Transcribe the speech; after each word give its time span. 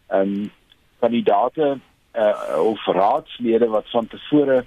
ehm 0.07 0.21
um, 0.21 0.51
kandidate 0.99 1.79
uh, 2.15 2.63
of 2.63 2.87
raadslede 2.87 3.69
wat 3.69 3.91
van 3.91 4.07
tevore 4.07 4.65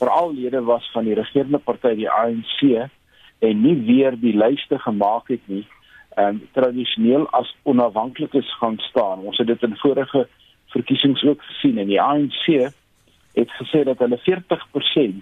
veral 0.00 0.32
lede 0.34 0.62
was 0.64 0.88
van 0.92 1.04
die 1.04 1.14
regerende 1.14 1.58
party 1.58 1.94
die 1.94 2.10
ANC 2.10 2.88
en 3.40 3.62
nie 3.62 3.76
weer 3.86 4.16
die 4.20 4.36
lyste 4.36 4.78
gemaak 4.78 5.28
het 5.32 5.44
nie 5.46 5.66
en 6.18 6.40
um, 6.40 6.48
tradisioneel 6.52 7.28
as 7.38 7.48
onafhanklikes 7.62 8.48
gaan 8.58 8.78
staan. 8.82 9.22
Ons 9.30 9.38
het 9.38 9.46
dit 9.46 9.62
in 9.62 9.76
vorige 9.78 10.26
verkiesings 10.74 11.22
ook 11.24 11.42
gesien 11.42 11.78
en 11.78 11.86
die 11.86 12.00
ANC 12.02 12.72
het 13.38 13.52
gesê 13.60 13.84
dat 13.86 14.02
hulle 14.02 14.18
40% 14.26 15.20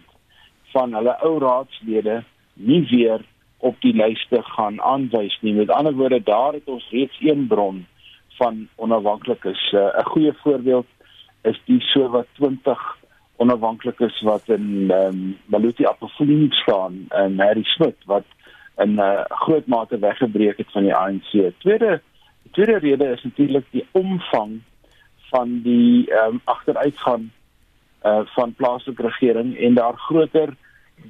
van 0.73 0.95
hulle 0.97 1.15
ou 1.29 1.35
raadslede 1.45 2.23
nie 2.55 2.81
weer 2.91 3.25
op 3.59 3.77
die 3.85 3.93
lyste 3.93 4.41
gaan 4.43 4.81
aanwys 4.81 5.37
nie. 5.43 5.55
Met 5.55 5.71
ander 5.71 5.95
woorde, 5.95 6.23
daar 6.23 6.57
het 6.57 6.69
ons 6.71 6.89
reeds 6.91 7.21
een 7.21 7.47
bron 7.47 7.85
van 8.39 8.69
onafhanklikes. 8.77 9.73
Uh, 9.73 9.91
'n 9.99 10.09
Goeie 10.13 10.33
voorbeeld 10.33 10.87
is 11.43 11.61
die 11.65 11.81
so 11.81 12.09
wat 12.09 12.27
20 12.33 12.98
onafhanklikes 13.39 14.21
wat 14.27 14.43
in 14.47 14.91
ehm 14.91 15.15
um, 15.15 15.37
Maluti 15.47 15.85
Appelfolie 15.85 16.53
staan 16.55 17.07
en 17.09 17.41
Harry 17.41 17.63
Smith 17.63 18.05
wat 18.07 18.25
in 18.77 18.95
'n 18.95 18.99
uh, 18.99 19.25
groot 19.29 19.67
mate 19.67 19.99
weggebreek 19.99 20.57
het 20.57 20.71
van 20.73 20.83
die 20.83 20.95
ANC. 20.95 21.53
Tweede 21.59 22.01
tweede 22.51 22.79
rede 22.79 23.05
is 23.05 23.23
natuurlik 23.23 23.67
die 23.71 23.87
omvang 23.91 24.61
van 25.31 25.61
die 25.63 26.11
ehm 26.11 26.35
um, 26.35 26.41
agteruitgang 26.45 27.29
uh 28.05 28.21
van 28.25 28.55
plaaslike 28.55 29.03
regering 29.03 29.59
en 29.59 29.75
daar 29.75 29.97
groter 29.97 30.49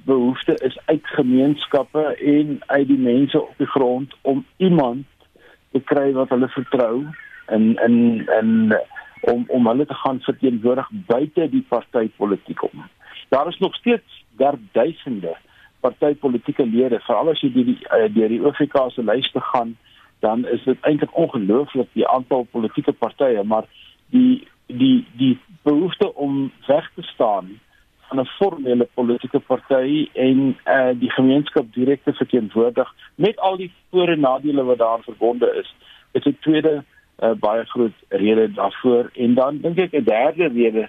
behoefte 0.05 0.55
is 0.55 0.79
uit 0.85 1.07
gemeenskappe 1.07 2.17
en 2.17 2.61
uit 2.67 2.87
die 2.87 2.99
mense 2.99 3.43
op 3.43 3.55
die 3.57 3.67
grond 3.67 4.15
om 4.21 4.45
iemand 4.57 5.07
te 5.73 5.81
kry 5.81 6.13
wat 6.13 6.29
hulle 6.29 6.49
vertrou 6.49 7.07
in 7.49 7.77
in 7.85 8.29
in 8.41 8.77
om 9.21 9.45
om 9.49 9.67
hulle 9.67 9.87
te 9.87 9.95
gaan 9.95 10.21
verteenwoordig 10.21 10.89
buite 10.91 11.49
die 11.51 11.65
partytetiek 11.69 12.63
om. 12.63 12.87
Daar 13.29 13.49
is 13.49 13.59
nog 13.59 13.75
steeds 13.75 14.25
duisende 14.73 15.37
partytetiese 15.81 16.67
lede, 16.67 17.01
veral 17.01 17.31
as 17.31 17.41
jy 17.41 17.53
deur 17.53 17.65
die 17.65 17.79
eh, 17.91 18.09
deur 18.15 18.29
die 18.29 18.43
OFK 18.45 18.77
se 18.95 19.03
lyste 19.03 19.41
gaan, 19.53 19.77
dan 20.21 20.47
is 20.47 20.65
dit 20.65 20.79
eintlik 20.81 21.15
ongelooflik 21.17 21.89
die 21.93 22.09
aantal 22.09 22.47
politieke 22.51 22.93
partye, 22.93 23.43
maar 23.45 23.69
die 24.11 24.47
die 24.67 25.07
die 25.17 25.39
behoefte 25.63 26.15
om 26.15 26.51
weg 26.67 26.91
te 26.95 27.03
staan 27.03 27.59
van 28.09 28.21
'n 28.21 28.27
formele 28.27 28.89
politieke 28.95 29.39
party 29.39 30.09
en 30.13 30.57
uh 30.67 30.93
die 30.99 31.11
gemeenskap 31.11 31.73
direk 31.73 32.03
te 32.05 32.13
verteenwoordig 32.13 32.95
met 33.15 33.39
al 33.39 33.57
die 33.57 33.73
voor 33.91 34.09
en 34.09 34.21
nadele 34.21 34.65
wat 34.65 34.79
daar 34.79 35.03
verbonde 35.03 35.55
is. 35.61 35.75
Is 36.13 36.25
'n 36.25 36.37
tweede 36.41 36.85
uh, 37.23 37.35
baie 37.41 37.65
groot 37.65 37.93
rede 38.09 38.53
daarvoor 38.53 39.11
en 39.15 39.35
dan 39.35 39.59
dink 39.59 39.79
ek 39.79 39.93
'n 39.93 40.05
derde 40.05 40.49
rede 40.49 40.89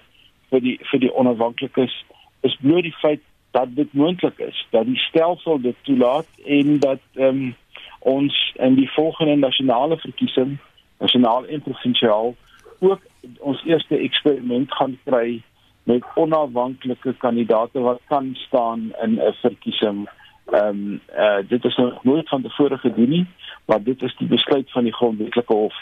vir 0.50 0.60
die 0.60 0.78
vir 0.90 1.00
die 1.00 1.14
onafhanklikes 1.14 2.04
is 2.40 2.56
bloot 2.60 2.82
die 2.82 2.96
feit 3.00 3.22
dat 3.50 3.74
dit 3.74 3.92
moontlik 3.92 4.38
is 4.38 4.66
dat 4.70 4.86
die 4.86 4.98
stelsel 4.98 5.60
dit 5.60 5.76
toelaat 5.82 6.28
en 6.44 6.78
dat 6.78 7.00
um, 7.14 7.54
ons 7.98 8.52
in 8.54 8.74
die 8.74 8.90
volgende 8.90 9.36
nasionale 9.36 9.98
verkiesing 9.98 10.58
nasionaal 10.98 11.46
en 11.46 11.62
provinsiaal 11.62 12.34
ook 12.78 13.00
ons 13.38 13.62
eerste 13.64 13.96
eksperiment 13.96 14.74
gaan 14.74 14.98
kry 15.04 15.42
met 15.82 16.04
onafhanklike 16.14 17.14
kandidaate 17.18 17.80
wat 17.80 18.00
kan 18.08 18.34
staan 18.34 18.92
in 19.02 19.18
'n 19.18 19.34
verkiesing. 19.42 20.08
Ehm 20.52 20.66
um, 20.68 21.00
uh, 21.16 21.38
dit 21.48 21.64
is 21.64 21.76
nog 21.76 22.04
nooit 22.04 22.28
van 22.28 22.42
tevore 22.42 22.78
gedoen 22.78 23.08
nie, 23.08 23.26
maar 23.64 23.82
dit 23.82 24.02
is 24.02 24.16
die 24.16 24.26
besluit 24.28 24.70
van 24.70 24.84
die 24.84 24.92
grondwetlike 24.92 25.54
hof 25.54 25.74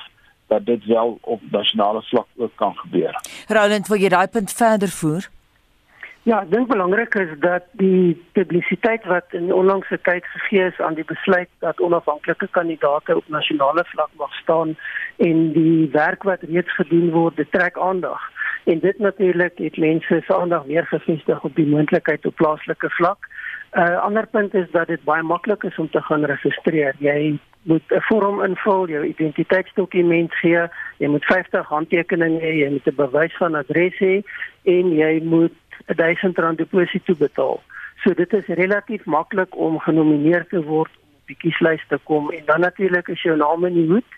dat 0.48 0.66
dit 0.66 0.84
wel 0.84 1.18
op 1.20 1.40
nasionale 1.50 2.02
vlak 2.02 2.26
ook 2.36 2.52
kan 2.54 2.76
gebeur. 2.76 3.20
Roland, 3.48 3.88
wil 3.88 4.00
jy 4.00 4.08
daai 4.08 4.28
punt 4.28 4.52
verder 4.52 4.88
voer? 4.88 5.28
Ja, 6.28 6.42
ek 6.42 6.50
dink 6.52 6.68
belangrik 6.68 7.14
is 7.16 7.30
dat 7.40 7.64
die 7.80 8.12
publisiteit 8.36 9.04
wat 9.08 9.32
in 9.32 9.52
onlangse 9.54 9.96
tyd 10.04 10.26
gegee 10.34 10.66
is 10.66 10.80
aan 10.84 10.98
die 10.98 11.06
besluit 11.08 11.48
dat 11.64 11.80
onafhanklike 11.80 12.48
kandidaate 12.52 13.16
op 13.16 13.30
nasionale 13.32 13.84
vlak 13.94 14.10
mag 14.20 14.34
staan 14.42 14.74
en 15.16 15.52
die 15.54 15.88
werk 15.94 16.26
wat 16.28 16.44
reeds 16.50 16.74
gedoen 16.74 17.08
word, 17.14 17.36
dit 17.36 17.48
trek 17.52 17.78
aandag. 17.78 18.20
En 18.68 18.82
dit 18.84 18.98
natuurlik 18.98 19.56
het 19.56 19.80
mense 19.80 20.20
se 20.26 20.36
aandag 20.36 20.68
weer 20.68 20.86
gefestig 20.86 21.44
op 21.44 21.54
die 21.54 21.66
moontlikheid 21.66 22.26
op 22.26 22.36
plaaslike 22.36 22.90
vlak. 22.98 23.24
'n 23.72 23.80
uh, 23.80 24.00
Ander 24.04 24.26
punt 24.26 24.54
is 24.54 24.68
dat 24.70 24.86
dit 24.86 25.04
baie 25.04 25.22
maklik 25.22 25.62
is 25.62 25.78
om 25.78 25.90
te 25.90 26.02
gaan 26.02 26.24
registreer. 26.24 26.94
Jy 26.98 27.38
moet 27.68 27.86
'n 27.92 28.00
vorm 28.08 28.42
invul, 28.44 28.88
jou 28.88 29.04
identiteitsdokument 29.04 30.34
gee, 30.34 30.62
jy 30.96 31.08
moet 31.08 31.24
50 31.24 31.66
handtekeninge 31.68 32.40
hê, 32.40 32.52
jy 32.64 32.70
moet 32.70 32.86
'n 32.86 33.00
bewys 33.04 33.36
van 33.36 33.54
adres 33.54 33.96
hê 33.98 34.22
en 34.64 34.94
jy 34.94 35.20
moet 35.22 35.56
1000 35.86 36.38
rand 36.38 36.58
deposito 36.58 37.14
betaal. 37.14 37.60
So 38.02 38.14
dit 38.14 38.32
is 38.32 38.46
relatief 38.46 39.04
maklik 39.04 39.56
om 39.56 39.78
genomineer 39.78 40.46
te 40.46 40.62
word 40.62 40.90
om 40.96 41.08
op 41.18 41.26
die 41.26 41.36
kieslys 41.36 41.84
te 41.88 41.98
kom 42.04 42.30
en 42.30 42.44
dan 42.46 42.60
natuurlik 42.60 43.08
is 43.08 43.22
jou 43.22 43.36
naam 43.36 43.64
in 43.64 43.74
die 43.74 43.88
hoed. 43.88 44.16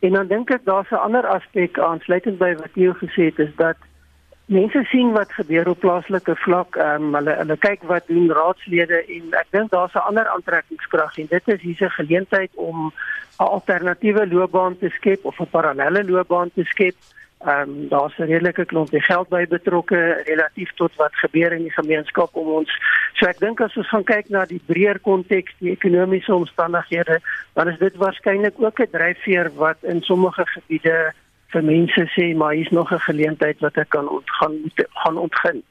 En 0.00 0.12
dan 0.18 0.26
dink 0.26 0.50
ek 0.50 0.64
daar's 0.64 0.90
'n 0.90 1.04
ander 1.06 1.26
aspek 1.26 1.78
aansluitend 1.78 2.38
by 2.38 2.54
wat 2.54 2.74
jy 2.74 2.92
gesê 2.92 3.22
het 3.30 3.38
is 3.38 3.54
dat 3.56 3.76
mense 4.52 4.84
sien 4.90 5.12
wat 5.12 5.32
gebeur 5.32 5.68
op 5.68 5.80
plaaslike 5.80 6.36
vlak. 6.44 6.76
Ehm 6.76 7.08
um, 7.08 7.14
hulle 7.14 7.34
hulle 7.40 7.56
kyk 7.56 7.82
wat 7.90 8.06
doen 8.06 8.30
raadslede 8.30 9.00
en 9.16 9.34
ek 9.40 9.48
dink 9.56 9.70
daar's 9.70 9.94
'n 9.94 10.06
ander 10.10 10.28
aantrekkingskrag 10.34 11.18
en 11.18 11.26
dit 11.30 11.48
is 11.54 11.60
hierse 11.60 11.90
geleentheid 11.90 12.50
om 12.54 12.92
'n 13.40 13.50
alternatiewe 13.56 14.26
loopbaan 14.26 14.78
te 14.78 14.88
skep 14.88 15.24
of 15.24 15.40
'n 15.40 15.50
parallelle 15.50 16.04
loopbaan 16.04 16.50
te 16.54 16.64
skep. 16.64 16.96
Ehm 17.46 17.70
um, 17.70 17.88
daar's 17.88 18.18
'n 18.18 18.30
redelike 18.32 18.64
klompie 18.64 19.02
geld 19.02 19.28
by 19.28 19.46
betrokke 19.46 20.22
relatief 20.24 20.72
tot 20.74 20.92
wat 20.96 21.14
gebeur 21.14 21.52
in 21.52 21.62
die 21.62 21.78
gemeenskap 21.80 22.30
om 22.32 22.46
ons. 22.46 22.70
So 23.12 23.26
ek 23.26 23.38
dink 23.38 23.60
as 23.60 23.76
ons 23.76 23.88
gaan 23.88 24.04
kyk 24.04 24.28
na 24.28 24.44
die 24.44 24.62
breër 24.66 25.00
konteks, 25.00 25.52
die 25.58 25.70
ekonomiese 25.70 26.34
omstandighede, 26.34 27.20
dan 27.54 27.68
is 27.68 27.78
dit 27.78 27.96
waarskynlik 27.96 28.54
ook 28.56 28.78
'n 28.80 28.90
dryfveer 28.90 29.50
wat 29.54 29.78
in 29.82 30.00
sommige 30.02 30.46
gebiede 30.46 31.12
vir 31.52 31.62
mense 31.62 32.06
sê 32.14 32.32
maar 32.36 32.54
hier's 32.54 32.70
nog 32.70 32.92
'n 32.92 33.06
geleentheid 33.08 33.60
wat 33.60 33.76
ek 33.76 33.88
kan 33.88 34.08
ontgaan 34.08 34.72
gaan 35.04 35.18
ontgin. 35.18 35.62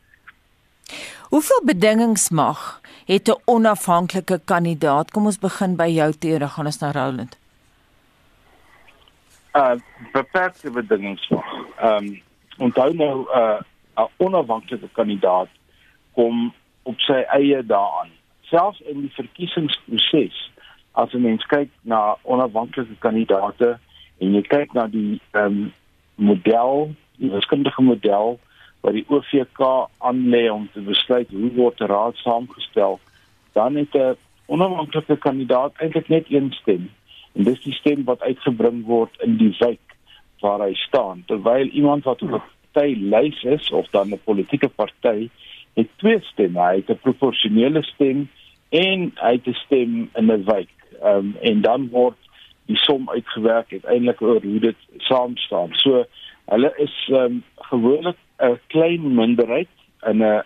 Hoeveel 1.29 1.61
bedingings 1.65 2.29
mag 2.29 2.81
het 3.05 3.27
'n 3.29 3.41
onafhanklike 3.45 4.41
kandidaat? 4.45 5.11
Kom 5.11 5.25
ons 5.25 5.39
begin 5.39 5.75
by 5.75 5.87
jou 5.87 6.11
teore, 6.11 6.47
gaan 6.47 6.65
ons 6.65 6.79
na 6.79 6.91
Roland. 6.91 7.37
Uh 9.53 9.75
beperkte 10.11 10.71
bedingings 10.71 11.29
mag. 11.29 11.45
Ehm 11.79 12.05
um, 12.05 12.21
onthou 12.57 12.93
nou 12.93 13.27
uh 13.33 13.59
'n 13.97 14.09
onafhanklike 14.17 14.89
kandidaat 14.91 15.49
kom 16.13 16.53
op 16.83 16.99
sy 16.99 17.23
eie 17.27 17.65
daaraan. 17.65 18.09
Selfs 18.41 18.79
in 18.79 19.01
die 19.01 19.13
verkiesingsproses 19.13 20.51
as 20.91 21.13
'n 21.13 21.21
mens 21.21 21.45
kyk 21.45 21.69
na 21.81 22.17
onafhanklike 22.21 22.95
kandidaate 22.99 23.79
en 24.21 24.35
jy 24.37 24.41
kyk 24.47 24.73
na 24.77 24.87
die 24.87 25.19
ehm 25.33 25.45
um, 25.45 25.61
model, 26.21 26.91
die 27.17 27.31
wiskundige 27.33 27.81
model 27.81 28.37
wat 28.85 28.93
die 28.93 29.05
OVK 29.09 29.61
aanlê 29.97 30.43
om 30.53 30.67
te 30.73 30.81
besluit 30.85 31.29
hoe 31.33 31.49
word 31.57 31.81
'n 31.81 31.89
raad 31.89 32.15
saamgestel, 32.21 32.99
dan 33.53 33.75
het 33.75 33.95
'n 33.95 34.17
onafhanklike 34.45 35.17
kandidaat 35.17 35.73
eintlik 35.77 36.09
net 36.09 36.25
een 36.29 36.51
stem. 36.51 36.89
En 37.33 37.43
dis 37.43 37.61
die 37.63 37.73
stem 37.73 38.03
wat 38.03 38.21
uitgebring 38.21 38.85
word 38.85 39.13
in 39.25 39.37
die 39.37 39.55
wijk 39.59 39.95
waar 40.41 40.59
hy 40.59 40.73
staan. 40.73 41.23
Terwyl 41.27 41.67
iemand 41.67 42.03
wat 42.03 42.21
op 42.21 42.31
'n 42.31 42.41
party 42.71 42.95
lys 42.99 43.43
is 43.43 43.71
of 43.71 43.87
dan 43.89 44.09
'n 44.09 44.21
politieke 44.23 44.69
party 44.69 45.29
het 45.73 45.87
twee 45.95 46.19
stemme. 46.21 46.59
Hy 46.59 46.75
het 46.75 46.89
'n 46.89 46.99
proporsionele 47.01 47.83
stem 47.83 48.29
en 48.69 49.11
hy 49.15 49.31
het 49.31 49.47
'n 49.47 49.53
stem 49.65 50.09
in 50.15 50.31
'n 50.31 50.43
wijk. 50.43 50.73
Ehm 51.01 51.17
um, 51.17 51.35
en 51.41 51.61
dan 51.61 51.89
word 51.89 52.20
die 52.71 52.79
som 52.85 53.09
uitgewerk 53.09 53.71
uiteindelik 53.71 54.21
oor 54.21 54.41
hoe 54.43 54.59
dit 54.59 54.79
saam 55.07 55.37
staan. 55.37 55.75
So 55.83 56.05
hulle 56.51 56.71
is 56.83 56.95
ehm 57.09 57.23
um, 57.23 57.43
gewoonlik 57.71 58.17
'n 58.39 58.59
klein 58.73 59.13
minderheid 59.15 59.73
in 60.11 60.23
'n 60.23 60.43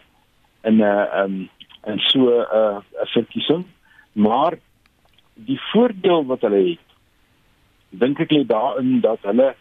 in 0.64 0.78
'n 0.78 0.82
ehm 0.82 1.24
um, 1.24 1.50
en 1.84 2.00
so 2.00 2.20
'n 2.20 2.48
uh, 2.62 2.80
'n 3.04 3.12
verkiesing, 3.18 3.66
maar 4.12 4.58
die 5.34 5.60
voordeel 5.72 6.26
wat 6.26 6.42
hulle 6.42 6.64
het 6.70 6.86
dink 7.90 8.20
ek 8.20 8.32
lê 8.32 8.44
daarin 8.46 9.00
dat 9.02 9.20
hulle 9.22 9.56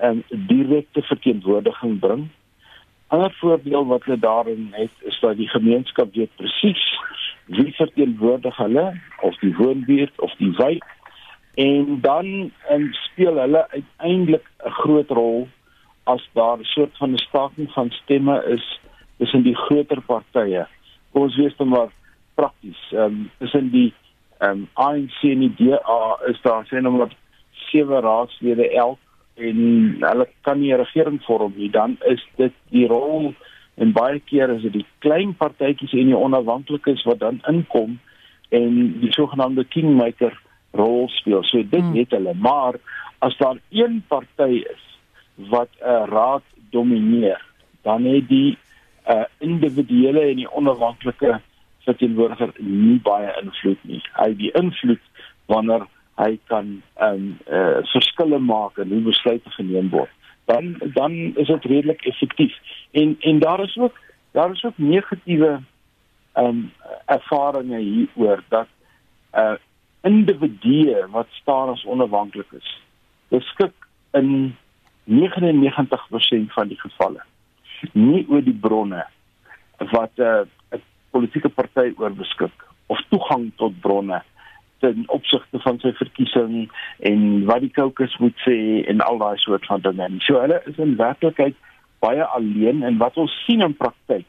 'n 0.00 0.06
um, 0.06 0.46
direkte 0.46 1.02
verteenwoordiging 1.02 1.98
bring. 1.98 2.28
Ander 3.06 3.32
voordeel 3.40 3.86
wat 3.86 4.04
hulle 4.04 4.18
daarin 4.18 4.68
het 4.72 4.94
is 5.00 5.20
dat 5.20 5.36
die 5.36 5.48
gemeenskap 5.48 6.14
weet 6.14 6.36
presies 6.36 6.84
wie 7.46 7.72
verteenwoordig 7.74 8.56
hulle 8.56 9.00
of 9.20 9.38
die 9.38 9.54
woonbuurt 9.56 10.20
of 10.20 10.34
die 10.38 10.52
wijk 10.56 10.95
en 11.56 12.00
dan 12.00 12.26
um, 12.70 12.88
speel 12.92 13.38
hulle 13.40 13.66
uiteindelik 13.70 14.46
'n 14.64 14.70
groot 14.70 15.10
rol 15.10 15.48
as 16.04 16.28
daar 16.32 16.58
'n 16.58 16.64
soort 16.64 16.96
van 16.96 17.10
'n 17.12 17.18
staking 17.18 17.70
van 17.72 17.90
stemme 17.90 18.44
is 18.44 18.80
tussen 19.18 19.42
die 19.42 19.56
groter 19.56 20.00
partye. 20.00 20.66
Kom 21.12 21.22
ons 21.22 21.36
wees 21.36 21.56
dan 21.56 21.68
maar 21.68 21.88
prakties. 22.34 22.80
Ehm 22.92 23.02
um, 23.02 23.30
tussen 23.38 23.70
die 23.70 23.94
ehm 24.38 24.50
um, 24.50 24.68
ANC 24.72 25.22
en 25.22 25.38
die 25.38 25.54
DA 25.56 26.18
is 26.26 26.40
daar 26.42 26.64
sê 26.66 26.80
nou 26.80 26.96
maar 26.96 27.12
sewe 27.50 28.00
raadslede 28.00 28.70
elk 28.70 28.98
en 29.34 29.56
hulle 30.00 30.28
kan 30.40 30.60
nie 30.60 30.72
'n 30.72 30.76
regering 30.76 31.22
vorm 31.22 31.52
nie, 31.56 31.70
dan 31.70 31.96
is 32.04 32.26
dit 32.36 32.52
die 32.70 32.86
rol 32.86 33.34
en 33.74 33.92
baie 33.92 34.20
keer 34.20 34.50
is 34.50 34.62
dit 34.62 34.72
die 34.72 34.86
klein 34.98 35.34
partytjies 35.34 35.92
en 35.92 36.06
die 36.06 36.16
onafhanklikes 36.16 37.04
wat 37.04 37.18
dan 37.18 37.40
inkom 37.48 37.98
en 38.48 39.00
die 39.00 39.12
sogenaamde 39.12 39.64
kingmaker 39.64 40.40
rol 40.76 41.08
speel. 41.08 41.42
So 41.44 41.62
dit 41.62 41.80
hmm. 41.80 41.96
het 41.96 42.14
hulle, 42.14 42.34
maar 42.34 42.78
as 43.18 43.36
daar 43.40 43.58
een 43.70 44.04
party 44.08 44.62
is 44.62 44.84
wat 45.50 45.68
'n 45.80 46.08
raad 46.10 46.42
domineer, 46.70 47.42
dan 47.82 48.04
het 48.04 48.28
die 48.28 48.58
uh, 49.08 49.24
individuele 49.38 50.20
en 50.20 50.36
die 50.36 50.52
onafhanklike 50.52 51.40
verteenwoordiger 51.86 52.52
nie 52.58 52.98
baie 53.02 53.30
invloed 53.42 53.82
nie. 53.82 54.02
Hy 54.18 54.32
die 54.38 54.50
invloed 54.58 55.02
wanneer 55.46 55.86
hy 56.16 56.38
kan 56.50 56.82
ehm 56.96 57.14
um, 57.14 57.38
eh 57.46 57.58
uh, 57.58 57.84
verskille 57.92 58.38
maak 58.38 58.78
en 58.82 58.92
hoe 58.94 59.02
besluite 59.10 59.50
geneem 59.58 59.90
word. 59.92 60.10
Dan 60.50 60.76
dan 60.94 61.12
is 61.12 61.46
dit 61.46 61.64
redelik 61.64 62.04
effektief. 62.10 62.54
En 62.90 63.16
en 63.20 63.38
daar 63.38 63.60
is 63.60 63.76
ook 63.76 63.98
daar 64.32 64.50
is 64.50 64.64
ook 64.64 64.78
negatiewe 64.78 65.60
ehm 66.32 66.46
um, 66.46 66.72
ervarings 67.04 67.76
hieroor 67.76 68.42
dat 68.48 68.68
eh 69.30 69.42
uh, 69.42 69.54
individue 70.06 71.06
wat 71.14 71.30
staan 71.40 71.72
as 71.74 71.84
onafhanklik 71.84 72.52
is, 72.58 72.68
beskik 73.34 73.74
in 74.16 74.56
99% 75.06 76.54
van 76.56 76.70
die 76.70 76.80
gevalle 76.80 77.22
nie 77.92 78.24
oor 78.30 78.44
die 78.44 78.56
bronne 78.56 79.02
wat 79.92 80.18
eh, 80.18 80.44
'n 80.72 80.78
uh, 80.78 80.80
politieke 81.10 81.48
party 81.48 81.92
oorbeskik 81.96 82.64
of 82.86 83.00
toegang 83.10 83.50
tot 83.56 83.80
bronne 83.80 84.22
ten 84.80 85.04
opsigte 85.06 85.58
van 85.58 85.78
sy 85.78 85.92
verkiesing 85.92 86.70
en 86.98 87.44
wat 87.44 87.60
die 87.60 87.72
kokes 87.72 88.16
moet 88.18 88.36
sê 88.44 88.84
en 88.88 89.00
al 89.00 89.18
daai 89.18 89.36
soort 89.40 89.66
van 89.66 89.80
dinge. 89.80 90.08
So 90.20 90.40
hulle 90.40 90.60
is 90.66 90.76
in 90.76 90.96
werklikheid 90.96 91.56
baie 92.04 92.24
alleen 92.24 92.82
en 92.82 92.98
wat 92.98 93.16
ons 93.16 93.32
sien 93.46 93.64
in 93.64 93.76
praktyk 93.76 94.26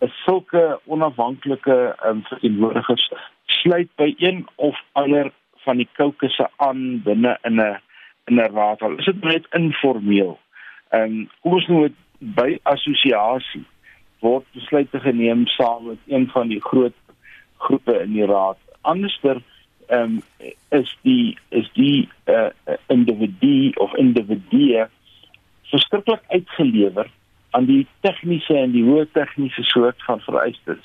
is 0.00 0.22
sulke 0.24 0.80
onafhanklike 0.84 1.76
um, 2.06 2.22
verteenwoordigers 2.22 3.10
sluit 3.46 3.88
by 3.96 4.14
een 4.18 4.46
of 4.56 4.78
ander 4.92 5.32
van 5.64 5.76
die 5.76 5.88
kokese 5.96 6.48
aan 6.56 7.02
binne 7.02 7.38
in 7.42 7.60
'n 7.60 7.78
in 8.26 8.40
'n 8.40 8.52
raad. 8.54 8.82
Al 8.82 8.98
is 8.98 9.04
dit 9.04 9.22
net 9.22 9.46
informeel. 9.50 10.38
Ehm 10.90 11.02
um, 11.02 11.30
kom 11.40 11.52
ons 11.52 11.66
noem 11.66 11.82
dit 11.82 11.96
by 12.18 12.58
assosiasie 12.62 13.64
word 14.20 14.44
besluite 14.52 15.00
geneem 15.00 15.46
saam 15.46 15.86
met 15.86 15.98
een 16.06 16.28
van 16.30 16.48
die 16.48 16.60
groot 16.60 16.94
groepe 17.56 18.00
in 18.02 18.12
die 18.12 18.26
raad. 18.26 18.58
Anderster 18.80 19.42
ehm 19.86 20.02
um, 20.02 20.22
is 20.68 20.96
die 21.02 21.38
is 21.48 21.70
die 21.72 22.08
uh, 22.24 22.48
individu 22.86 23.72
of 23.74 23.94
individue 23.94 24.86
verskriklik 25.70 26.22
uitgelewer 26.28 27.10
aan 27.50 27.64
die 27.64 27.86
tegniese 28.00 28.56
en 28.58 28.72
die 28.72 28.84
hoë 28.84 29.06
tegniese 29.12 29.62
soort 29.62 30.02
van 30.08 30.20
vereistes 30.20 30.82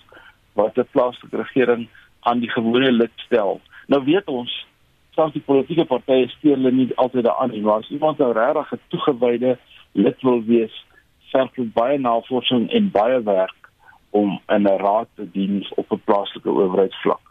wat 0.53 0.77
'n 0.77 0.87
plaaslike 0.91 1.37
regering 1.37 1.87
aan 2.21 2.39
die 2.39 2.49
gewone 2.49 2.91
lid 2.91 3.11
stel. 3.15 3.59
Nou 3.87 4.03
weet 4.03 4.27
ons 4.27 4.51
selfs 5.15 5.33
die 5.33 5.43
politieke 5.45 5.85
partye 5.85 6.27
steur 6.27 6.55
hulle 6.55 6.71
nie 6.71 6.89
altyd 6.95 7.25
daaraan 7.27 7.51
nie, 7.51 7.61
maar 7.61 7.83
as 7.83 7.89
iemand 7.89 8.17
nou 8.17 8.31
regtig 8.33 8.71
'n 8.73 8.81
toegewyde 8.93 9.57
lid 9.91 10.21
wil 10.21 10.43
wees, 10.43 10.75
verg 11.31 11.51
dit 11.55 11.73
baie 11.73 11.97
navorsing 11.97 12.69
en 12.71 12.91
baie 12.91 13.19
werk 13.23 13.61
om 14.11 14.39
in 14.47 14.67
'n 14.67 14.77
raad 14.77 15.07
te 15.15 15.25
dien 15.31 15.65
op 15.75 15.91
'n 15.91 16.01
plaaslike 16.05 16.49
owerheidsvlak. 16.49 17.25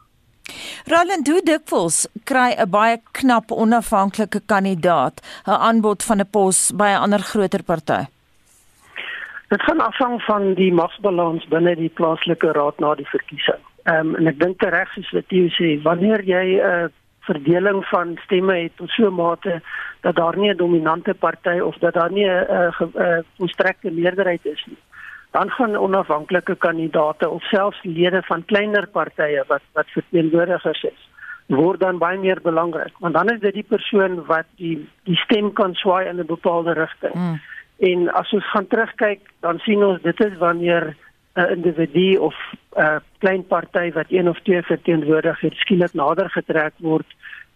Roland 0.87 1.29
hoe 1.29 1.43
dikwels 1.43 2.07
kry 2.25 2.51
'n 2.57 2.71
baie 2.71 3.01
knap 3.13 3.53
onafhanklike 3.53 4.41
kandidaat 4.47 5.17
'n 5.47 5.51
aanbod 5.51 6.05
van 6.05 6.21
'n 6.21 6.31
pos 6.31 6.73
by 6.73 6.89
'n 6.93 7.03
ander 7.05 7.23
groter 7.31 7.63
party? 7.63 8.03
Dit 9.49 9.63
gaan 9.63 9.81
afhang 9.81 10.23
van 10.23 10.55
die 10.55 10.73
magsbalans 10.73 11.47
binne 11.49 11.77
die 11.77 11.89
plaaslike 11.89 12.53
raad 12.53 12.79
na 12.79 12.95
die 12.95 13.09
verkiesing. 13.09 13.63
Ehm 13.85 14.09
um, 14.09 14.17
en 14.17 14.27
ek 14.27 14.39
dink 14.41 14.63
reg 14.63 14.93
soos 14.93 15.11
wat 15.17 15.29
jy 15.29 15.49
sê, 15.57 15.83
wanneer 15.83 16.25
jy 16.25 16.47
'n 16.57 16.65
uh, 16.71 16.89
verdeling 17.21 17.85
van 17.87 18.19
stemme 18.25 18.55
het 18.63 18.77
tot 18.77 18.91
so 18.91 19.07
'n 19.07 19.15
mate 19.15 19.61
dat 20.01 20.17
daar 20.17 20.37
nie 20.37 20.51
'n 20.51 20.57
dominante 20.57 21.15
party 21.15 21.59
of 21.61 21.77
dat 21.79 21.95
daar 21.95 22.13
nie 22.13 22.27
'n 22.27 22.47
uh, 22.51 22.81
uh, 22.95 23.19
volstrekte 23.37 23.91
meerderheid 23.91 24.45
is 24.45 24.65
nie 24.67 24.79
dan 25.31 25.51
gaan 25.51 25.77
onafhanklike 25.77 26.57
kandidaate 26.57 27.29
of 27.29 27.43
selfs 27.43 27.83
lede 27.83 28.23
van 28.23 28.45
kleiner 28.45 28.89
partye 28.89 29.45
wat 29.47 29.63
wat 29.73 29.87
verteenwoordigers 29.95 30.83
is 30.83 31.09
word 31.47 31.81
dan 31.81 31.99
baie 31.99 32.19
meer 32.19 32.41
belangrik 32.43 32.99
want 32.99 33.15
dan 33.15 33.31
is 33.35 33.41
dit 33.41 33.55
die 33.55 33.69
persoon 33.69 34.25
wat 34.27 34.47
die 34.57 34.89
die 35.05 35.17
stem 35.25 35.53
kan 35.53 35.75
swaai 35.75 36.09
in 36.09 36.21
'n 36.21 36.27
bepaalde 36.27 36.73
rigting. 36.73 37.15
Mm. 37.15 37.41
En 37.81 38.09
as 38.13 38.33
ons 38.33 38.51
gaan 38.51 38.67
terugkyk, 38.67 39.21
dan 39.41 39.59
sien 39.59 39.85
ons 39.85 40.03
dit 40.03 40.21
is 40.25 40.37
wanneer 40.39 40.97
'n 41.35 41.51
individu 41.57 42.17
of 42.17 42.35
'n 42.77 43.01
klein 43.19 43.47
party 43.47 43.93
wat 43.93 44.07
een 44.09 44.29
of 44.29 44.41
twee 44.41 44.63
verteenwoordig 44.63 45.41
het, 45.41 45.55
skielik 45.55 45.93
nader 45.93 46.31
getrek 46.31 46.73
word 46.79 47.07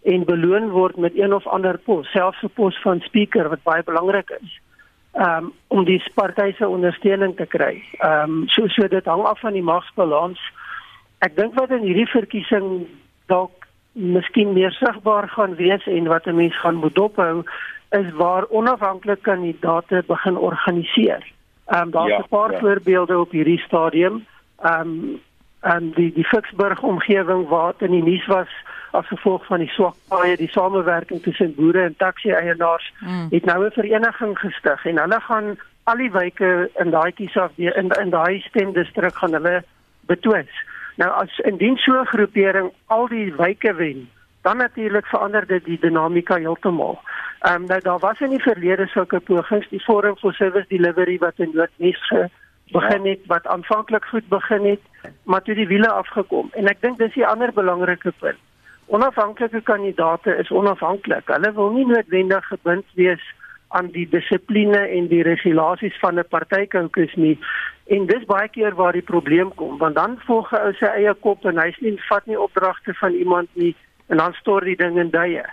en 0.03 0.25
beloon 0.25 0.69
word 0.69 0.97
met 0.97 1.17
een 1.17 1.33
of 1.33 1.47
ander 1.47 1.77
pos, 1.77 2.11
selfs 2.11 2.43
'n 2.43 2.53
pos 2.53 2.81
van 2.81 2.99
speaker 2.99 3.49
wat 3.49 3.63
baie 3.63 3.83
belangrik 3.83 4.29
is 4.41 4.59
um, 5.15 5.53
om 5.67 5.85
die 5.85 6.01
party 6.13 6.51
se 6.57 6.67
ondersteuning 6.67 7.35
te 7.35 7.45
kry. 7.45 7.83
Ehm 7.99 8.41
um, 8.41 8.47
so 8.47 8.67
so 8.67 8.87
dit 8.87 9.05
hang 9.05 9.23
af 9.23 9.39
van 9.39 9.53
die 9.53 9.63
magsbalans. 9.63 10.39
Ek 11.19 11.35
dink 11.35 11.55
wat 11.59 11.71
in 11.71 11.85
hierdie 11.87 12.09
verkiesing 12.11 12.87
dalk 13.31 13.65
miskien 13.93 14.53
meer 14.53 14.75
sigbaar 14.75 15.29
gaan 15.31 15.55
wees 15.55 15.87
en 15.87 16.11
wat 16.11 16.27
'n 16.27 16.35
mens 16.35 16.59
gaan 16.59 16.75
moet 16.75 16.95
dophou 16.95 17.43
is 17.91 18.11
waar 18.11 18.45
onafhanklike 18.49 19.21
kandidaate 19.21 20.03
begin 20.07 20.37
organiseer. 20.37 21.23
Ehm 21.65 21.81
um, 21.81 21.91
daar's 21.91 22.11
'n 22.11 22.21
ja, 22.21 22.25
paar 22.29 22.51
ja. 22.51 22.59
voorbeelde 22.59 23.19
op 23.19 23.31
hierdie 23.31 23.59
stadium. 23.59 24.25
Ehm 24.61 24.79
um, 24.79 25.21
en 25.65 25.91
die 25.95 26.13
die 26.13 26.23
Ficksburg 26.23 26.81
omgewing 26.81 27.47
waar 27.47 27.71
dit 27.71 27.89
in 27.89 27.91
die 27.91 28.03
nuus 28.03 28.25
was 28.25 28.49
as 28.91 29.07
gevolg 29.07 29.45
van 29.45 29.59
die 29.59 29.69
swak 29.69 29.95
paaie, 30.07 30.37
die 30.37 30.49
samewerking 30.49 31.21
tussen 31.23 31.55
boere 31.55 31.81
en 31.81 31.95
taxi-eienaars 31.97 32.93
mm. 32.99 33.27
het 33.29 33.45
nou 33.45 33.65
'n 33.65 33.71
vereniging 33.71 34.39
gestig 34.39 34.85
en 34.85 34.97
hulle 34.97 35.19
gaan 35.19 35.57
al 35.83 35.97
die 35.97 36.11
wyke 36.11 36.69
in 36.83 36.89
daai 36.89 37.11
kiesaf 37.11 37.51
in 37.55 37.89
in 37.89 38.09
daai 38.09 38.39
stemdistrik 38.39 39.15
gaan 39.15 39.33
hulle 39.33 39.63
betwis. 40.05 40.53
Nou 40.95 41.11
as 41.11 41.39
indien 41.39 41.77
so 41.77 41.99
'n 41.99 42.05
groepering 42.05 42.71
al 42.85 43.07
die 43.07 43.33
wyke 43.35 43.73
wen, 43.73 44.09
dan 44.45 44.57
natuurlik 44.61 45.05
verander 45.09 45.45
dit 45.49 45.65
die 45.65 45.79
dinamika 45.81 46.37
heeltemal. 46.37 46.99
Ehm 47.41 47.61
um, 47.61 47.67
nou 47.67 47.79
daar 47.81 47.99
was 47.99 48.19
in 48.19 48.29
die 48.29 48.41
verlede 48.41 48.87
sulke 48.87 49.19
pogings, 49.19 49.69
die 49.69 49.83
Forum 49.83 50.17
for 50.17 50.33
Service 50.33 50.67
Delivery 50.69 51.17
wat 51.17 51.39
in 51.45 51.51
Noordwes 51.53 52.29
begin 52.71 53.05
het 53.05 53.25
wat 53.25 53.47
aanvanklik 53.47 54.05
goed 54.05 54.27
begin 54.27 54.65
het, 54.65 54.81
maar 55.23 55.41
toe 55.41 55.55
die 55.55 55.67
wiele 55.67 55.89
afgekom. 55.91 56.49
En 56.53 56.67
ek 56.67 56.81
dink 56.81 56.97
dis 56.97 57.15
'n 57.15 57.31
ander 57.33 57.53
belangrike 57.53 58.13
punt 58.19 58.41
onafhanklike 58.85 59.61
kandidaate 59.61 60.35
is 60.37 60.51
onafhanklik. 60.51 61.27
Hulle 61.27 61.51
wil 61.53 61.71
nie 61.73 61.85
noodwendig 61.85 62.45
gebind 62.47 62.85
wees 62.93 63.23
aan 63.67 63.87
die 63.91 64.05
dissipline 64.09 64.81
en 64.97 65.07
die 65.07 65.23
regulasies 65.23 65.97
van 65.99 66.19
'n 66.19 66.27
partykoukus 66.29 67.15
nie. 67.15 67.39
En 67.85 68.05
dis 68.05 68.25
baie 68.25 68.47
keer 68.49 68.75
waar 68.75 68.91
die 68.91 69.09
probleem 69.13 69.53
kom, 69.55 69.77
want 69.77 69.95
dan 69.95 70.19
volg 70.25 70.49
hy 70.49 70.71
sy 70.79 70.85
eie 70.85 71.13
kop 71.13 71.45
en 71.45 71.57
hy 71.57 71.71
sien 71.71 71.99
vat 72.09 72.25
nie 72.25 72.39
opdragte 72.39 72.93
van 72.93 73.13
iemand 73.13 73.49
nie 73.53 73.75
en 74.07 74.17
dan 74.17 74.33
stoor 74.33 74.65
die 74.65 74.75
ding 74.75 74.97
in 74.99 75.09
duie. 75.09 75.43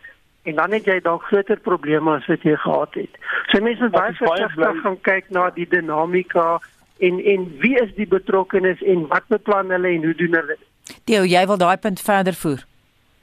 En 0.42 0.54
dan 0.54 0.72
het 0.72 0.84
jy 0.84 0.98
dalk 1.00 1.22
groter 1.30 1.60
probleme 1.60 2.16
as 2.16 2.26
wat 2.26 2.42
jy 2.42 2.56
gehad 2.56 2.94
het. 2.94 3.18
So 3.50 3.62
mense 3.62 3.82
moet 3.82 3.94
baie 3.94 4.14
versigtig 4.18 4.80
gaan 4.82 4.98
kyk 5.00 5.30
na 5.30 5.50
die 5.54 5.68
dinamika 5.68 6.58
en 6.98 7.20
en 7.34 7.46
wie 7.62 7.74
is 7.82 7.94
die 7.94 8.06
betrokkenes 8.06 8.82
en 8.82 9.06
wat 9.12 9.28
beplan 9.30 9.70
hulle 9.70 9.94
en 9.96 10.04
hoe 10.04 10.14
doen 10.14 10.34
hulle? 10.40 10.56
Theo, 11.04 11.22
jy 11.24 11.46
wil 11.46 11.60
daai 11.62 11.76
punt 11.76 12.02
verder 12.02 12.34
voer. 12.34 12.66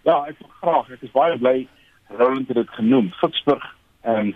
Ja, 0.08 0.24
ek 0.32 0.40
wil 0.40 0.54
graag. 0.62 0.94
Ek 0.96 1.04
is 1.08 1.16
baie 1.16 1.38
bly 1.38 1.58
Roland 2.10 2.48
het 2.48 2.58
dit 2.58 2.72
genoem. 2.80 3.12
Ficksburg 3.20 3.66
en 4.02 4.32
um, 4.32 4.36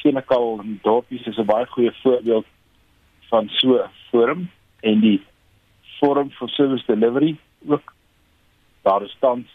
Senekal 0.00 0.58
en 0.60 0.78
dorpies 0.82 1.26
is 1.26 1.38
'n 1.38 1.48
baie 1.48 1.66
goeie 1.66 1.92
voorbeeld 2.02 2.46
van 3.28 3.48
so 3.48 3.84
forum 4.10 4.50
en 4.80 5.00
die 5.00 5.20
forum 5.98 6.30
for 6.30 6.48
service 6.48 6.84
delivery 6.86 7.36
ook 7.66 7.92
daar 8.82 9.02
is 9.02 9.16
tans 9.20 9.48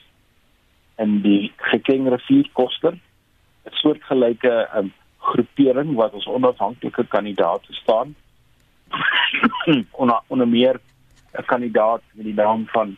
in 0.99 1.21
die 1.21 1.51
Gekeng 1.71 2.07
rivier 2.11 2.49
koster 2.53 2.93
'n 3.65 3.75
soortgelyke 3.81 4.69
um, 4.75 4.93
groepering 5.17 5.95
wat 5.95 6.13
ons 6.13 6.27
onafhanklike 6.27 7.05
kandidaate 7.07 7.73
staan. 7.73 8.15
Onder 10.01 10.19
onder 10.27 10.47
meer 10.47 10.79
'n 11.33 11.45
kandidaat 11.45 12.01
met 12.11 12.25
die 12.25 12.33
naam 12.33 12.67
van 12.67 12.97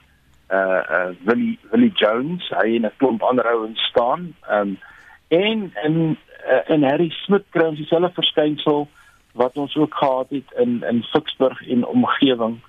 uh 0.52 0.82
uh 0.90 1.10
Willie 1.24 1.60
Willie 1.72 1.92
Jones. 1.92 2.50
Hy 2.50 2.76
en 2.76 2.86
'n 2.86 2.98
klomp 2.98 3.22
ander 3.22 3.46
ouens 3.48 3.82
staan. 3.82 4.36
Um, 4.52 4.80
en 5.28 5.72
en 5.74 6.18
uh, 6.48 6.70
en 6.70 6.84
Harry 6.84 7.10
Smit 7.10 7.44
kry 7.50 7.66
ons 7.66 7.78
dieselfde 7.78 8.12
verskynsel 8.14 8.88
wat 9.34 9.58
ons 9.58 9.76
ook 9.76 9.94
gehad 9.96 10.30
het 10.30 10.52
in 10.56 10.84
in 10.84 11.04
Ficksburg 11.04 11.68
en 11.68 11.86
omgewing. 11.86 12.60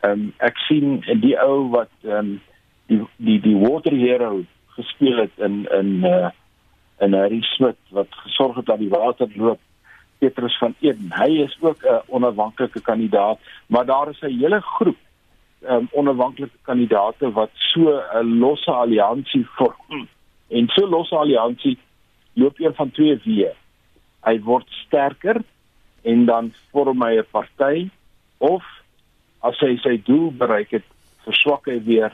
Ehm 0.00 0.12
um, 0.12 0.34
ek 0.36 0.56
sien 0.56 1.00
die 1.20 1.40
ou 1.40 1.68
wat 1.70 1.92
ehm 2.02 2.16
um, 2.16 2.40
die 2.86 3.02
die 3.16 3.40
die 3.40 3.56
water 3.56 3.92
hero 3.92 4.44
gespeel 4.76 5.16
het 5.24 5.34
in 5.36 5.64
in 5.80 6.04
uh 6.04 6.30
in 6.98 7.12
Harry 7.12 7.42
Smit 7.42 7.76
wat 7.92 8.08
gesorg 8.10 8.56
het 8.56 8.66
dat 8.66 8.78
die 8.78 8.88
water 8.88 9.28
loop. 9.34 9.60
Petrus 10.18 10.58
van 10.58 10.74
Eden. 10.80 11.12
Hy 11.12 11.42
is 11.44 11.56
ook 11.60 11.82
'n 11.82 12.00
onafhanklike 12.08 12.80
kandidaat, 12.80 13.38
maar 13.66 13.86
daar 13.86 14.08
is 14.08 14.20
'n 14.20 14.38
hele 14.38 14.60
groep 14.60 14.96
ehm 15.62 15.74
um, 15.74 15.88
onafhanklike 15.92 16.58
kandidaate 16.62 17.32
wat 17.32 17.50
so 17.52 18.00
'n 18.14 18.38
losse 18.38 18.70
alliansie 18.70 19.46
vorm. 19.56 20.08
En 20.48 20.68
so 20.68 20.88
losse 20.88 21.16
alliansie 21.16 21.78
loop 22.32 22.58
een 22.58 22.74
van 22.74 22.90
twee 22.90 23.20
weë. 23.24 23.52
Hy 24.20 24.40
word 24.40 24.66
sterker 24.68 25.42
en 26.02 26.24
dan 26.24 26.52
vorm 26.70 27.02
hy 27.02 27.16
'n 27.18 27.30
party 27.30 27.88
of 28.38 28.64
as 29.40 29.58
hy 29.60 29.76
sy 29.76 30.02
doel 30.04 30.32
bereik 30.32 30.70
het, 30.70 30.84
verswak 31.24 31.66
hy 31.66 31.82
weer 31.84 32.12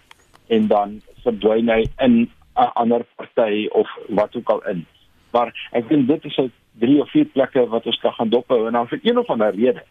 en 0.49 0.66
dan 0.66 1.00
verdwyn 1.23 1.69
hy 1.69 1.85
in 1.99 2.31
'n 2.56 2.71
ander 2.75 3.04
party 3.16 3.68
of 3.73 3.88
wat 4.09 4.37
ook 4.37 4.50
al 4.50 4.66
in. 4.66 4.87
Maar 5.30 5.68
ek 5.73 5.88
dink 5.88 6.06
dit 6.06 6.25
is 6.25 6.37
'n 6.37 6.52
drie 6.78 7.00
of 7.00 7.11
vier 7.11 7.25
plekke 7.25 7.66
wat 7.68 7.87
ons 7.87 8.00
kan 8.00 8.12
gaan 8.12 8.28
dophou 8.28 8.66
en 8.66 8.73
dan 8.73 8.88
vir 8.88 9.00
een 9.02 9.18
of 9.18 9.30
ander 9.30 9.54
rede 9.54 9.82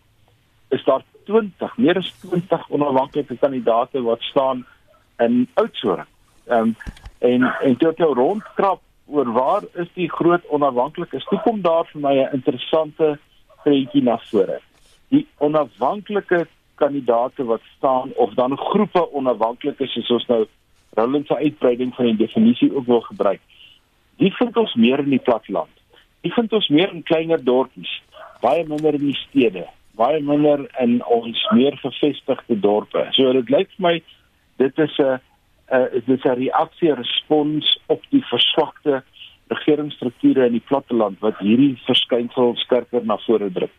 is 0.69 0.83
daar 0.83 1.03
20, 1.25 1.77
meer 1.77 1.97
as 1.97 2.13
20 2.19 2.69
onafhanklike 2.69 3.37
kandidaate 3.37 4.01
wat 4.01 4.21
staan 4.21 4.65
in 5.17 5.47
Oudtshoorn. 5.53 6.05
Ehm 6.47 6.59
um, 6.59 6.75
en 7.19 7.43
en 7.43 7.75
toe 7.77 7.89
ek 7.89 7.99
nou 8.01 8.13
rondkrap 8.13 8.81
oor 9.05 9.31
waar 9.31 9.63
is 9.73 9.89
die 9.93 10.09
groot 10.09 10.47
onafhanklikes? 10.47 11.25
Toe 11.29 11.39
kom 11.43 11.61
daar 11.61 11.85
vir 11.91 12.01
my 12.01 12.15
'n 12.15 12.33
interessante 12.33 13.19
prentjie 13.63 14.03
na 14.03 14.17
vore. 14.17 14.59
Die 15.09 15.27
onafhanklike 15.37 16.47
kandidate 16.75 17.43
wat 17.43 17.61
staan 17.77 18.11
of 18.15 18.33
dan 18.33 18.57
groepe 18.57 19.11
onafhanklikes 19.11 19.93
soos 19.93 20.09
ons 20.09 20.27
nou 20.27 20.45
Roland 20.93 21.27
se 21.27 21.35
uitbreiding 21.35 21.95
van 21.95 22.05
die 22.05 22.15
definisie 22.15 22.75
ook 22.75 22.85
wil 22.85 23.01
gebruik. 23.01 23.41
Die 24.17 24.33
vind 24.33 24.57
ons 24.57 24.73
meer 24.75 24.99
in 24.99 25.09
die 25.09 25.23
platteland. 25.23 25.71
Die 26.21 26.33
vind 26.33 26.53
ons 26.53 26.67
meer 26.67 26.91
in 26.93 27.03
kleiner 27.03 27.43
dorpies, 27.43 27.91
baie 28.41 28.65
minder 28.67 28.93
in 28.93 29.07
die 29.07 29.17
stede, 29.17 29.65
baie 29.97 30.19
minder 30.21 30.67
in 30.79 30.99
ons 31.05 31.41
meer 31.55 31.77
gevestigde 31.81 32.59
dorpe. 32.59 33.07
So 33.17 33.31
dit 33.33 33.49
lyk 33.49 33.71
vir 33.77 33.87
my 33.87 33.95
dit 34.61 34.79
is 34.79 34.97
'n 34.99 35.19
uh, 35.73 35.87
is 35.97 36.05
dit 36.05 36.25
'n 36.25 36.37
reaksie 36.43 36.93
respons 36.93 37.79
op 37.87 38.03
die 38.09 38.23
verswakte 38.25 39.03
regeringsstrukture 39.51 40.47
in 40.47 40.57
die 40.57 40.65
platteland 40.67 41.19
wat 41.25 41.39
hierdie 41.43 41.75
verskynsel 41.85 42.55
sterker 42.63 43.05
na 43.05 43.19
vore 43.27 43.51
druk. 43.53 43.73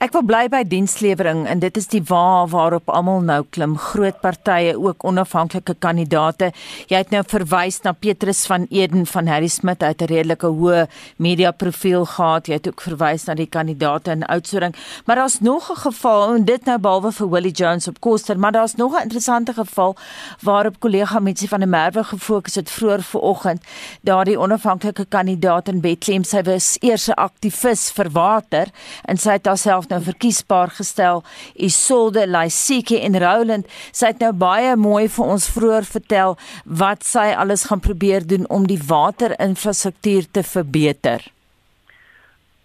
Ek 0.00 0.14
wil 0.16 0.22
bly 0.24 0.46
by 0.48 0.62
dienslewering 0.64 1.42
en 1.44 1.60
dit 1.60 1.76
is 1.76 1.90
die 1.92 2.00
waar 2.08 2.46
waarop 2.48 2.86
almal 2.88 3.18
nou 3.20 3.42
klim. 3.52 3.74
Groot 3.76 4.16
partye 4.22 4.72
ook 4.72 5.04
onafhanklike 5.04 5.74
kandidate. 5.84 6.54
Jy 6.88 7.02
het 7.02 7.10
nou 7.12 7.20
verwys 7.28 7.82
na 7.84 7.92
Petrus 7.92 8.46
van 8.48 8.64
Eden 8.72 9.04
van 9.10 9.28
Harry 9.28 9.50
Smit 9.52 9.82
uit 9.82 10.00
'n 10.00 10.08
redelike 10.08 10.46
hoë 10.46 10.86
media 11.18 11.50
profiel 11.52 12.06
gehad. 12.06 12.46
Jy 12.48 12.54
het 12.54 12.68
ook 12.68 12.80
verwys 12.80 13.26
na 13.26 13.34
die 13.34 13.46
kandidate 13.46 14.10
in 14.10 14.24
Oudtshoorn. 14.24 14.72
Maar 15.04 15.16
daar's 15.16 15.40
nog 15.40 15.70
'n 15.70 15.76
geval 15.76 16.34
en 16.34 16.44
dit 16.44 16.64
nou 16.64 16.78
behalwe 16.78 17.12
vir 17.12 17.30
Willie 17.30 17.52
Jones 17.52 17.88
op 17.88 18.00
Koster, 18.00 18.38
maar 18.38 18.52
daar's 18.52 18.76
nog 18.76 18.96
'n 18.96 19.02
interessante 19.02 19.52
geval 19.52 19.96
waarop 20.40 20.80
kollega 20.80 21.18
Mitsi 21.18 21.48
van 21.48 21.60
der 21.60 21.68
Merwe 21.68 22.04
gefokus 22.04 22.54
het 22.54 22.70
vroeër 22.70 23.02
vanoggend. 23.02 23.60
Daardie 24.00 24.38
onafhanklike 24.38 24.99
kandidaat 25.08 25.68
in 25.68 25.80
Bethlehem, 25.80 26.24
sy 26.24 26.42
was 26.42 26.76
eers 26.82 27.08
'n 27.08 27.16
aktivis 27.16 27.90
vir 27.92 28.10
water 28.10 28.66
en 29.08 29.16
sy 29.16 29.32
het 29.32 29.46
haarself 29.46 29.88
nou 29.88 30.00
verkiesbaar 30.00 30.70
gestel. 30.70 31.22
Isolde 31.54 32.26
Laisike 32.26 33.00
en 33.00 33.18
Roland, 33.18 33.66
sy 33.92 34.06
het 34.06 34.20
nou 34.20 34.32
baie 34.32 34.76
mooi 34.76 35.08
vir 35.08 35.24
ons 35.24 35.50
vroeër 35.50 35.84
vertel 35.84 36.38
wat 36.64 37.04
sy 37.04 37.34
alles 37.36 37.64
gaan 37.64 37.80
probeer 37.80 38.26
doen 38.26 38.46
om 38.48 38.66
die 38.66 38.80
waterinfrastruktuur 38.86 40.30
te 40.30 40.42
verbeter. 40.42 41.20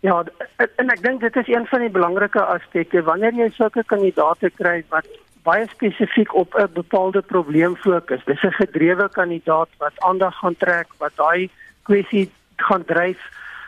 Ja, 0.06 0.24
en 0.78 0.90
ek 0.90 1.02
dink 1.02 1.22
dit 1.22 1.36
is 1.36 1.48
een 1.48 1.66
van 1.66 1.80
die 1.80 1.90
belangrike 1.90 2.42
aspekte 2.42 3.02
wanneer 3.02 3.34
jy 3.34 3.50
sulke 3.56 3.84
kandidaate 3.84 4.52
kry 4.54 4.84
wat 4.90 5.08
baie 5.46 5.66
spesifiek 5.72 6.34
op 6.34 6.56
'n 6.58 6.74
bepaalde 6.74 7.22
probleem 7.22 7.76
fokus. 7.76 8.26
Dis 8.26 8.44
'n 8.44 8.60
gedrewe 8.62 9.10
kandidaat 9.10 9.70
wat 9.78 9.94
aandag 9.98 10.36
gaan 10.36 10.58
trek, 10.58 10.88
wat 10.98 11.16
daai 11.16 11.50
kwessie 11.86 12.30
gaan 12.56 12.86
dryf. 12.86 13.22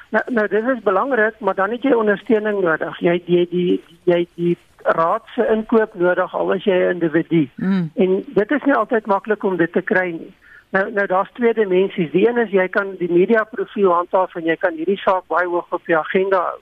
Nou 0.09 0.23
nou 0.33 0.47
dit 0.47 0.63
is 0.75 0.83
belangrik, 0.83 1.39
maar 1.39 1.55
dan 1.55 1.71
het 1.71 1.83
jy 1.83 1.93
ondersteuning 1.93 2.61
nodig. 2.63 2.99
Jy 3.03 3.21
jy 3.25 3.45
die 3.51 3.83
jy 4.03 4.25
die 4.35 4.57
raad 4.97 5.23
se 5.35 5.47
inkoop 5.51 5.95
nodig 5.99 6.35
al 6.35 6.53
is 6.53 6.63
jy 6.63 6.77
'n 6.77 6.93
individu. 6.95 7.49
Mm. 7.55 7.89
En 7.95 8.23
dit 8.27 8.51
is 8.51 8.63
nie 8.63 8.75
altyd 8.75 9.05
maklik 9.05 9.43
om 9.43 9.57
dit 9.57 9.71
te 9.71 9.81
kry 9.81 10.11
nie. 10.11 10.33
Nou 10.69 10.91
nou 10.91 11.07
daar's 11.07 11.31
twee 11.33 11.53
dimensies. 11.53 12.11
Die 12.11 12.27
een 12.29 12.37
is 12.37 12.49
jy 12.49 12.67
kan 12.67 12.95
die 12.99 13.11
media 13.11 13.43
profiel 13.43 13.91
handhaaf 13.93 14.35
en 14.35 14.43
jy 14.45 14.55
kan 14.55 14.73
hierdie 14.73 14.97
saak 14.97 15.27
baie 15.27 15.47
hoog 15.47 15.73
op 15.73 15.85
jou 15.85 15.99
agenda 15.99 16.37
hou. 16.37 16.59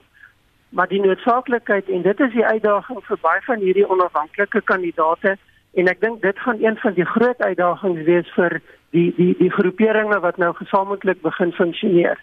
Maar 0.68 0.88
die 0.88 1.00
noodsaaklikheid 1.00 1.88
en 1.88 2.02
dit 2.02 2.20
is 2.20 2.32
die 2.32 2.46
uitdaging 2.46 3.04
vir 3.04 3.18
baie 3.20 3.40
van 3.42 3.58
hierdie 3.58 3.88
onafhanklike 3.88 4.60
kandidaate 4.60 5.36
en 5.76 5.90
ek 5.92 6.00
dink 6.00 6.22
dit 6.22 6.38
gaan 6.44 6.62
een 6.62 6.76
van 6.80 6.94
die 6.96 7.04
groot 7.04 7.42
uitdagings 7.42 8.04
wees 8.08 8.28
vir 8.36 8.60
die 8.96 9.10
die 9.16 9.34
die 9.38 9.52
groeperinge 9.52 10.20
wat 10.24 10.40
nou 10.40 10.52
gesamentlik 10.56 11.20
begin 11.22 11.52
funksioneer 11.52 12.20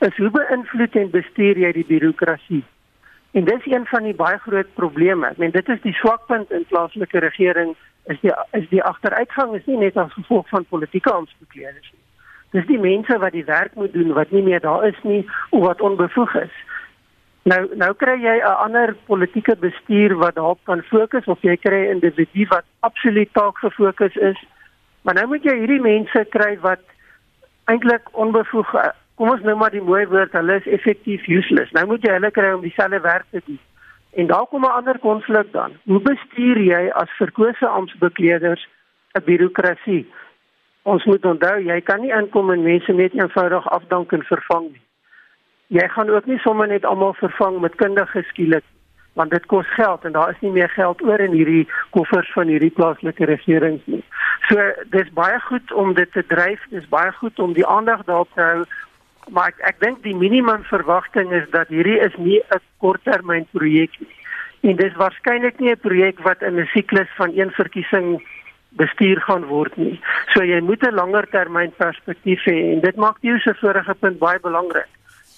is 0.00 0.16
hoe 0.16 0.30
beïnvloed 0.32 0.96
en 0.96 1.10
bestuur 1.12 1.58
jy 1.60 1.72
die 1.76 1.84
birokrasie? 1.84 2.62
En 3.36 3.44
dis 3.44 3.66
een 3.68 3.84
van 3.86 4.06
die 4.08 4.14
baie 4.16 4.38
groot 4.42 4.68
probleme. 4.74 5.28
Ek 5.28 5.38
meen 5.42 5.52
dit 5.54 5.68
is 5.68 5.82
die 5.84 5.94
swakpunt 6.00 6.50
in 6.56 6.64
plaaslike 6.70 7.20
regering 7.22 7.74
is 8.10 8.20
die 8.24 8.32
is 8.56 8.66
die 8.72 8.82
agteruitgang 8.82 9.52
is 9.58 9.66
nie 9.68 9.76
net 9.82 9.98
as 10.00 10.12
gevolg 10.16 10.48
van 10.48 10.64
politieke 10.72 11.12
aanspreeklikheid 11.12 11.90
nie. 11.92 12.00
Dis 12.56 12.66
die 12.66 12.80
mense 12.82 13.18
wat 13.22 13.36
die 13.36 13.44
werk 13.46 13.76
moet 13.78 13.92
doen 13.92 14.16
wat 14.16 14.32
nie 14.34 14.42
meer 14.42 14.64
daar 14.64 14.86
is 14.88 14.98
nie 15.02 15.20
of 15.50 15.66
wat 15.66 15.84
onbevoeg 15.84 16.34
is. 16.46 16.56
Nou 17.42 17.60
nou 17.74 17.94
kry 17.94 18.18
jy 18.20 18.36
'n 18.38 18.56
ander 18.64 18.96
politieke 19.06 19.56
bestuur 19.56 20.16
wat 20.16 20.34
daarop 20.34 20.58
kan 20.64 20.82
fokus 20.82 21.24
of 21.24 21.38
jy 21.42 21.56
kry 21.56 21.86
'n 21.86 21.90
individu 21.90 22.46
wat 22.48 22.64
absoluut 22.80 23.32
taak 23.32 23.58
gefokus 23.58 24.16
is. 24.16 24.44
Maar 25.02 25.14
nou 25.14 25.26
moet 25.26 25.42
jy 25.42 25.56
hierdie 25.58 25.80
mense 25.80 26.24
kry 26.30 26.58
wat 26.60 26.80
eintlik 27.64 28.02
onbevoeg 28.12 28.74
kom 29.20 29.30
ons 29.30 29.42
nou 29.44 29.56
maar 29.56 29.70
die 29.70 29.84
mooi 29.84 30.06
woord, 30.08 30.32
hulle 30.32 30.54
is 30.56 30.66
effektief 30.66 31.26
useless. 31.28 31.72
Nou 31.76 31.86
moet 31.86 32.02
jy 32.06 32.12
hulle 32.16 32.30
kry 32.30 32.52
om 32.56 32.62
dieselfde 32.64 33.00
werk 33.04 33.26
te 33.30 33.42
doen. 33.44 33.58
En 34.16 34.26
daar 34.26 34.46
kom 34.46 34.64
'n 34.64 34.76
ander 34.78 34.98
konflik 34.98 35.52
dan. 35.52 35.72
Hoe 35.84 36.00
bestuur 36.00 36.58
jy 36.58 36.88
as 36.88 37.10
verkose 37.18 37.66
amptbekleders 37.66 38.68
'n 39.12 39.24
birokrasie? 39.24 40.06
Ons 40.82 41.04
moet 41.04 41.24
onthou, 41.24 41.60
jy 41.60 41.80
kan 41.80 42.00
nie 42.00 42.12
inkom 42.12 42.50
en 42.50 42.62
mense 42.62 42.92
net 42.92 43.12
eenvoudig 43.12 43.68
afdank 43.70 44.12
en 44.12 44.22
vervang 44.22 44.70
nie. 44.72 44.82
Jy 45.70 45.86
gaan 45.94 46.10
ook 46.10 46.26
nie 46.26 46.38
sommer 46.42 46.68
net 46.68 46.84
almal 46.84 47.14
vervang 47.14 47.60
met 47.60 47.78
kundige 47.78 48.22
skielik 48.32 48.66
want 49.18 49.30
dit 49.34 49.46
kos 49.50 49.66
geld 49.74 50.04
en 50.06 50.12
daar 50.14 50.30
is 50.30 50.40
nie 50.40 50.52
meer 50.54 50.70
geld 50.70 51.02
oor 51.02 51.20
in 51.20 51.32
hierdie 51.34 51.64
koffers 51.90 52.30
van 52.32 52.46
hierdie 52.46 52.70
plaaslike 52.70 53.26
regerings 53.26 53.82
nie. 53.90 54.04
So 54.48 54.70
dis 54.94 55.10
baie 55.12 55.40
goed 55.48 55.72
om 55.72 55.94
dit 55.94 56.12
te 56.12 56.22
dryf, 56.26 56.62
dis 56.70 56.86
baie 56.88 57.10
goed 57.18 57.38
om 57.38 57.52
die 57.52 57.66
aandag 57.66 58.04
daarop 58.06 58.30
te 58.34 58.42
hou 58.42 58.62
maar 59.28 59.52
ek 59.52 59.60
ek 59.70 59.80
dink 59.82 60.02
die 60.06 60.16
minimum 60.16 60.62
verwagting 60.68 61.32
is 61.36 61.46
dat 61.54 61.68
hierdie 61.68 61.98
is 62.00 62.14
nie 62.18 62.40
'n 62.40 62.60
korttermyn 62.78 63.46
projek 63.52 63.90
nie. 64.00 64.14
En 64.62 64.76
dis 64.76 64.94
waarskynlik 64.94 65.58
nie 65.60 65.72
'n 65.72 65.80
projek 65.80 66.18
wat 66.20 66.42
in 66.42 66.58
'n 66.58 66.70
siklus 66.74 67.08
van 67.16 67.30
een 67.34 67.50
verkiesing 67.50 68.22
bestuur 68.70 69.20
gaan 69.20 69.44
word 69.44 69.76
nie. 69.76 70.00
So 70.32 70.42
jy 70.42 70.60
moet 70.60 70.82
'n 70.82 70.94
langer 70.94 71.26
termyn 71.28 71.72
perspektief 71.76 72.44
hê 72.44 72.72
en 72.72 72.80
dit 72.80 72.96
maak 72.96 73.16
jou 73.20 73.38
se 73.38 73.54
vorige 73.54 73.94
punt 73.94 74.18
baie 74.18 74.40
belangrik. 74.40 74.88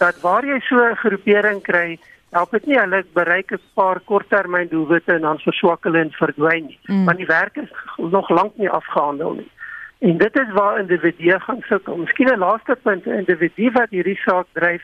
Dat 0.03 0.21
waar 0.21 0.45
jy 0.45 0.59
so 0.61 0.77
'n 0.77 0.97
groepering 0.97 1.63
kry 1.63 1.99
help 2.31 2.51
dit 2.51 2.67
nie 2.67 2.79
hulle 2.79 3.05
bereik 3.13 3.53
'n 3.53 3.61
paar 3.75 4.01
korttermyn 4.01 4.69
doelwitte 4.69 5.13
en 5.13 5.21
dan 5.21 5.39
verswak 5.39 5.85
hulle 5.85 5.99
en 5.99 6.11
verdwyn 6.11 6.65
nie. 6.67 6.79
Mm. 6.85 7.05
Want 7.05 7.19
die 7.19 7.27
werk 7.27 7.57
is 7.57 7.73
nog 7.97 8.29
lank 8.29 8.57
nie 8.57 8.71
afgehandel 8.71 9.33
nie. 9.33 9.51
En 9.99 10.19
dit 10.19 10.39
is 10.39 10.53
waar 10.53 10.79
individue 10.79 11.41
gaan 11.41 11.63
sukkel. 11.69 11.97
Miskien 11.97 12.33
'n 12.33 12.39
laaste 12.39 12.77
punt, 12.83 13.07
'n 13.07 13.19
individu 13.23 13.71
wat 13.71 13.91
hierdie 13.91 14.17
saak 14.17 14.47
dryf, 14.53 14.83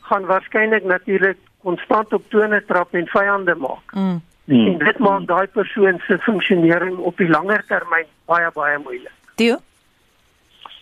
gaan 0.00 0.26
waarskynlik 0.26 0.84
natuurlik 0.84 1.38
konstant 1.62 2.12
op 2.12 2.24
tone 2.28 2.64
trap 2.66 2.94
en 2.94 3.06
vyande 3.06 3.54
maak. 3.54 3.92
Mm. 3.92 4.20
Mm. 4.44 4.66
En 4.66 4.78
dit 4.78 4.98
maak 4.98 5.26
daai 5.26 5.46
persoon 5.46 6.00
se 6.06 6.18
funksionering 6.18 6.96
op 6.96 7.16
die 7.16 7.28
langer 7.28 7.64
termyn 7.66 8.06
baie 8.24 8.50
baie 8.54 8.78
moeilik. 8.78 9.16
Dio? 9.34 9.56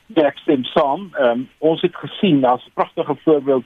Ja, 0.06 0.26
ek 0.26 0.36
stem 0.38 0.64
saam. 0.64 1.10
Um, 1.18 1.48
ons 1.58 1.80
het 1.82 1.96
gesien 1.96 2.40
daar's 2.40 2.66
'n 2.66 2.74
pragtige 2.74 3.16
voorbeeld 3.24 3.64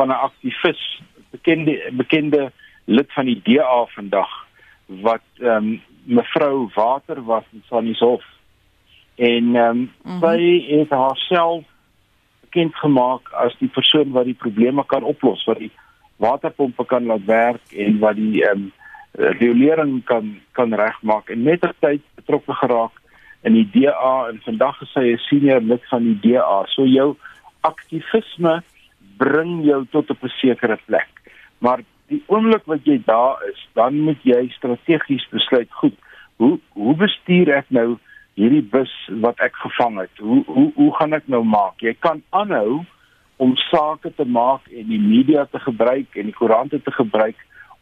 van 0.00 0.08
'n 0.08 0.24
aktivis, 0.28 0.82
bekende 1.30 1.74
bekende 1.92 2.52
lid 2.84 3.12
van 3.12 3.26
die 3.28 3.40
DA 3.44 3.84
vandag 3.96 4.30
wat 4.86 5.26
ehm 5.38 5.56
um, 5.56 5.82
mevrou 6.04 6.70
Water 6.74 7.24
was 7.24 7.44
in 7.52 7.62
Sannieshof 7.68 8.24
en 9.14 9.54
ehm 9.56 9.68
um, 9.70 9.76
mm 9.76 9.90
-hmm. 10.02 10.20
sy 10.20 10.40
het 10.76 10.90
haarself 10.90 11.64
bekend 12.40 12.74
gemaak 12.74 13.30
as 13.32 13.54
die 13.58 13.68
persoon 13.68 14.10
wat 14.10 14.24
die 14.24 14.40
probleme 14.44 14.84
kan 14.86 15.02
oplos, 15.02 15.44
wat 15.44 15.58
die 15.58 15.72
waterpompe 16.16 16.84
kan 16.84 17.04
laat 17.06 17.24
werk 17.24 17.72
en 17.76 17.98
wat 17.98 18.16
die 18.16 18.44
ehm 18.44 18.56
um, 18.58 18.72
regulering 19.12 20.04
kan 20.04 20.40
kan 20.52 20.74
regmaak 20.74 21.28
en 21.28 21.42
met 21.42 21.60
die 21.60 21.74
tyd 21.78 22.02
betrokke 22.14 22.54
geraak 22.54 22.92
in 23.42 23.52
die 23.52 23.68
DA 23.72 24.28
en 24.28 24.40
vandag 24.44 24.82
is 24.82 24.92
sy 24.92 25.04
'n 25.12 25.24
senior 25.28 25.60
lid 25.60 25.84
van 25.88 26.02
die 26.04 26.18
DA. 26.20 26.64
So 26.66 26.84
jou 26.84 27.16
aktivisme 27.60 28.62
bring 29.20 29.60
jou 29.64 29.84
tot 29.92 30.10
op 30.10 30.22
'n 30.24 30.36
sekere 30.40 30.78
plek. 30.84 31.08
Maar 31.58 31.82
die 32.08 32.22
oomblik 32.26 32.64
wat 32.64 32.84
jy 32.84 33.02
daar 33.04 33.42
is, 33.52 33.68
dan 33.72 34.00
moet 34.00 34.22
jy 34.22 34.48
strategies 34.48 35.26
besluit, 35.30 35.68
goed, 35.70 35.96
hoe 36.36 36.58
hoe 36.72 36.94
bestuur 36.96 37.52
ek 37.56 37.68
nou 37.68 37.98
hierdie 38.38 38.64
bus 38.72 38.92
wat 39.24 39.40
ek 39.44 39.54
gevang 39.64 39.98
het. 40.00 40.14
Hoe 40.18 40.42
hoe 40.46 40.70
hoe 40.74 40.94
gaan 40.96 41.12
ek 41.12 41.28
nou 41.28 41.42
maak? 41.44 41.80
Jy 41.84 41.94
kan 41.98 42.22
aanhou 42.30 42.84
om 43.36 43.56
sake 43.56 44.12
te 44.16 44.24
maak 44.24 44.66
en 44.68 44.88
die 44.88 45.00
media 45.00 45.44
te 45.50 45.58
gebruik 45.58 46.16
en 46.16 46.28
die 46.28 46.36
koerante 46.36 46.80
te 46.82 46.92
gebruik 46.92 47.36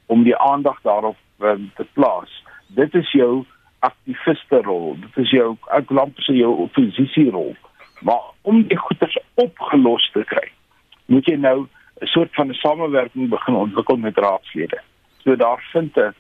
om 0.07 0.25
die 0.25 0.37
aandag 0.37 0.79
daarop 0.83 1.17
um, 1.39 1.71
te 1.77 1.87
plaas. 1.93 2.31
Dit 2.67 2.95
is 2.95 3.11
jou 3.13 3.45
aktiviste 3.87 4.63
rol. 4.67 4.97
Dit 5.01 5.25
is 5.25 5.33
jou 5.35 5.57
ek 5.75 5.91
lamp 5.91 6.19
se 6.27 6.35
jou 6.37 6.53
oppositie 6.67 7.29
rol. 7.31 7.55
Maar 8.07 8.31
om 8.43 8.63
die 8.71 8.79
goeders 8.79 9.19
opgelos 9.35 10.07
te 10.15 10.23
kry, 10.27 10.47
moet 11.09 11.27
jy 11.27 11.37
nou 11.37 11.67
'n 12.01 12.07
soort 12.07 12.35
van 12.35 12.49
'n 12.49 12.55
samewerking 12.55 13.29
begin 13.29 13.55
ontwikkel 13.55 13.97
met 13.97 14.19
raadslede. 14.19 14.81
So 15.25 15.37
daar 15.37 15.61
vind 15.73 15.97
'n 15.97 16.15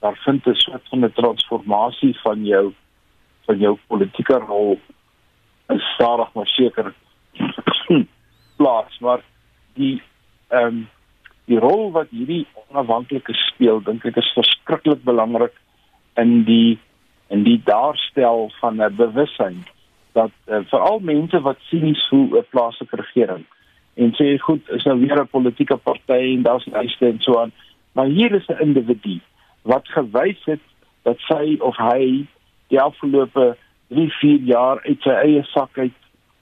daar 0.00 0.16
vind 0.24 0.46
'n 0.46 0.54
soort 0.54 0.88
van 0.88 1.04
'n 1.04 1.12
transformasie 1.12 2.20
van 2.20 2.44
jou 2.44 2.72
van 3.44 3.58
jou 3.58 3.78
politieke 3.86 4.38
rol 4.38 4.80
is 5.68 5.82
stadig 5.94 6.32
maar 6.32 6.46
seker 6.46 6.94
plaas 8.56 8.98
maar 8.98 9.20
die 9.74 10.02
ehm 10.48 10.66
um, 10.66 10.88
die 11.44 11.58
rol 11.58 11.90
wat 11.92 12.08
hierdie 12.10 12.46
onafhanklike 12.68 13.34
speel 13.34 13.82
dink 13.82 14.04
ek 14.04 14.16
is 14.16 14.32
verskriklik 14.36 15.02
belangrik 15.04 15.56
in 16.16 16.44
die 16.44 16.78
in 17.28 17.42
die 17.44 17.60
daarstel 17.64 18.52
van 18.60 18.80
'n 18.82 18.96
bewussyn 18.96 19.64
dat 20.12 20.30
uh, 20.46 20.60
veral 20.70 20.98
mense 20.98 21.40
wat 21.40 21.58
sinies 21.70 22.06
voel 22.08 22.38
'n 22.38 22.46
plaaslike 22.50 22.96
regering 22.96 23.44
en 23.94 24.14
sê 24.18 24.38
goed 24.38 24.70
is 24.76 24.84
nou 24.84 24.98
weer 25.00 25.20
'n 25.22 25.28
politieke 25.30 25.76
party 25.76 26.20
en 26.34 26.42
daar's 26.42 26.66
lyste 26.66 27.06
en 27.06 27.20
so 27.20 27.40
aan 27.40 27.52
maar 27.92 28.06
hier 28.06 28.32
is 28.32 28.46
'n 28.48 28.62
individu 28.62 29.20
wat 29.62 29.88
gewys 29.88 30.44
het 30.44 30.60
dat 31.02 31.18
sy 31.28 31.56
of 31.60 31.76
hy 31.76 32.26
die 32.68 32.80
afgelope 32.80 33.56
3, 33.88 34.10
4 34.10 34.40
jaar 34.48 34.80
uit 34.84 35.00
sy 35.02 35.10
eie 35.10 35.44
sak 35.52 35.78
uit 35.78 35.92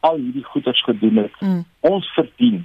al 0.01 0.19
hierdie 0.19 0.45
goeders 0.45 0.83
gedoen 0.83 1.17
het. 1.17 1.35
Mm. 1.41 1.65
Ons 1.81 2.07
verdien 2.15 2.62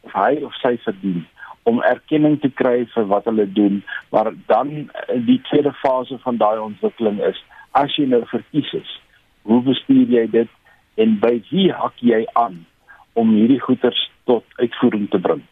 of 0.00 0.14
hy 0.18 0.40
of 0.46 0.54
sy 0.62 0.76
verdien 0.86 1.22
om 1.70 1.82
erkenning 1.86 2.40
te 2.42 2.50
kry 2.50 2.82
vir 2.90 3.04
wat 3.06 3.28
hulle 3.30 3.46
doen, 3.54 3.82
maar 4.10 4.32
dan 4.50 4.72
eh, 4.88 5.20
die 5.26 5.38
tweede 5.46 5.70
fase 5.78 6.18
van 6.24 6.40
daai 6.40 6.58
ontwikkeling 6.58 7.20
is 7.22 7.38
as 7.78 7.94
jy 7.96 8.08
nou 8.10 8.24
verkies 8.26 8.72
is, 8.74 8.96
hoe 9.46 9.60
bestuur 9.62 10.10
jy 10.10 10.24
dit 10.30 10.50
en 10.98 11.14
by 11.22 11.36
wie 11.52 11.68
hak 11.70 12.02
jy 12.02 12.24
aan 12.38 12.58
om 13.14 13.30
hierdie 13.30 13.60
goeders 13.62 14.08
tot 14.24 14.44
uitvoering 14.56 15.10
te 15.10 15.20
bring? 15.20 15.42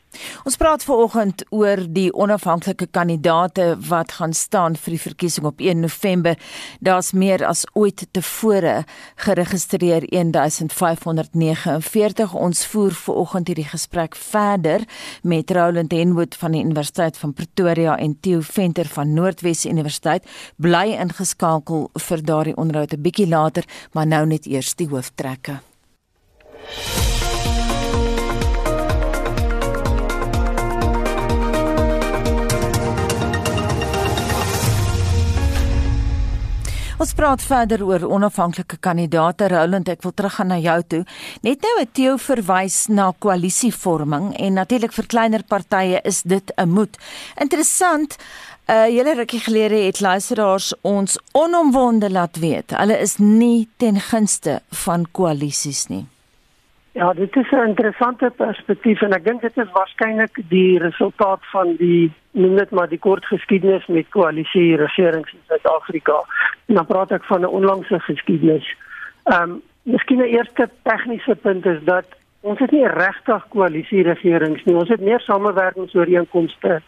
Ons 0.43 0.57
praat 0.59 0.83
veraloggend 0.83 1.45
oor 1.55 1.79
die 1.87 2.11
onafhanklike 2.11 2.89
kandidaate 2.91 3.79
wat 3.87 4.19
gaan 4.19 4.35
staan 4.35 4.75
vir 4.75 4.97
die 4.97 5.05
verkiesing 5.05 5.47
op 5.47 5.63
1 5.63 5.79
November. 5.85 6.35
Daar's 6.83 7.13
meer 7.13 7.45
as 7.47 7.63
ooit 7.79 8.09
tevore 8.11 8.83
geregistreer 9.23 10.03
1549. 10.11 12.35
Ons 12.35 12.67
voer 12.73 12.91
veraloggend 13.05 13.47
hierdie 13.53 13.69
gesprek 13.71 14.19
verder 14.19 14.83
met 15.23 15.51
Roland 15.55 15.95
Henwood 15.95 16.35
van 16.35 16.59
die 16.59 16.65
Universiteit 16.65 17.19
van 17.19 17.35
Pretoria 17.35 17.97
en 17.99 18.21
Theo 18.21 18.41
Venter 18.43 18.91
van 18.91 19.15
Noordwes 19.15 19.67
Universiteit. 19.67 20.27
Bly 20.59 20.97
ingeskakel 20.99 21.91
vir 21.95 22.25
daardie 22.25 22.57
onderhoud 22.57 22.95
'n 22.95 23.03
bietjie 23.03 23.29
later, 23.29 23.65
maar 23.93 24.07
nou 24.07 24.27
net 24.27 24.47
eers 24.47 24.75
die 24.75 24.89
hooftrekke. 24.89 25.61
Ons 37.01 37.15
praat 37.17 37.41
verder 37.41 37.81
oor 37.81 38.03
onafhanklike 38.13 38.77
kandidaate. 38.85 39.47
Roland, 39.49 39.89
ek 39.89 40.03
wil 40.05 40.13
teruggaan 40.13 40.51
na 40.53 40.59
jou 40.61 40.77
toe. 40.85 40.99
Net 41.47 41.65
nou 41.65 41.71
het 41.79 41.95
Theo 41.97 42.19
verwys 42.21 42.77
na 42.93 43.07
koalisievorming 43.25 44.35
en 44.37 44.59
natuurlik 44.61 44.93
vir 44.93 45.09
kleiner 45.09 45.47
partye 45.49 46.03
is 46.05 46.21
dit 46.29 46.53
'n 46.59 46.69
moed. 46.69 46.99
Interessant. 47.41 48.19
Uh 48.69 48.87
julle 48.93 49.15
rukkie 49.15 49.41
gelede 49.41 49.81
het 49.87 50.01
luisteraars 50.01 50.75
ons 50.83 51.19
onomwonde 51.33 52.11
laat 52.11 52.37
weet. 52.37 52.71
Hulle 52.71 53.01
is 53.01 53.17
nie 53.17 53.69
ten 53.79 54.01
gunste 54.01 54.61
van 54.69 55.07
koalisies 55.13 55.87
nie. 55.89 56.07
Ja, 57.01 57.13
dit 57.13 57.37
is 57.37 57.51
'n 57.51 57.67
interessante 57.67 58.31
perspektief 58.37 59.01
en 59.03 59.13
ek 59.13 59.25
dink 59.25 59.41
dit 59.41 59.57
is 59.57 59.71
waarskynlik 59.73 60.41
die 60.49 60.79
resultaat 60.79 61.41
van 61.53 61.77
die 61.77 62.13
noem 62.31 62.57
dit 62.57 62.71
maar 62.71 62.89
die 62.89 62.99
kort 62.99 63.25
geskiedenis 63.25 63.87
met 63.87 64.09
koalisie 64.09 64.77
regerings 64.77 65.33
in 65.33 65.39
Suid-Afrika. 65.47 66.25
En 66.67 66.75
dan 66.75 66.87
praat 66.87 67.11
ek 67.11 67.25
van 67.25 67.41
'n 67.41 67.55
onlangse 67.59 68.01
geskiedenis. 68.01 68.77
Ehm 69.25 69.43
um, 69.43 69.63
miskien 69.83 70.19
'n 70.19 70.33
eerste 70.37 70.69
tegniese 70.83 71.37
punt 71.37 71.67
is 71.67 71.81
dat 71.85 72.07
ons 72.41 72.59
het 72.59 72.71
nie 72.71 72.87
regtig 72.87 73.49
koalisie 73.49 74.03
regerings 74.03 74.65
nie. 74.65 74.77
Ons 74.77 74.89
het 74.89 75.01
meer 75.01 75.21
samewerkingsooreenkomste. 75.21 76.81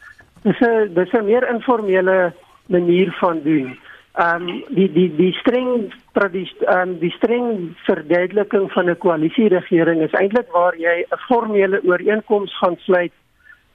Dis 0.43 0.61
'n 0.61 0.93
dis 0.95 1.13
'n 1.13 1.25
meer 1.25 1.49
informele 1.49 2.33
manier 2.67 3.13
van 3.13 3.41
doen 3.43 3.79
ehm 4.13 4.49
um, 4.49 4.65
die 4.69 4.93
die 4.93 5.09
die 5.17 5.33
streng 5.33 5.93
ehm 6.13 6.75
um, 6.75 6.99
die 6.99 7.11
streng 7.11 7.77
verduideliking 7.87 8.73
van 8.73 8.91
'n 8.91 8.99
koalisieregering 8.99 10.03
is 10.03 10.13
eintlik 10.13 10.51
waar 10.53 10.77
jy 10.77 11.07
'n 11.09 11.19
formele 11.29 11.81
ooreenkoms 11.85 12.59
gaan 12.59 12.77
sluit 12.77 13.13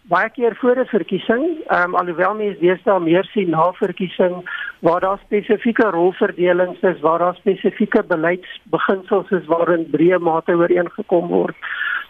baie 0.07 0.29
keer 0.29 0.55
voor 0.55 0.77
'n 0.79 0.85
verkiesing. 0.85 1.43
Ehm 1.67 1.83
um, 1.83 1.95
alhoewel 1.95 2.35
mense 2.35 2.59
deesdae 2.59 2.99
meer 2.99 3.25
sien 3.33 3.49
na 3.49 3.71
verkiesing 3.71 4.35
waar 4.79 4.99
daar 4.99 5.19
spesifieke 5.25 5.89
rolverdelings 5.89 6.81
is 6.81 6.99
waar 6.99 7.19
daar 7.19 7.35
spesifieke 7.35 8.03
beleidsbeginsels 8.03 9.29
is 9.29 9.45
waarin 9.45 9.89
breë 9.91 10.19
mate 10.19 10.51
ooreengekom 10.51 11.27
word. 11.27 11.55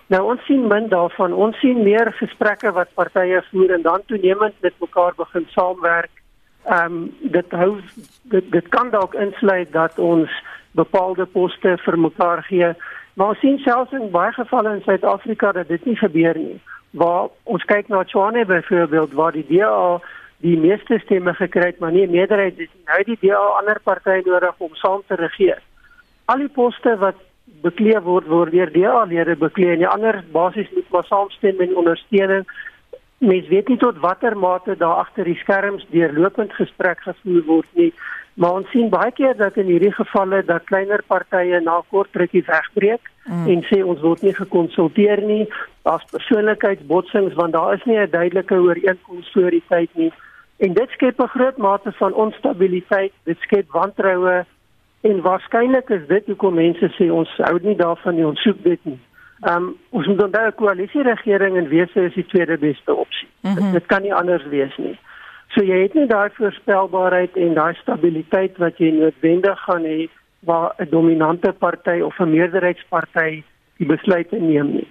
Nou 0.08 0.22
ons 0.32 0.46
sien 0.46 0.68
min 0.68 0.88
daarvan. 0.88 1.34
Ons 1.34 1.60
sien 1.60 1.84
meer 1.84 2.12
gesprekke 2.12 2.72
wat 2.72 2.94
partye 2.94 3.44
voer 3.52 3.72
en 3.72 3.82
dan 3.82 4.02
toenemend 4.06 4.54
met 4.62 4.74
mekaar 4.80 5.14
begin 5.16 5.46
saamwerk 5.50 6.12
ehm 6.68 6.94
um, 6.94 7.16
dit 7.22 7.52
hou 7.52 7.80
dit 8.34 8.52
dit 8.52 8.68
kan 8.76 8.90
dalk 8.90 9.14
insluit 9.14 9.72
dat 9.72 10.00
ons 10.00 10.32
bepaalde 10.72 11.26
poste 11.26 11.78
vir 11.86 12.00
mekaar 12.00 12.44
gee. 12.44 12.74
Maar 13.14 13.34
ons 13.34 13.40
sien 13.40 13.58
selfs 13.64 13.96
in 13.98 14.12
baie 14.12 14.34
gevalle 14.34 14.76
in 14.76 14.84
Suid-Afrika 14.86 15.52
dat 15.52 15.68
dit 15.68 15.86
nie 15.86 15.96
gebeur 15.96 16.38
nie. 16.38 16.60
Waar 16.92 17.30
ons 17.44 17.64
kyk 17.72 17.88
na 17.88 18.04
Tshwane 18.04 18.46
byvoorbeeld 18.46 19.14
waar 19.14 19.32
die 19.32 19.46
DA 19.48 20.00
die 20.46 20.58
meeste 20.58 21.00
stemme 21.06 21.34
gekry 21.34 21.72
het 21.72 21.80
maar 21.80 21.92
nie 21.92 22.06
'n 22.08 22.12
meerderheid 22.12 22.58
het 22.58 22.70
nou 22.86 23.04
die 23.04 23.18
DA 23.22 23.46
ander 23.60 23.80
partye 23.84 24.22
nodig 24.26 24.56
om 24.58 24.76
saam 24.76 25.02
te 25.08 25.16
regeer. 25.16 25.62
Al 26.26 26.38
die 26.38 26.54
poste 26.60 26.98
wat 26.98 27.16
bekleed 27.62 28.04
word 28.04 28.28
word 28.28 28.52
deur 28.52 28.72
DA 28.72 29.04
lede 29.04 29.36
bekleed 29.36 29.74
en 29.74 29.84
die 29.86 29.94
ander 29.96 30.24
basies 30.32 30.70
moet 30.76 30.90
maar 30.90 31.06
saamstem 31.06 31.60
en 31.60 31.76
ondersteuning 31.76 32.46
mens 33.18 33.48
weet 33.48 33.68
nie 33.68 33.78
tot 33.78 33.98
watter 33.98 34.38
mate 34.38 34.76
daar 34.78 35.02
agter 35.06 35.24
die 35.24 35.40
skerms 35.42 35.88
deurlopend 35.90 36.54
gesprek 36.54 37.00
gevoer 37.02 37.44
word 37.46 37.68
nie 37.74 37.94
maar 38.34 38.54
ons 38.60 38.70
sien 38.70 38.90
baie 38.90 39.12
keer 39.12 39.38
dat 39.38 39.58
in 39.58 39.66
hierdie 39.66 39.94
gevalle 39.94 40.44
dat 40.46 40.64
kleiner 40.70 41.02
partye 41.08 41.60
na 41.60 41.82
kort 41.90 42.16
rukkie 42.16 42.44
wegbreek 42.46 43.02
mm. 43.26 43.48
en 43.48 43.64
sê 43.70 43.82
ons 43.84 44.02
word 44.02 44.22
nie 44.22 44.34
gekonsulteer 44.34 45.22
nie 45.22 45.48
Daar's 45.88 46.06
persoonlikheidsbotsings 46.12 47.34
want 47.34 47.54
daar 47.54 47.74
is 47.74 47.84
nie 47.84 47.98
'n 47.98 48.10
duidelike 48.10 48.54
ooreenkoms 48.54 49.32
voor 49.32 49.50
die 49.50 49.64
tyd 49.68 49.90
nie. 49.94 50.12
En 50.58 50.74
dit 50.74 50.90
skep 50.90 51.22
'n 51.22 51.28
groot 51.28 51.58
mate 51.58 51.92
van 51.92 52.14
onstabiliteit, 52.14 53.14
dit 53.24 53.38
skep 53.40 53.72
wantroue 53.72 54.46
en 55.02 55.22
waarskynlik 55.22 55.90
is 55.90 56.08
dit 56.08 56.26
hoekom 56.26 56.54
mense 56.54 56.88
sê 56.98 57.12
ons 57.12 57.30
hou 57.38 57.60
nie 57.62 57.76
daarvan 57.76 58.16
nie, 58.16 58.26
ons 58.26 58.42
soek 58.42 58.64
dit 58.64 58.80
nie. 58.84 59.00
Ehm 59.42 59.56
um, 59.56 59.76
ons 59.90 60.08
moet 60.08 60.24
onthou 60.24 60.48
'n 60.48 60.56
koalisieregering 60.56 61.58
en 61.58 61.68
wese 61.68 62.06
is 62.06 62.14
die 62.14 62.26
tweede 62.26 62.58
beste 62.58 62.94
opsie. 62.94 63.28
Mm 63.42 63.56
-hmm. 63.56 63.72
Dit 63.72 63.86
kan 63.86 64.02
nie 64.02 64.14
anders 64.14 64.46
wees 64.46 64.78
nie. 64.78 65.00
So 65.48 65.64
jy 65.64 65.82
het 65.82 65.94
nie 65.94 66.08
daai 66.08 66.30
voorspelbaarheid 66.34 67.36
en 67.36 67.54
daai 67.54 67.74
stabiliteit 67.74 68.58
wat 68.58 68.78
jy 68.78 68.92
noodwendig 68.92 69.60
gaan 69.60 69.84
hê 69.84 70.10
waar 70.40 70.74
'n 70.78 70.90
dominante 70.90 71.52
party 71.52 72.00
of 72.02 72.20
'n 72.20 72.30
meerderheidsparty 72.30 73.44
die 73.78 73.88
besluite 73.88 74.36
neem 74.36 74.72
nie. 74.72 74.88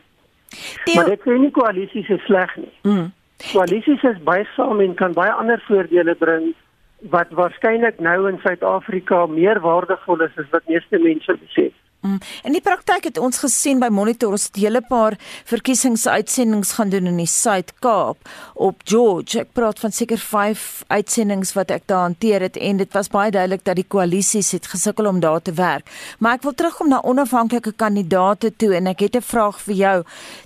Die 0.84 0.94
maar 0.94 1.08
dit 1.10 1.20
sê 1.20 1.38
nie 1.38 1.50
koalisies 1.50 2.08
is 2.08 2.24
sleg 2.24 2.56
nie. 2.56 2.72
Mm. 2.82 3.12
Koalisies 3.52 4.02
is 4.02 4.22
baie 4.24 4.46
saam 4.56 4.80
en 4.80 4.94
kan 4.94 5.12
baie 5.12 5.32
ander 5.32 5.62
voordele 5.68 6.14
bring 6.14 6.54
wat 7.00 7.28
waarskynlik 7.30 7.98
nou 8.00 8.28
in 8.28 8.38
Suid-Afrika 8.42 9.26
meer 9.26 9.60
waardevol 9.60 10.20
is 10.20 10.38
as 10.40 10.50
wat 10.50 10.68
meeste 10.68 10.98
mense 10.98 11.36
besef. 11.42 11.72
Mm. 12.06 12.18
In 12.46 12.54
die 12.54 12.62
praktyk 12.62 13.08
het 13.08 13.18
ons 13.18 13.40
gesien 13.42 13.80
by 13.82 13.88
Monitor 13.90 14.34
ons 14.36 14.46
het 14.46 14.56
'n 14.56 14.60
hele 14.60 14.80
paar 14.80 15.16
verkiesingsuitsendings 15.44 16.72
gaan 16.72 16.90
doen 16.90 17.06
in 17.06 17.16
die 17.16 17.26
Suid-Kaap 17.26 18.16
op 18.54 18.76
George. 18.84 19.40
Ek 19.40 19.52
praat 19.52 19.78
van 19.78 19.92
seker 19.92 20.18
5 20.18 20.84
uitsendings 20.86 21.52
wat 21.52 21.70
ek 21.70 21.82
daar 21.86 22.06
hanteer 22.06 22.40
het 22.40 22.56
en 22.56 22.76
dit 22.76 22.92
was 22.92 23.08
baie 23.08 23.30
duidelik 23.30 23.64
dat 23.64 23.76
die 23.76 23.88
koalisies 23.88 24.50
het 24.52 24.66
gesukkel 24.66 25.06
om 25.06 25.20
daar 25.20 25.42
te 25.42 25.52
werk. 25.52 25.90
Maar 26.18 26.34
ek 26.34 26.42
wil 26.42 26.54
terugkom 26.54 26.88
na 26.88 27.02
onafhanklike 27.02 27.72
kandidaate 27.72 28.56
toe 28.56 28.74
en 28.74 28.86
ek 28.86 29.00
het 29.00 29.16
'n 29.16 29.22
vraag 29.22 29.60
vir 29.60 29.74
jou. 29.74 30.04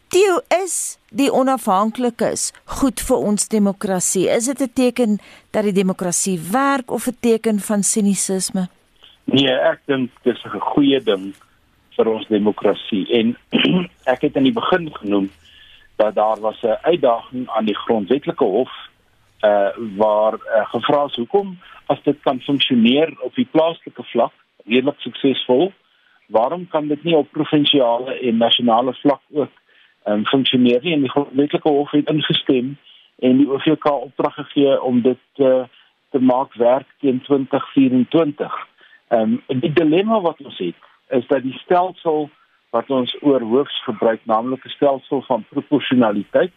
Theo 0.08 0.40
is 0.64 0.98
die 1.10 1.32
onafhanklikes 1.32 2.52
goed 2.64 3.00
vir 3.00 3.16
ons 3.16 3.48
demokrasie. 3.48 4.28
Is 4.28 4.44
dit 4.44 4.60
'n 4.60 4.72
teken 4.74 5.18
dat 5.50 5.62
die 5.62 5.72
demokrasie 5.72 6.40
werk 6.50 6.90
of 6.90 7.06
'n 7.06 7.16
teken 7.20 7.60
van 7.60 7.82
sinisisme? 7.82 8.68
Nee, 9.24 9.52
ek 9.52 9.80
dink 9.86 10.10
dis 10.22 10.44
'n 10.44 10.60
goeie 10.60 11.00
ding 11.02 11.34
vir 12.00 12.12
ons 12.14 12.28
demokrasie. 12.32 13.04
En 13.20 13.34
ek 14.12 14.24
het 14.26 14.38
in 14.40 14.48
die 14.48 14.56
begin 14.56 14.88
genoem 14.96 15.28
dat 16.00 16.16
daar 16.16 16.40
was 16.40 16.62
'n 16.62 16.80
uitdaging 16.82 17.48
aan 17.48 17.68
die 17.68 17.76
grondwetlike 17.84 18.44
hof 18.44 18.72
uh 19.44 19.72
waar 19.96 20.34
uh, 20.34 20.68
gevra 20.72 21.04
is 21.04 21.16
hoekom 21.16 21.58
as 21.86 22.02
dit 22.04 22.16
kan 22.22 22.40
funksioneer 22.40 23.08
op 23.20 23.34
die 23.34 23.48
plaaslike 23.50 24.04
vlak 24.12 24.32
redelik 24.66 25.00
suksesvol 25.00 25.72
waarom 26.28 26.68
kan 26.68 26.88
dit 26.88 27.04
nie 27.04 27.16
op 27.16 27.30
provinsiale 27.30 28.18
en 28.20 28.36
nasionale 28.36 28.94
vlak 28.94 29.22
ook 29.32 29.52
um, 30.06 30.26
funksioneer 30.26 30.80
nie? 30.82 30.92
En 30.92 31.00
die 31.00 31.10
grondwetlike 31.10 31.68
hof 31.68 31.90
het 31.90 32.10
ingestem 32.10 32.76
en 33.18 33.36
die 33.36 33.48
OVK 33.48 33.86
opdrag 33.90 34.34
gegee 34.34 34.82
om 34.82 35.00
dit 35.02 35.24
uh, 35.36 35.64
te 36.10 36.18
maak 36.18 36.54
werk 36.54 36.88
teen 37.00 37.20
2024 37.20 38.68
Ehm 39.10 39.40
um, 39.48 39.60
die 39.60 39.72
dilemma 39.72 40.20
wat 40.20 40.38
ons 40.44 40.58
het 40.58 40.89
is 41.10 41.26
dat 41.26 41.42
die 41.42 41.58
stelsel 41.58 42.30
wat 42.70 42.90
ons 42.90 43.16
oor 43.20 43.40
hoofs 43.40 43.82
gebruik, 43.84 44.20
naamlik 44.24 44.64
'n 44.64 44.76
stelsel 44.76 45.22
van 45.22 45.44
proporsionaliteit, 45.48 46.52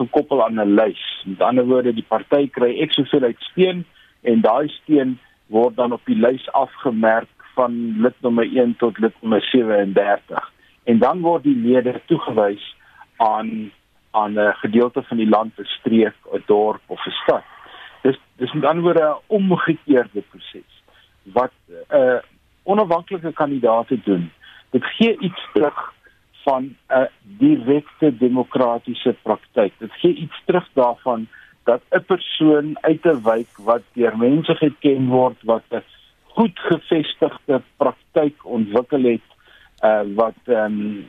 gekoppel 0.00 0.44
aan 0.44 0.60
'n 0.60 0.74
lys. 0.74 1.02
Met 1.24 1.40
ander 1.40 1.66
woorde, 1.66 1.92
die 1.94 2.08
party 2.08 2.48
kry 2.50 2.80
ek 2.80 2.92
soveel 2.92 3.22
uit 3.22 3.40
steen 3.40 3.84
en 4.22 4.40
daai 4.40 4.68
steen 4.68 5.18
word 5.46 5.76
dan 5.76 5.92
op 5.92 6.00
die 6.04 6.16
lys 6.16 6.46
afgemerk 6.52 7.28
van 7.54 8.00
lid 8.02 8.14
nommer 8.20 8.44
1 8.44 8.76
tot 8.76 8.98
lid 8.98 9.14
nommer 9.20 9.42
37. 9.42 10.52
En 10.84 10.98
dan 10.98 11.20
word 11.20 11.42
die 11.42 11.56
lede 11.56 12.00
toegewys 12.06 12.76
aan 13.16 13.70
aan 14.12 14.34
'n 14.38 14.54
gedeelte 14.62 15.02
van 15.02 15.16
die 15.16 15.28
land, 15.28 15.52
'n 15.58 15.64
streek, 15.64 16.16
'n 16.32 16.42
dorp 16.46 16.82
of 16.86 17.06
'n 17.06 17.10
stad. 17.22 17.44
Dis 18.02 18.18
dis 18.36 18.52
met 18.52 18.64
ander 18.64 18.82
woorde 18.82 19.04
'n 19.04 19.22
omgekeerde 19.26 20.22
proses 20.30 20.72
wat 21.22 21.52
'n 21.68 21.96
uh, 21.96 22.18
onafhanklike 22.62 23.32
kandidaate 23.32 24.00
doen. 24.04 24.30
Dit 24.70 24.84
gee 24.84 25.18
iets 25.18 25.48
terug 25.52 25.92
van 26.44 26.62
'n 26.64 26.76
uh, 26.88 27.04
direkte 27.22 28.16
demokratiese 28.16 29.16
praktyk. 29.22 29.72
Dit 29.78 29.92
gee 29.92 30.14
iets 30.14 30.42
terug 30.44 30.68
daarvan 30.72 31.28
dat 31.64 31.82
'n 31.90 32.04
persoon 32.06 32.76
uit 32.80 33.04
'n 33.04 33.22
wijk 33.22 33.50
wat 33.56 33.82
deur 33.92 34.16
mense 34.16 34.54
geken 34.54 35.06
word 35.06 35.38
wat 35.42 35.62
'n 35.70 35.82
goed 36.22 36.58
gevestigde 36.58 37.62
praktyk 37.76 38.46
ontwikkel 38.46 39.02
het 39.02 39.28
uh 39.84 40.00
wat 40.14 40.40
ehm 40.44 40.64
um, 40.64 41.06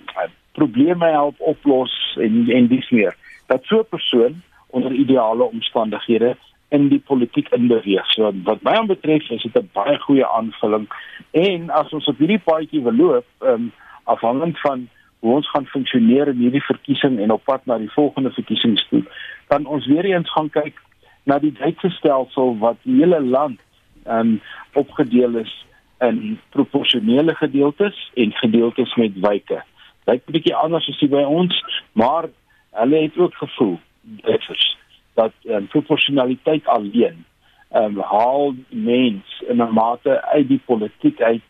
probleme 0.51 1.05
help 1.05 1.35
oplos 1.39 2.17
en 2.19 2.49
en 2.49 2.67
dis 2.67 2.89
meer 2.89 3.15
dat 3.47 3.63
so 3.63 3.79
'n 3.79 3.89
persoon 3.89 4.41
onder 4.67 4.91
ideale 4.91 5.43
omstandighede 5.43 6.35
in 6.71 6.87
die 6.87 7.01
politiek 7.03 7.49
inbeweeg. 7.55 8.07
So 8.15 8.31
wat 8.47 8.63
my 8.63 8.77
aanbetref 8.79 9.29
is 9.29 9.43
dit 9.43 9.55
'n 9.59 9.69
baie 9.73 9.97
goeie 9.99 10.27
aanvulling 10.27 10.87
en 11.31 11.69
as 11.69 11.91
ons 11.93 12.07
op 12.07 12.17
hierdie 12.17 12.39
paadjie 12.39 12.81
wil 12.81 12.95
loop, 12.95 13.25
ehm 13.39 13.53
um, 13.53 13.71
afhangend 14.03 14.59
van 14.59 14.87
hoe 15.19 15.35
ons 15.35 15.49
gaan 15.49 15.65
funksioneer 15.65 16.27
in 16.27 16.37
hierdie 16.37 16.63
verkiesing 16.63 17.19
en 17.19 17.31
op 17.31 17.43
pad 17.43 17.65
na 17.65 17.77
die 17.77 17.91
volgende 17.91 18.31
verkiesings 18.31 18.87
toe, 18.89 19.03
dan 19.47 19.65
ons 19.65 19.85
weer 19.85 20.05
eens 20.05 20.31
gaan 20.31 20.49
kyk 20.49 20.81
na 21.23 21.39
die 21.39 21.51
Duitse 21.51 21.89
stelsel 21.89 22.57
wat 22.57 22.77
die 22.83 22.99
hele 23.01 23.21
land 23.21 23.59
ehm 24.05 24.19
um, 24.19 24.41
opgedeel 24.73 25.35
is 25.35 25.65
in 25.99 26.39
proporsionele 26.49 27.35
gedeeltes 27.35 28.11
en 28.13 28.31
gedeeltes 28.31 28.95
met 28.95 29.19
wyke. 29.19 29.63
Dit 30.05 30.15
is 30.15 30.27
'n 30.27 30.31
bietjie 30.31 30.55
anders 30.55 30.89
as 30.89 31.09
by 31.09 31.23
ons, 31.23 31.63
maar 31.91 32.29
hulle 32.71 33.01
het 33.01 33.17
ook 33.17 33.33
gevoel 33.33 33.79
dit 34.01 34.49
is 34.49 34.80
dat 35.13 35.31
um, 35.43 35.67
proporsionaliteit 35.67 36.67
alleen 36.67 37.25
ehm 37.69 37.83
um, 37.83 37.99
haal 37.99 38.53
mens 38.69 39.43
in 39.47 39.57
'n 39.57 39.73
mate 39.73 40.21
uit 40.21 40.47
die 40.47 40.61
politiek 40.65 41.21
uit 41.21 41.41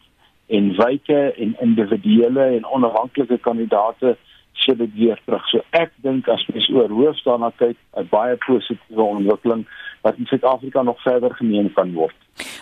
en 0.48 0.76
wyke 0.76 1.34
en 1.34 1.56
individuele 1.60 2.44
en 2.44 2.66
onafhanklike 2.66 3.38
kandidaate 3.38 4.18
sit 4.54 4.78
dit 4.78 4.94
weer 4.94 5.20
terug. 5.26 5.46
So 5.50 5.62
ek 5.72 5.92
dink 6.06 6.28
as 6.28 6.46
mens 6.54 6.70
oor 6.70 6.90
hoofs 6.90 7.24
daarna 7.24 7.52
kyk, 7.58 7.78
'n 7.98 8.08
baie 8.10 8.38
positiewe 8.46 9.04
ontwikkeling 9.04 9.66
wat 10.02 10.18
in 10.18 10.26
Suid-Afrika 10.26 10.82
nog 10.82 11.02
verder 11.02 11.34
geneem 11.36 11.74
kan 11.74 11.94
word. 11.94 12.16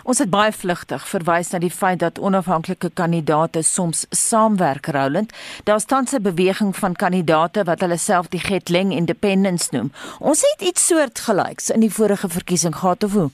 Ons 0.04 0.19
het 0.19 0.30
baie 0.30 0.52
vlugtig 0.52 1.08
verwys 1.08 1.52
na 1.52 1.60
die 1.60 1.71
feit 1.71 1.99
dat 1.99 2.19
onafhanklike 2.19 2.89
kandidaate 2.93 3.62
soms 3.62 4.06
saamwerk 4.10 4.88
roulend. 4.88 5.34
Daar 5.63 5.80
staan 5.80 6.06
'n 6.12 6.21
beweging 6.21 6.75
van 6.75 6.93
kandidaate 6.93 7.63
wat 7.63 7.80
hulle 7.80 7.97
self 7.97 8.28
die 8.28 8.39
Getleng 8.39 8.91
Independence 8.91 9.69
noem. 9.71 9.91
Ons 10.19 10.41
het 10.41 10.67
iets 10.67 10.88
soortgelyks 10.88 11.69
in 11.69 11.80
die 11.80 11.93
vorige 11.93 12.30
verkiesing 12.30 12.75
gehad 12.75 13.04
of 13.04 13.13
hoe? 13.13 13.30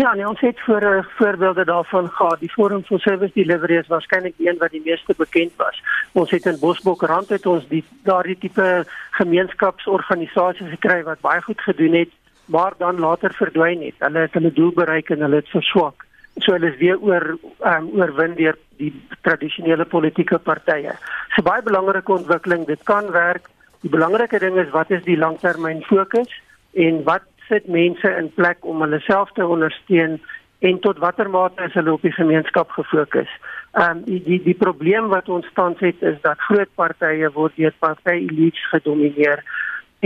Ja, 0.00 0.14
nee, 0.14 0.28
ons 0.28 0.40
het 0.40 0.60
voor 0.60 0.82
uh, 0.82 1.04
voorbeelde 1.16 1.64
daarvan 1.64 2.08
gehad. 2.08 2.40
Die 2.40 2.50
Forum 2.50 2.84
for 2.84 3.00
Service 3.00 3.32
Delivery 3.34 3.76
is 3.76 3.86
waarskynlik 3.86 4.34
een 4.38 4.56
wat 4.58 4.70
die 4.70 4.80
meeste 4.84 5.14
bekend 5.16 5.52
was. 5.56 5.82
Ons 6.12 6.30
het 6.30 6.46
in 6.46 6.56
Bosbokrand 6.60 7.28
het 7.28 7.46
ons 7.46 7.66
die 7.68 7.82
daardie 8.08 8.38
tipe 8.38 8.84
gemeenskapsorganisasies 9.18 10.70
gekry 10.72 11.02
wat 11.04 11.20
baie 11.20 11.42
goed 11.44 11.60
gedoen 11.60 11.98
het 11.98 12.16
maar 12.50 12.72
dan 12.78 12.98
later 12.98 13.34
verdwyn 13.34 13.82
het. 13.82 13.98
Hulle 13.98 14.24
het 14.24 14.38
hulle 14.38 14.52
doel 14.52 14.72
bereik 14.72 15.10
en 15.10 15.20
hulle 15.26 15.42
het 15.42 15.52
verswak. 15.52 16.06
So 16.38 16.56
hulle 16.56 16.72
is 16.72 16.80
weer 16.80 16.98
oor 17.04 17.36
um, 17.58 17.90
oorwin 18.00 18.34
deur 18.40 18.56
die 18.80 18.94
tradisionele 19.20 19.84
politieke 19.84 20.38
partye. 20.38 20.96
So 21.36 21.44
baie 21.44 21.62
belangrike 21.62 22.16
ontwikkeling, 22.16 22.64
dit 22.66 22.88
kan 22.88 23.12
werk. 23.12 23.52
Die 23.84 23.92
belangrike 23.92 24.40
ding 24.40 24.56
is 24.64 24.72
wat 24.72 24.90
is 24.96 25.04
die 25.04 25.18
langtermyn 25.20 25.84
fokus 25.92 26.32
en 26.72 27.04
wat 27.04 27.28
sit 27.50 27.66
mense 27.68 28.10
in 28.18 28.30
plek 28.38 28.64
om 28.72 28.82
hulle 28.84 29.00
self 29.06 29.32
te 29.36 29.46
ondersteun 29.46 30.20
en 30.60 30.78
tot 30.84 31.00
watter 31.02 31.30
mate 31.30 31.64
is 31.64 31.74
hulle 31.78 31.92
op 31.96 32.04
die 32.06 32.14
gemeenskap 32.14 32.70
gefokus. 32.76 33.32
Ehm 33.72 33.98
um, 33.98 34.04
die 34.04 34.20
die 34.22 34.40
die 34.44 34.56
probleem 34.64 35.10
wat 35.14 35.28
ons 35.28 35.48
tans 35.58 35.80
het 35.80 36.02
is 36.12 36.18
dat 36.26 36.46
groot 36.48 36.70
partye 36.80 37.30
word 37.36 37.56
deur 37.56 37.74
party 37.78 38.16
elites 38.18 38.64
gedomeineer 38.72 39.44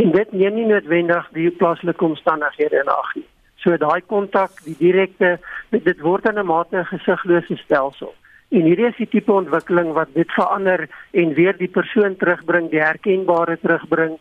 en 0.00 0.10
dit 0.16 0.32
neem 0.32 0.58
nie 0.58 0.66
noodwendig 0.66 1.30
die 1.38 1.50
plaaslike 1.62 2.04
omstandighede 2.04 2.82
in 2.82 2.92
ag 2.96 3.14
nie. 3.14 3.26
So 3.62 3.76
daai 3.80 4.02
kontak, 4.12 4.60
die 4.66 4.76
direkte 4.78 5.38
dit 5.70 6.00
word 6.00 6.28
in 6.28 6.38
'n 6.38 6.46
mate 6.46 6.76
'n 6.76 6.92
gesiglose 6.92 7.56
stelsel. 7.64 8.14
En 8.50 8.62
hierdie 8.68 8.86
is 8.86 8.96
die 8.96 9.08
tipe 9.08 9.32
ontwikkeling 9.32 9.92
wat 9.92 10.14
dit 10.14 10.30
verander 10.32 10.88
en 11.12 11.34
weer 11.34 11.56
die 11.56 11.68
persoon 11.68 12.16
terugbring, 12.16 12.70
die 12.70 12.82
herkenbare 12.82 13.58
terugbring 13.58 14.18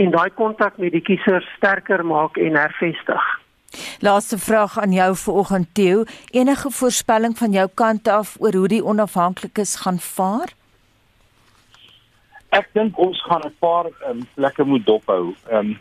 en 0.00 0.14
daai 0.14 0.30
kontak 0.34 0.78
met 0.80 0.94
die 0.96 1.04
kiesers 1.04 1.46
sterker 1.56 2.04
maak 2.06 2.38
en 2.40 2.56
hervestig. 2.56 3.26
Laaste 4.00 4.38
vraag 4.38 4.78
aan 4.80 4.92
jou 4.92 5.10
vanoggend 5.16 5.68
Theo, 5.74 6.04
enige 6.30 6.70
voorspelling 6.70 7.36
van 7.38 7.52
jou 7.52 7.68
kant 7.74 8.08
af 8.08 8.36
oor 8.40 8.54
hoe 8.54 8.68
die 8.68 8.84
onafhanklikes 8.84 9.76
gaan 9.84 10.00
vaar? 10.00 10.56
ek 12.50 12.70
dink 12.74 12.98
ons 12.98 13.18
gaan 13.26 13.46
'n 13.46 13.54
paar 13.58 13.86
um, 14.08 14.26
plekke 14.34 14.64
moet 14.64 14.86
dophou. 14.86 15.34
Ehm 15.50 15.58
um, 15.58 15.78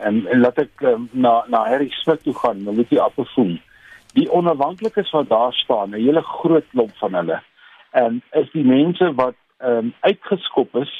en, 0.00 0.26
en 0.26 0.40
laat 0.40 0.58
ek 0.58 0.80
um, 0.80 1.08
na 1.12 1.44
na 1.48 1.64
Harry 1.68 1.90
Smith 1.90 2.22
toe 2.22 2.34
gaan, 2.34 2.62
nou 2.64 2.74
moet 2.74 2.90
jy 2.90 2.98
afvoer. 2.98 3.58
Die 4.16 4.28
onafhanklikes 4.32 5.10
wat 5.12 5.28
daar 5.28 5.52
staan, 5.52 5.90
'n 5.90 6.04
hele 6.04 6.22
groot 6.22 6.64
klomp 6.72 6.96
van 6.96 7.14
hulle, 7.14 7.40
en 7.90 8.22
is 8.32 8.50
die 8.52 8.64
mense 8.64 9.14
wat 9.14 9.36
ehm 9.60 9.78
um, 9.78 9.94
uitgeskop 10.00 10.76
is 10.76 10.92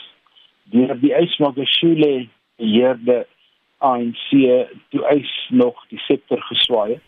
deur 0.72 0.96
die 1.01 1.14
Ysmagashule 1.14 2.29
beheerde 2.62 3.27
ANC 3.83 4.31
toe 4.94 5.03
eis 5.11 5.33
nog 5.51 5.83
die 5.90 6.01
sektor 6.07 6.40
geswaai 6.48 6.94
het. 6.94 7.05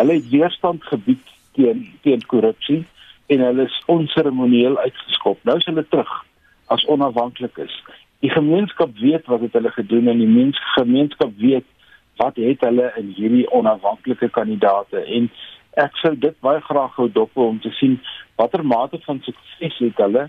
Hulle 0.00 0.18
het 0.18 0.28
weerstand 0.32 0.84
gebied 0.90 1.34
teen 1.54 1.84
teen 2.02 2.24
korrupsie 2.26 2.82
en 3.32 3.44
hulle 3.44 3.68
is 3.68 3.82
onseremonieel 3.86 4.78
uitgeskop. 4.78 5.38
Nou 5.44 5.58
is 5.60 5.68
hulle 5.68 5.84
terug 5.88 6.14
as 6.72 6.84
onafhanklik 6.90 7.60
is. 7.66 7.74
Die 8.24 8.32
gemeenskap 8.32 8.96
weet 8.98 9.26
wat 9.28 9.44
het 9.44 9.52
hulle 9.52 9.72
gedoen 9.76 10.08
en 10.08 10.22
die 10.22 10.30
mens 10.30 10.60
gemeenskap 10.74 11.36
weet 11.36 11.68
wat 12.16 12.36
het 12.40 12.62
hulle 12.64 12.92
in 12.96 13.12
hierdie 13.16 13.46
onafhanklike 13.50 14.30
kandidate 14.32 15.02
en 15.18 15.28
ek 15.82 15.96
sou 16.00 16.14
dit 16.18 16.36
baie 16.46 16.60
graag 16.62 16.96
wou 16.96 17.08
dop 17.12 17.36
om 17.44 17.58
te 17.60 17.72
sien 17.80 17.98
watter 18.38 18.62
mate 18.64 19.00
van 19.06 19.20
sukses 19.26 19.78
het 19.82 20.02
hulle 20.04 20.28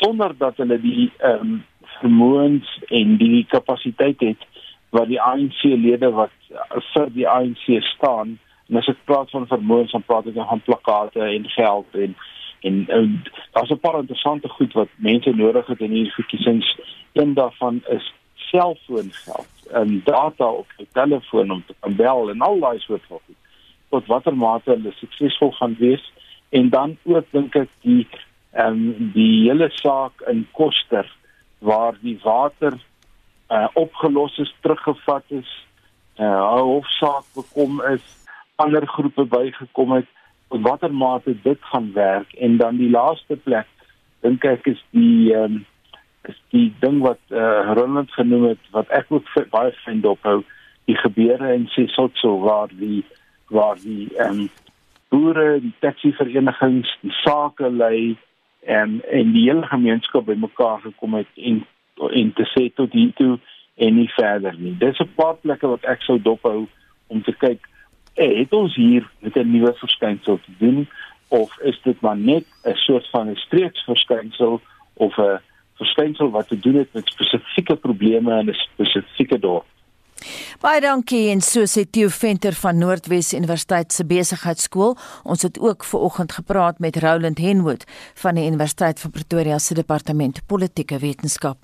sonder 0.00 0.34
dat 0.38 0.60
hulle 0.60 0.78
die 0.80 1.08
ehm 1.18 1.40
um, 1.40 1.62
vermoëns 2.00 2.78
en 2.88 3.16
die 3.16 3.44
kapasiteit 3.48 4.20
het 4.20 4.46
wat 4.94 5.08
die 5.10 5.20
ANC 5.20 5.62
lede 5.62 6.10
wat 6.14 6.34
vir 6.92 7.10
die 7.14 7.28
ANC 7.28 7.66
staan 7.94 8.38
en 8.68 8.78
as 8.80 8.88
ek 8.88 9.02
praat 9.04 9.30
van 9.30 9.46
vermoëns 9.50 9.92
dan 9.92 10.06
praat 10.06 10.30
ek 10.30 10.38
van 10.38 10.64
plakate 10.68 11.20
en 11.20 11.50
geld 11.56 12.00
en 12.06 12.16
en, 12.64 12.84
en 12.88 13.22
daar's 13.52 13.70
'n 13.70 13.78
paar 13.78 13.98
interessante 13.98 14.48
goed 14.48 14.72
wat 14.72 14.88
mense 14.96 15.30
nodig 15.30 15.66
het 15.66 15.80
in 15.80 15.90
hierdie 15.90 16.12
verkiesings. 16.12 16.78
Een 17.12 17.34
daarvan 17.34 17.82
is 17.88 18.12
selfoongeld 18.34 19.68
en 19.70 20.00
data 20.04 20.46
op 20.50 20.66
die 20.76 20.88
telefoon 20.92 21.50
om 21.50 21.62
te 21.66 21.74
kan 21.80 21.96
bel 21.96 22.30
en 22.30 22.40
al 22.40 22.58
daai 22.58 22.78
soort 22.78 23.02
van 23.08 23.18
goed 23.26 23.36
tot 23.88 24.06
watter 24.06 24.36
mate 24.36 24.70
hulle 24.70 24.92
suksesvol 24.92 25.52
gaan 25.52 25.76
wees. 25.78 26.12
En 26.48 26.68
dan 26.68 26.96
ook 27.02 27.24
dink 27.30 27.54
ek 27.54 27.68
die 27.80 28.06
ehm 28.52 28.66
um, 28.66 29.10
die 29.12 29.50
hele 29.50 29.70
saak 29.70 30.20
in 30.30 30.46
Koster 30.50 31.16
waar 31.64 31.96
die 32.00 32.18
water 32.22 32.76
uh, 33.50 33.68
opgelos 33.74 34.38
is, 34.38 34.54
teruggevat 34.60 35.24
is, 35.28 35.50
uh, 36.18 36.24
'n 36.24 36.66
hofsaak 36.70 37.24
bekom 37.34 37.80
is, 37.94 38.04
ander 38.56 38.86
groepe 38.86 39.24
bygekom 39.24 39.92
het, 39.92 40.08
op 40.48 40.62
watter 40.62 40.94
mate 40.94 41.36
dit 41.42 41.58
gaan 41.60 41.92
werk. 41.92 42.32
En 42.32 42.56
dan 42.56 42.76
die 42.76 42.90
laaste 42.90 43.36
plek 43.36 43.66
dink 44.20 44.44
ek 44.44 44.66
is 44.66 44.82
die 44.90 45.34
um, 45.36 45.64
is 46.28 46.36
die 46.54 46.72
ding 46.80 47.00
wat 47.04 47.20
eh 47.28 47.38
uh, 47.38 47.72
Roland 47.76 48.12
genoem 48.12 48.44
het 48.48 48.62
wat 48.72 48.88
ek 48.88 49.10
ook 49.12 49.28
baie 49.50 49.72
vind 49.84 50.06
ophou 50.08 50.42
die 50.88 50.96
gebeure 50.96 51.52
in 51.54 51.66
Sesotho 51.72 52.38
waar 52.40 52.68
die 52.72 53.04
waar 53.48 53.76
die 53.82 54.08
ehm 54.16 54.40
um, 54.40 54.48
boere, 55.08 55.60
die 55.60 55.74
taxi 55.80 56.12
verenigings, 56.12 56.90
die 57.00 57.12
sake 57.22 57.68
lei 57.70 58.16
en 58.66 59.02
en 59.10 59.32
die 59.32 59.50
hele 59.50 59.66
gemeenskap 59.66 60.26
bymekaar 60.26 60.80
gekom 60.80 61.14
het 61.14 61.28
en 61.34 61.66
en 62.10 62.32
te 62.32 62.46
sê 62.52 62.68
tot 62.74 62.92
hier 62.92 63.12
toe 63.14 63.38
en 63.74 63.94
nie 63.94 64.08
verder 64.08 64.54
nie. 64.58 64.76
Dis 64.78 64.98
'n 64.98 65.14
paar 65.14 65.36
plekke 65.36 65.66
wat 65.66 65.84
ek 65.84 66.02
sou 66.02 66.18
dophou 66.22 66.66
om 67.06 67.22
te 67.22 67.32
kyk, 67.32 67.68
eh, 68.14 68.38
het 68.38 68.52
ons 68.52 68.74
hier 68.74 69.10
met 69.18 69.36
'n 69.36 69.50
nuwe 69.50 69.74
verskynsel 69.74 70.38
te 70.38 70.52
doen 70.58 70.88
of 71.28 71.60
is 71.60 71.80
dit 71.82 72.00
maar 72.00 72.16
net 72.16 72.44
'n 72.64 72.74
soort 72.74 73.08
van 73.10 73.30
'n 73.30 73.36
streeksverskynsel 73.36 74.60
of 74.94 75.18
'n 75.18 75.40
verskynsel 75.74 76.30
wat 76.30 76.48
te 76.48 76.58
doen 76.58 76.74
het 76.74 76.92
met 76.92 77.06
spesifieke 77.06 77.76
probleme 77.76 78.38
in 78.38 78.48
'n 78.48 78.54
spesifieke 78.54 79.38
dorp? 79.38 79.66
Baie 80.60 80.80
dankie 80.80 81.30
en 81.32 81.42
so 81.44 81.66
sê 81.70 81.84
Theo 81.84 82.08
Venter 82.08 82.56
van 82.62 82.78
Noordwes 82.78 83.32
Universiteit 83.32 83.92
se 83.92 84.06
besigheidskool. 84.08 84.96
Ons 85.24 85.42
het 85.42 85.60
ook 85.60 85.84
ver 85.84 86.06
oggend 86.08 86.32
gepraat 86.32 86.78
met 86.78 86.96
Roland 86.96 87.38
Henwood 87.38 87.84
van 88.14 88.34
die 88.34 88.46
Universiteit 88.46 89.00
van 89.00 89.10
Pretoria 89.10 89.58
se 89.58 89.74
departement 89.74 90.40
politieke 90.46 90.98
wetenskap. 90.98 91.58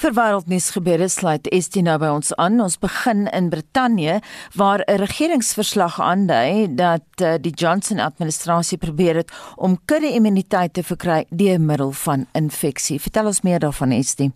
Vir 0.00 0.14
wêreldnuus 0.16 0.70
gebeure 0.72 1.10
sluit 1.12 1.48
Estie 1.52 1.82
nou 1.84 1.98
by 2.00 2.08
ons 2.08 2.30
aan. 2.40 2.54
Ons 2.64 2.78
begin 2.80 3.26
in 3.36 3.50
Brittanje 3.52 4.22
waar 4.56 4.80
'n 4.88 4.96
regeringsverslag 4.96 6.00
aandui 6.00 6.74
dat 6.74 7.04
uh, 7.20 7.34
die 7.36 7.52
Johnson-administrasie 7.52 8.78
probeer 8.78 9.16
het 9.20 9.30
om 9.56 9.76
kudde-immuniteit 9.84 10.72
te 10.72 10.82
verkry 10.82 11.26
deur 11.28 11.60
middel 11.60 11.92
van 11.92 12.26
infeksie. 12.32 13.00
Vertel 13.00 13.26
ons 13.26 13.42
meer 13.42 13.58
daarvan 13.58 13.92
Estie. 13.92 14.32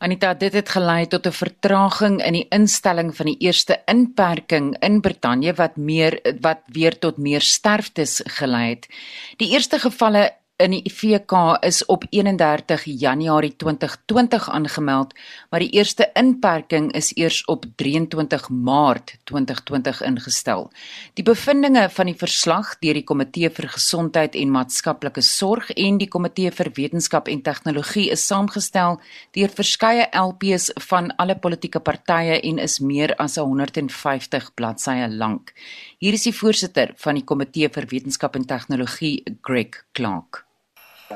Anita, 0.00 0.34
dit 0.34 0.52
het 0.52 0.68
gelei 0.68 1.06
tot 1.06 1.26
'n 1.26 1.38
vertraging 1.38 2.24
in 2.24 2.32
die 2.32 2.46
instelling 2.48 3.16
van 3.16 3.26
die 3.26 3.38
eerste 3.38 3.82
inperking 3.86 4.76
in 4.80 5.00
Brittanje 5.00 5.54
wat 5.54 5.76
meer 5.76 6.20
wat 6.40 6.60
weer 6.66 6.98
tot 6.98 7.16
meer 7.16 7.40
sterftes 7.40 8.20
gelei 8.24 8.68
het. 8.68 8.88
Die 9.36 9.52
eerste 9.52 9.78
gevalle 9.78 10.39
in 10.60 10.74
die 10.74 10.82
IVK 10.84 11.32
is 11.64 11.80
op 11.88 12.04
31 12.10 12.84
Januarie 12.84 13.52
2020 13.56 14.48
aangemeld, 14.50 15.14
maar 15.50 15.62
die 15.64 15.70
eerste 15.76 16.10
inperking 16.14 16.90
is 16.96 17.12
eers 17.16 17.44
op 17.44 17.64
23 17.80 18.48
Maart 18.48 19.14
2020 19.24 20.02
ingestel. 20.02 20.68
Die 21.14 21.24
bevindinge 21.24 21.86
van 21.90 22.10
die 22.10 22.16
verslag 22.16 22.74
deur 22.84 22.98
die 22.98 23.04
Komitee 23.04 23.50
vir 23.50 23.70
Gesondheid 23.72 24.36
en 24.36 24.52
Maatskaplike 24.52 25.24
Sorg 25.24 25.70
en 25.76 25.98
die 26.00 26.08
Komitee 26.08 26.52
vir 26.52 26.72
Wetenskap 26.76 27.28
en 27.32 27.42
Tegnologie 27.46 28.10
is 28.12 28.26
saamgestel 28.26 29.00
deur 29.36 29.56
verskeie 29.56 30.08
LPs 30.12 30.70
van 30.90 31.10
alle 31.16 31.38
politieke 31.40 31.80
partye 31.80 32.40
en 32.50 32.60
is 32.60 32.80
meer 32.84 33.16
as 33.18 33.38
150 33.40 34.52
bladsye 34.54 35.08
lank. 35.08 35.54
Hier 35.98 36.16
is 36.16 36.28
die 36.28 36.36
voorsitter 36.36 36.94
van 37.00 37.16
die 37.16 37.24
Komitee 37.24 37.72
vir 37.72 37.88
Wetenskap 37.90 38.36
en 38.36 38.46
Tegnologie, 38.48 39.16
Greg 39.40 39.84
Clark. 39.92 40.44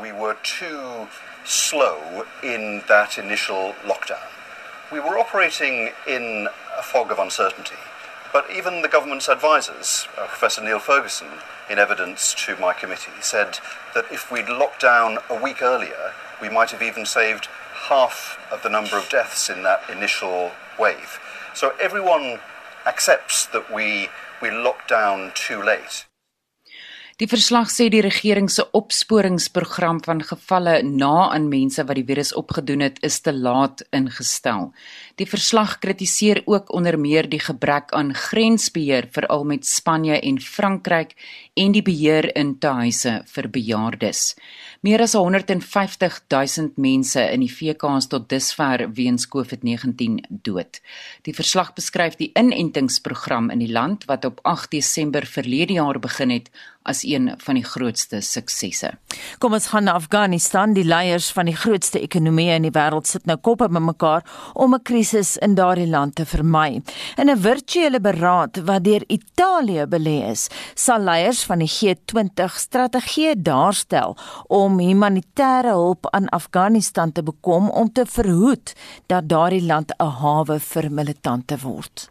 We 0.01 0.11
were 0.11 0.37
too 0.43 1.07
slow 1.45 2.25
in 2.43 2.83
that 2.89 3.17
initial 3.17 3.75
lockdown. 3.85 4.27
We 4.91 4.99
were 4.99 5.19
operating 5.19 5.93
in 6.07 6.49
a 6.77 6.83
fog 6.83 7.13
of 7.13 7.21
uncertainty. 7.21 7.77
But 8.33 8.51
even 8.51 8.83
the 8.83 8.89
government's 8.89 9.29
advisors, 9.29 10.09
uh, 10.19 10.27
Professor 10.27 10.65
Neil 10.65 10.81
Ferguson, 10.81 11.29
in 11.71 11.79
evidence 11.79 12.35
to 12.45 12.57
my 12.57 12.73
committee, 12.73 13.13
said 13.21 13.61
that 13.95 14.07
if 14.11 14.33
we'd 14.33 14.49
locked 14.49 14.81
down 14.81 15.19
a 15.31 15.41
week 15.41 15.63
earlier, 15.63 16.13
we 16.43 16.49
might 16.49 16.73
have 16.73 16.83
even 16.83 17.07
saved 17.07 17.47
half 17.89 18.37
of 18.51 18.65
the 18.65 18.69
number 18.69 18.99
of 18.99 19.09
deaths 19.09 19.49
in 19.49 19.63
that 19.63 19.89
initial 19.89 20.51
wave. 20.77 21.21
So 21.55 21.73
everyone 21.81 22.41
accepts 22.85 23.47
that 23.47 23.73
we, 23.73 24.09
we 24.43 24.51
locked 24.51 24.89
down 24.89 25.31
too 25.37 25.63
late. 25.63 26.05
Die 27.23 27.29
verslag 27.31 27.69
sê 27.71 27.85
die 27.95 28.01
regering 28.03 28.49
se 28.51 28.65
opsporingsprogram 28.75 30.01
van 30.03 30.19
gevalle 30.27 30.81
na 30.83 31.29
aan 31.31 31.45
mense 31.47 31.85
wat 31.87 31.95
die 31.95 32.07
virus 32.09 32.33
opgedoen 32.35 32.83
het, 32.83 32.97
is 33.07 33.21
te 33.23 33.31
laat 33.31 33.85
ingestel. 33.95 34.73
Die 35.15 35.29
verslag 35.31 35.77
kritiseer 35.79 36.43
ook 36.51 36.73
onder 36.75 36.99
meer 36.99 37.29
die 37.31 37.39
gebrek 37.39 37.95
aan 37.95 38.11
grensbeheer 38.19 39.07
veral 39.15 39.47
met 39.47 39.63
Spanje 39.63 40.19
en 40.19 40.41
Frankryk 40.43 41.15
en 41.55 41.73
die 41.75 41.83
beheer 41.87 42.27
in 42.35 42.57
tuise 42.59 43.21
vir 43.31 43.49
bejaardes. 43.55 44.35
Meer 44.83 45.05
as 45.05 45.15
150 45.15 46.19
000 46.29 46.75
mense 46.77 47.23
in 47.31 47.45
die 47.45 47.53
VK's 47.53 48.11
tot 48.11 48.27
dusver 48.29 48.89
weens 48.99 49.29
COVID-19 49.31 50.19
dood. 50.29 50.81
Die 51.23 51.35
verslag 51.37 51.73
beskryf 51.79 52.19
die 52.19 52.33
inentingsprogram 52.35 53.53
in 53.55 53.63
die 53.63 53.73
land 53.73 54.09
wat 54.11 54.27
op 54.27 54.43
8 54.43 54.73
Desember 54.75 55.27
verlede 55.27 55.79
jaar 55.79 56.03
begin 56.03 56.35
het 56.35 56.51
as 56.85 57.01
een 57.05 57.31
van 57.41 57.57
die 57.57 57.65
grootste 57.65 58.21
suksesse. 58.21 58.91
Kom 59.41 59.55
ons 59.57 59.71
gaan 59.73 59.87
na 59.89 59.95
Afghanistan. 59.97 60.75
Die 60.77 60.85
leiers 60.85 61.31
van 61.33 61.49
die 61.49 61.57
grootste 61.57 62.01
ekonomieë 62.05 62.59
in 62.59 62.67
die 62.69 62.75
wêreld 62.75 63.09
sit 63.09 63.25
nou 63.29 63.39
koppe 63.41 63.71
bymekaar 63.73 64.25
om 64.53 64.75
'n 64.75 64.83
krisis 64.83 65.37
in 65.37 65.55
daardie 65.55 65.89
land 65.89 66.15
te 66.15 66.27
vermy. 66.27 66.83
In 67.17 67.31
'n 67.31 67.41
virtuele 67.41 68.01
beraad 68.01 68.61
wat 68.65 68.85
deur 68.85 69.05
Italië 69.09 69.87
belê 69.87 70.29
is, 70.31 70.49
sal 70.75 71.01
leiers 71.01 71.44
van 71.45 71.59
die 71.63 71.71
G20 71.71 72.57
strategie 72.57 73.35
daarstel 73.37 74.17
om 74.49 74.81
humanitêre 74.81 75.75
hulp 75.77 76.09
aan 76.11 76.29
Afghanistan 76.29 77.13
te 77.13 77.23
bekom 77.23 77.71
om 77.71 77.93
te 77.93 78.07
verhoed 78.07 78.75
dat 79.07 79.29
daardie 79.29 79.63
land 79.63 79.93
'n 79.99 80.17
hawe 80.23 80.61
vir 80.61 80.91
militante 80.91 81.59
word. 81.59 82.11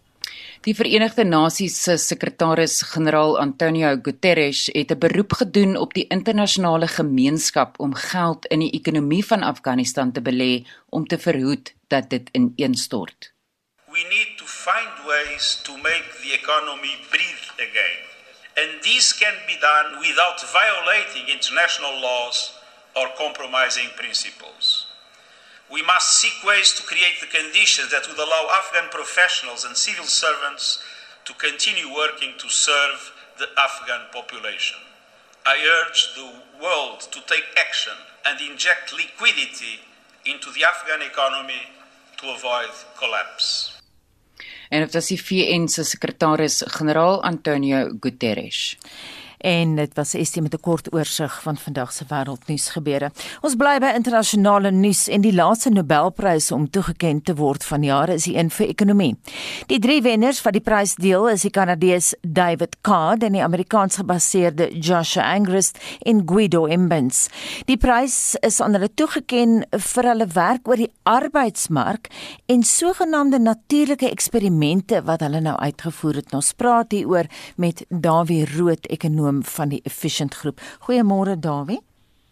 Die 0.63 0.73
Verenigde 0.75 1.25
Nasies 1.27 1.75
se 1.83 1.97
sekretaris-generaal 1.99 3.35
Antonio 3.39 3.89
Guterres 4.05 4.69
het 4.71 4.91
'n 4.91 4.99
beroep 5.05 5.33
gedoen 5.41 5.75
op 5.77 5.93
die 5.93 6.07
internasionale 6.07 6.87
gemeenskap 6.87 7.79
om 7.79 7.93
geld 7.93 8.45
in 8.45 8.59
die 8.59 8.71
ekonomie 8.71 9.25
van 9.25 9.43
Afghanistan 9.43 10.11
te 10.11 10.21
belê 10.21 10.65
om 10.89 11.07
te 11.07 11.17
verhoed 11.17 11.73
dat 11.87 12.09
dit 12.09 12.29
ineenstort. 12.31 13.33
We 13.91 14.01
need 14.09 14.37
to 14.37 14.45
find 14.45 15.05
ways 15.05 15.61
to 15.63 15.71
make 15.77 16.05
the 16.21 16.33
economy 16.33 16.95
breathe 17.09 17.47
again. 17.59 18.12
And 18.55 18.83
this 18.83 19.13
can 19.13 19.33
be 19.47 19.57
done 19.59 19.99
without 19.99 20.39
violating 20.51 21.27
international 21.27 21.99
laws 21.99 22.53
or 22.95 23.07
compromising 23.17 23.89
principles. 23.95 24.85
We 25.71 25.81
must 25.81 26.19
seek 26.19 26.43
ways 26.45 26.73
to 26.73 26.83
create 26.83 27.19
the 27.19 27.27
conditions 27.27 27.89
that 27.91 28.07
would 28.07 28.19
allow 28.19 28.49
Afghan 28.51 28.89
professionals 28.91 29.65
and 29.65 29.75
civil 29.75 30.05
servants 30.05 30.83
to 31.25 31.33
continue 31.33 31.91
working 31.93 32.33
to 32.37 32.49
serve 32.49 33.11
the 33.39 33.47
Afghan 33.57 34.01
population. 34.11 34.77
I 35.45 35.57
urge 35.87 36.13
the 36.15 36.31
world 36.61 37.01
to 37.11 37.21
take 37.25 37.45
action 37.57 37.93
and 38.25 38.39
inject 38.39 38.93
liquidity 38.93 39.79
into 40.25 40.51
the 40.51 40.63
Afghan 40.63 41.01
economy 41.01 41.69
to 42.17 42.29
avoid 42.29 42.69
collapse. 42.97 43.72
En 44.73 44.81
dit 44.81 44.95
was 44.97 45.07
die 45.11 45.19
VN 45.21 45.67
se 45.69 45.83
sekretaris-generaal 45.85 47.19
Antonio 47.23 47.91
Guterres 48.01 48.77
en 49.43 49.75
dit 49.75 49.93
was 49.99 50.13
Estie 50.15 50.41
met 50.41 50.53
'n 50.53 50.59
kort 50.59 50.93
oorsig 50.93 51.41
van 51.41 51.57
vandag 51.57 51.91
se 51.91 52.05
wêreldnuus 52.07 52.69
gebeure. 52.69 53.11
Ons 53.41 53.55
bly 53.55 53.79
by 53.79 53.91
internasionale 53.95 54.71
nuus 54.71 55.07
en 55.07 55.21
die 55.21 55.33
laaste 55.33 55.69
Nobelprys 55.69 56.51
om 56.51 56.69
toegeken 56.69 57.21
te 57.21 57.35
word 57.35 57.63
van 57.63 57.83
jare 57.83 58.13
is 58.13 58.23
die 58.23 58.37
een 58.37 58.49
vir 58.49 58.67
ekonomie. 58.67 59.15
Die 59.67 59.79
drie 59.79 60.01
wenners 60.01 60.41
wat 60.41 60.53
die 60.53 60.61
prys 60.61 60.95
deel 60.95 61.29
is 61.29 61.41
die 61.41 61.49
Kanadees 61.49 62.13
David 62.21 62.75
Card 62.81 63.23
en 63.23 63.31
die 63.31 63.43
Amerikaans 63.43 63.95
gebaseerde 63.95 64.79
Joshua 64.79 65.33
Angrist 65.33 65.77
en 66.01 66.23
Guido 66.25 66.65
Imbens. 66.65 67.29
Die 67.65 67.77
prys 67.77 68.35
is 68.39 68.61
aan 68.61 68.73
hulle 68.73 68.93
toegeken 68.93 69.65
vir 69.71 70.03
hulle 70.03 70.27
werk 70.27 70.67
oor 70.67 70.75
die 70.75 70.91
arbeidsmark 71.03 72.07
en 72.45 72.63
sogenaamde 72.63 73.39
natuurlike 73.39 74.09
eksperimente 74.09 75.03
wat 75.03 75.19
hulle 75.19 75.41
nou 75.41 75.55
uitgevoer 75.57 76.15
het. 76.15 76.33
Ons 76.33 76.53
praat 76.53 76.91
hier 76.91 77.07
oor 77.07 77.25
met 77.55 77.85
Dawie 77.89 78.45
Rood, 78.57 78.87
ekonom 78.87 79.32
ekonom 79.33 79.43
van 79.43 79.69
die 79.69 79.81
Efficient 79.83 80.35
Groep. 80.35 80.61
Goeiemôre 80.85 81.39
Dawie. 81.39 81.81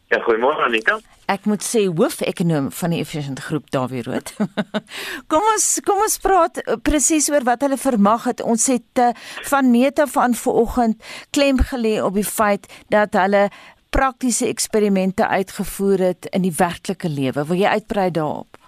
Ja, 0.10 0.20
goeiemôre 0.20 0.66
Anita. 0.66 1.00
Ek 1.28 1.46
moet 1.46 1.64
sê 1.64 1.88
hoofekonoom 1.88 2.72
van 2.72 2.92
die 2.92 3.00
Efficient 3.00 3.40
Groep 3.40 3.72
Dawie 3.72 4.04
Rood. 4.04 4.34
kom 5.32 5.42
ons 5.54 5.80
kom 5.86 6.02
ons 6.04 6.18
praat 6.20 6.58
eh, 6.60 6.76
presies 6.84 7.30
oor 7.32 7.46
wat 7.48 7.62
hulle 7.62 7.78
vermag 7.78 8.28
het. 8.28 8.42
Ons 8.44 8.68
het 8.68 9.00
uh, 9.00 9.14
van 9.48 9.72
meete 9.72 10.06
van 10.08 10.36
vanoggend 10.36 11.02
klem 11.32 11.60
gelê 11.72 12.02
op 12.04 12.14
die 12.14 12.28
feit 12.28 12.68
dat 12.90 13.16
hulle 13.16 13.50
praktiese 13.92 14.48
eksperimente 14.48 15.28
uitgevoer 15.28 16.00
het 16.12 16.28
in 16.32 16.44
die 16.44 16.56
werklike 16.56 17.10
lewe. 17.10 17.46
Wil 17.48 17.64
jy 17.64 17.72
uitbrei 17.80 18.12
daarop? 18.12 18.61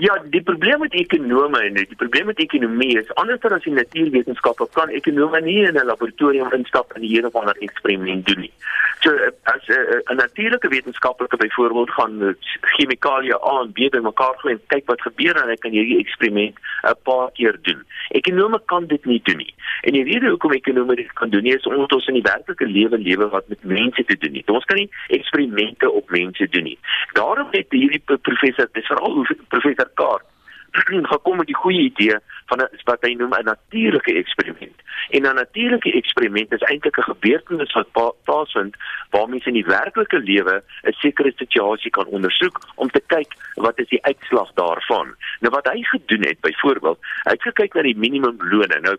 Ja, 0.00 0.14
die 0.30 0.42
probleem 0.42 0.78
met 0.78 0.92
ekonome 0.94 1.58
en 1.58 1.74
die 1.74 1.96
probleem 1.96 2.28
met 2.30 2.38
ekonomie 2.38 3.00
is 3.00 3.08
anders 3.18 3.42
as 3.42 3.64
in 3.66 3.74
natuurwetenskappe 3.74 4.68
kan 4.72 4.92
ekonome 4.94 5.40
nie 5.40 5.64
in 5.66 5.74
'n 5.74 5.90
laboratorium 5.90 6.52
instap 6.52 6.92
en 6.92 7.00
die 7.00 7.10
hele 7.14 7.30
van 7.30 7.48
'n 7.48 7.58
eksperiment 7.66 8.26
doen 8.26 8.40
nie. 8.40 8.52
So 9.00 9.10
as 9.42 9.66
'n 9.66 10.16
natuurlike 10.16 10.68
wetenskaplike 10.68 11.36
byvoorbeeld 11.36 11.90
gaan 11.90 12.36
chemikalieë 12.60 13.42
A 13.42 13.60
en 13.62 13.72
B 13.72 13.90
bymekaar 13.90 14.34
gooi 14.38 14.54
en 14.54 14.60
kyk 14.66 14.86
wat 14.86 15.02
gebeur 15.02 15.36
en 15.42 15.48
hy 15.48 15.56
kan 15.56 15.70
hierdie 15.70 15.98
eksperiment 15.98 16.54
'n 16.82 16.94
paar 17.02 17.30
keer 17.32 17.58
doen. 17.62 17.82
Ekonome 18.08 18.60
kan 18.64 18.86
dit 18.86 19.04
nie 19.04 19.20
doen 19.22 19.36
nie. 19.36 19.54
En 19.80 19.92
die 19.92 20.04
rede 20.04 20.28
hoekom 20.28 20.52
ekonome 20.52 20.94
dit 20.94 21.12
kan 21.12 21.30
doen 21.30 21.42
nie 21.42 21.54
is 21.54 21.66
omdat 21.66 21.92
ons 21.92 22.06
in 22.06 22.14
die 22.14 22.30
werklike 22.32 22.66
lewe 22.66 22.98
lewe 22.98 23.28
wat 23.28 23.48
met 23.48 23.64
mense 23.64 24.04
te 24.04 24.16
doen 24.18 24.34
het. 24.34 24.50
Ons 24.50 24.64
kan 24.64 24.76
nie 24.76 24.90
eksperimente 25.06 25.90
op 25.90 26.10
mense 26.10 26.48
doen 26.48 26.62
nie. 26.62 26.78
Daarom 27.12 27.48
het 27.50 27.66
hierdie 27.70 28.02
professor, 28.22 28.68
dis 28.72 28.86
veral 28.86 29.26
professor 29.48 29.87
kaart 29.94 30.24
gekom 31.12 31.36
met 31.36 31.46
die 31.46 31.56
goeie 31.56 31.80
idee 31.80 32.16
van 32.46 32.60
'n 32.62 32.68
wat 32.84 33.02
hy 33.02 33.12
noem 33.14 33.34
'n 33.34 33.44
natuurlike 33.44 34.12
eksperiment. 34.14 34.78
En 35.10 35.22
'n 35.22 35.34
natuurlike 35.34 35.92
eksperiment 35.92 36.52
is 36.52 36.60
eintlik 36.70 36.98
'n 36.98 37.10
gebeurtenis 37.12 37.72
wat 37.72 38.14
plaasvind 38.24 38.76
waar 39.10 39.28
mense 39.28 39.48
in 39.48 39.54
die 39.60 39.64
werklike 39.64 40.18
lewe 40.18 40.62
'n 40.82 40.92
sekere 40.92 41.32
situasie 41.36 41.90
kan 41.90 42.06
ondersoek 42.06 42.58
om 42.74 42.90
te 42.90 43.02
kyk 43.06 43.32
wat 43.54 43.78
is 43.78 43.88
die 43.88 44.04
uitslag 44.04 44.50
daarvan. 44.54 45.14
Nou 45.40 45.52
wat 45.54 45.68
hy 45.72 45.82
gedoen 45.82 46.22
het 46.22 46.40
byvoorbeeld, 46.40 46.98
hy 47.24 47.32
het 47.32 47.42
gekyk 47.42 47.74
na 47.74 47.82
die 47.82 47.98
minimumlone. 47.98 48.80
Nou 48.80 48.96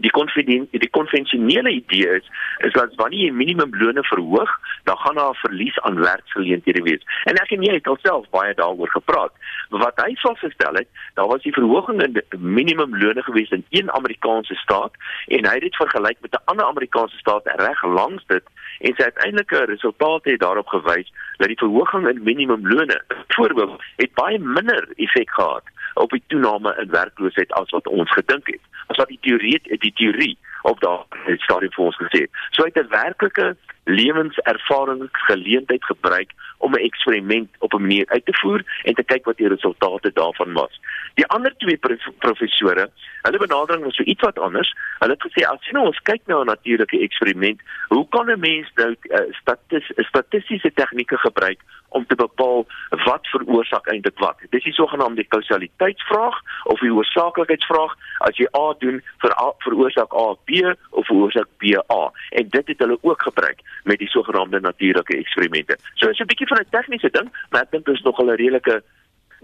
die 0.00 0.10
konvensie 0.10 0.66
die 0.70 0.90
konvensionele 0.90 1.70
idee 1.70 2.16
is 2.18 2.28
is 2.58 2.72
dat 2.72 2.94
wanneer 2.96 3.26
jy 3.26 3.32
minimumlone 3.32 4.04
verhoog, 4.08 4.50
dan 4.84 4.96
gaan 4.96 5.14
daar 5.14 5.30
'n 5.30 5.42
verlies 5.44 5.80
aan 5.80 6.00
werksgeleenthede 6.00 6.82
wees. 6.82 7.02
En 7.24 7.34
ek 7.34 7.50
en 7.50 7.62
jy 7.62 7.74
het 7.74 7.86
alself 7.86 8.30
baie 8.30 8.54
daaroor 8.54 8.88
gepraat. 8.88 9.32
Wat 9.68 10.00
hy 10.04 10.14
vasgestel 10.14 10.74
het, 10.74 10.88
daar 11.14 11.26
was 11.26 11.42
die 11.42 11.52
verhoging 11.52 12.02
in 12.02 12.22
minimumlone 12.38 13.22
gewees 13.22 13.50
in 13.50 13.64
een 13.70 13.92
Amerikaanse 13.92 14.54
staat 14.54 14.92
en 15.26 15.46
hy 15.46 15.54
het 15.54 15.62
dit 15.62 15.76
vergelyk 15.76 16.18
met 16.20 16.32
'n 16.32 16.44
ander 16.44 16.66
Amerikaanse 16.66 17.18
staat 17.18 17.42
reg 17.44 17.82
langs 17.84 18.24
dit 18.26 18.44
en 18.80 18.94
sy 18.94 19.02
uiteindelike 19.02 19.64
resultate 19.64 20.30
het 20.30 20.40
daarop 20.40 20.66
gewys 20.66 21.12
dat 21.36 21.48
die 21.48 21.58
verhoging 21.58 22.08
in 22.08 22.22
minimumlone 22.22 23.02
byvoorbeeld 23.26 23.82
het 23.96 24.14
baie 24.14 24.38
minder 24.38 24.88
effek 24.96 25.30
gehad 25.30 25.64
op 25.94 26.10
die 26.10 26.22
toename 26.26 26.76
in 26.80 26.90
werkloosheid 26.90 27.52
as 27.52 27.70
wat 27.70 27.88
ons 27.88 28.12
gedink 28.12 28.46
het. 28.46 28.60
As 28.86 28.96
wat 28.96 29.08
die 29.08 29.20
teorie 29.20 29.60
die 29.62 29.92
teorie 29.94 30.38
op 30.62 30.80
daardie 30.80 31.38
stadium 31.42 31.72
vir 31.72 31.84
ons 31.84 32.00
gesê. 32.00 32.26
So 32.50 32.64
uit 32.64 32.76
'n 32.76 32.88
werklike 32.88 33.56
lewenservaring 33.84 35.08
geleentheid 35.12 35.84
gebruik 35.84 36.30
om 36.58 36.72
'n 36.72 36.84
eksperiment 36.88 37.50
op 37.58 37.72
'n 37.72 37.80
manier 37.80 38.06
uit 38.08 38.24
te 38.24 38.38
voer 38.40 38.62
en 38.82 38.94
te 38.94 39.02
kyk 39.02 39.24
wat 39.24 39.36
die 39.36 39.48
resultate 39.48 40.10
daarvan 40.12 40.52
was. 40.52 40.80
Die 41.14 41.26
ander 41.26 41.54
twee 41.56 41.78
professore, 42.18 42.90
hulle 43.22 43.38
benadering 43.38 43.84
was 43.84 43.94
so 43.94 44.02
iets 44.02 44.20
wat 44.20 44.38
anders. 44.38 44.74
Hulle 44.98 45.12
het 45.12 45.22
gesê 45.22 45.46
as 45.46 45.66
jy 45.66 45.72
nou 45.72 45.86
ons 45.86 46.02
kyk 46.02 46.22
na 46.26 46.40
'n 46.40 46.46
natuurlike 46.46 46.98
eksperiment, 46.98 47.60
hoe 47.88 48.08
kan 48.08 48.30
'n 48.30 48.40
mens 48.40 48.70
nou 48.74 48.96
uh, 49.02 49.18
statis, 49.40 49.92
statistiese 49.96 50.72
tegnieke 50.74 51.18
gebruik 51.18 51.60
om 51.88 52.06
te 52.06 52.14
bepaal 52.14 52.66
wat 52.88 53.26
veroorsaak 53.26 53.86
eintlik 53.86 54.18
wat? 54.18 54.36
Dis 54.50 54.64
die 54.64 54.72
sogenaamde 54.72 55.24
kausaliteitsvraag 55.24 56.40
of 56.64 56.80
die 56.80 56.92
oorsaaklikheidsvraag. 56.92 57.96
As 58.18 58.36
jy 58.36 58.46
A 58.56 58.74
doen, 58.78 59.02
vir 59.18 59.32
A, 59.42 59.52
veroorsaak 59.58 60.14
A 60.14 60.34
B 60.44 60.76
of 60.90 61.06
veroorsaak 61.06 61.48
B 61.58 61.64
A. 61.92 62.12
En 62.30 62.48
dit 62.48 62.66
het 62.66 62.78
hulle 62.78 62.98
ook 63.00 63.22
gebruik 63.22 63.60
met 63.84 63.98
die 63.98 64.08
sogenaamde 64.08 64.60
natuurlike 64.60 65.16
eksperimente. 65.16 65.78
So 65.94 66.08
is 66.08 66.20
'n 66.20 66.26
bietjie 66.26 66.46
van 66.46 66.58
'n 66.58 66.70
tegniese 66.70 67.10
ding, 67.10 67.28
maar 67.50 67.62
ek 67.62 67.70
dink 67.70 67.84
dit 67.84 67.94
is 67.94 68.02
nog 68.02 68.18
'n 68.18 68.28
redelike 68.28 68.82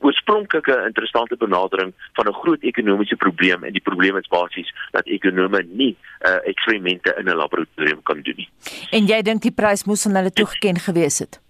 oorspronklike 0.00 0.82
interessante 0.86 1.36
benadering 1.36 1.92
van 2.12 2.26
'n 2.28 2.32
groot 2.32 2.62
ekonomiese 2.62 3.16
probleem 3.16 3.64
en 3.64 3.72
die 3.72 3.82
probleem 3.82 4.16
is 4.16 4.28
basies 4.28 4.74
dat 4.90 5.06
ekonome 5.06 5.66
nie 5.70 5.96
uh, 6.20 6.36
eksperimente 6.44 7.14
in 7.18 7.24
'n 7.24 7.36
laboratorium 7.36 8.02
kan 8.02 8.20
doen 8.22 8.36
nie. 8.36 8.48
En 8.90 9.06
jy 9.06 9.22
dink 9.22 9.42
die 9.42 9.52
prys 9.52 9.84
moes 9.84 10.06
aan 10.06 10.14
hulle 10.14 10.30
toegeken 10.30 10.78
gewees 10.78 11.18
het? 11.18 11.40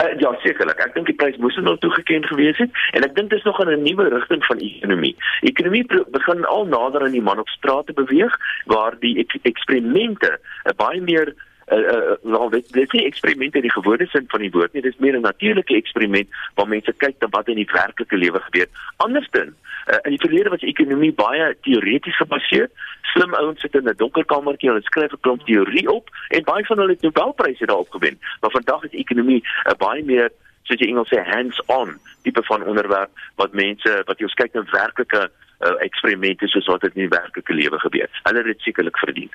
Uh, 0.00 0.18
ja, 0.18 0.32
sekerlik. 0.40 0.78
Ek 0.80 0.94
dink 0.94 1.06
die 1.06 1.14
prys 1.14 1.36
moes 1.36 1.56
nou 1.56 1.76
toegeken 1.78 2.24
gewees 2.24 2.58
het 2.58 2.70
en 2.96 3.04
ek 3.04 3.14
dink 3.14 3.30
dit 3.30 3.38
is 3.38 3.44
nog 3.44 3.60
'n 3.60 3.82
nuwe 3.82 4.08
rigting 4.08 4.44
van 4.44 4.58
ekonomie. 4.58 5.16
Ekonomie 5.40 5.86
begin 6.10 6.44
al 6.44 6.66
nader 6.66 7.02
aan 7.02 7.16
die 7.16 7.22
man 7.22 7.38
op 7.38 7.48
straat 7.48 7.86
te 7.86 7.92
beweeg 7.92 8.36
waar 8.64 8.98
die 8.98 9.18
ek 9.18 9.36
eksperimente 9.42 10.38
'n 10.64 10.70
uh, 10.70 10.76
baie 10.76 11.00
meer 11.00 11.34
uh, 11.70 12.16
uh, 12.24 12.50
dit 12.50 12.72
dit 12.72 12.94
is 12.94 13.04
eksperimente 13.04 13.56
in 13.56 13.68
die 13.68 13.72
gewone 13.72 14.06
sin 14.06 14.24
van 14.28 14.40
die 14.40 14.50
woord 14.50 14.72
nie 14.72 14.82
dis 14.82 14.98
meer 14.98 15.16
'n 15.16 15.20
natuurlike 15.20 15.74
eksperiment 15.74 16.28
waar 16.54 16.68
mense 16.68 16.92
kyk 16.92 17.16
na 17.20 17.28
wat 17.30 17.48
in 17.48 17.56
die 17.56 17.68
werklike 17.72 18.16
lewe 18.16 18.40
gebeur. 18.40 18.66
Andersdin 18.96 19.54
uh, 19.86 19.98
in 20.02 20.10
die 20.16 20.24
verlede 20.24 20.50
was 20.50 20.60
ekonomie 20.60 21.12
baie 21.12 21.56
teoreties 21.60 22.16
gebaseer. 22.16 22.68
Slim 23.12 23.34
ouens 23.34 23.60
sit 23.60 23.74
in 23.74 23.88
'n 23.88 23.96
donker 23.96 24.24
kamertjie 24.24 24.68
en 24.68 24.74
hulle 24.74 24.86
skryf 24.86 25.12
'n 25.12 25.20
klomp 25.20 25.46
teorie 25.46 25.90
op 25.90 26.08
en 26.28 26.44
baie 26.44 26.64
van 26.64 26.78
hulle 26.78 26.92
het 26.92 27.02
Nobelpryse 27.02 27.66
daarop 27.66 27.90
gewen. 27.90 28.18
Maar 28.40 28.50
vandag 28.50 28.84
is 28.84 28.98
ekonomie 29.04 29.42
uh, 29.42 29.72
baie 29.78 30.04
meer 30.04 30.30
soos 30.68 30.80
jy 30.80 30.88
Engels 30.92 31.12
sê 31.12 31.22
hands-on 31.26 31.98
tipe 32.22 32.42
van 32.48 32.66
onderwerp 32.66 33.10
wat 33.36 33.52
mense 33.52 34.02
wat 34.06 34.20
jy 34.20 34.28
kyk 34.36 34.54
na 34.54 34.64
werklike 34.72 35.28
uh, 35.62 35.74
eksperimente 35.84 36.48
soos 36.50 36.66
wat 36.70 36.82
dit 36.86 36.96
in 36.96 37.04
die 37.06 37.12
werklike 37.12 37.54
lewe 37.54 37.78
gebeur. 37.82 38.10
Hulle 38.26 38.42
het 38.42 38.50
dit 38.50 38.66
sekerlik 38.66 38.98
verdien. 38.98 39.30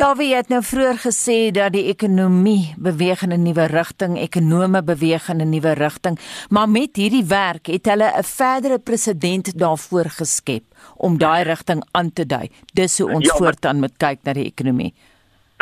Dawie 0.00 0.30
het 0.34 0.50
nou 0.52 0.60
vroeër 0.64 1.00
gesê 1.04 1.38
dat 1.54 1.74
die 1.76 1.86
ekonomie 1.92 2.74
beweeg 2.76 3.22
in 3.26 3.34
'n 3.36 3.42
nuwe 3.42 3.66
rigting, 3.72 4.18
ekonome 4.18 4.82
beweeg 4.82 5.28
in 5.28 5.42
'n 5.42 5.50
nuwe 5.50 5.74
rigting, 5.74 6.18
maar 6.50 6.68
met 6.68 6.96
hierdie 6.96 7.24
werk 7.24 7.66
het 7.66 7.86
hulle 7.86 8.08
'n 8.16 8.24
verdere 8.24 8.78
presedent 8.78 9.58
daarvoor 9.58 10.08
geskep 10.20 10.64
om 10.96 11.18
daai 11.18 11.44
rigting 11.44 11.82
aan 11.92 12.12
te 12.12 12.26
dui. 12.26 12.48
Dis 12.72 12.98
hoe 12.98 13.10
ons 13.10 13.26
ja, 13.26 13.36
voortaan 13.36 13.80
moet 13.80 13.96
kyk 13.96 14.18
na 14.22 14.32
die 14.32 14.46
ekonomie. 14.52 14.94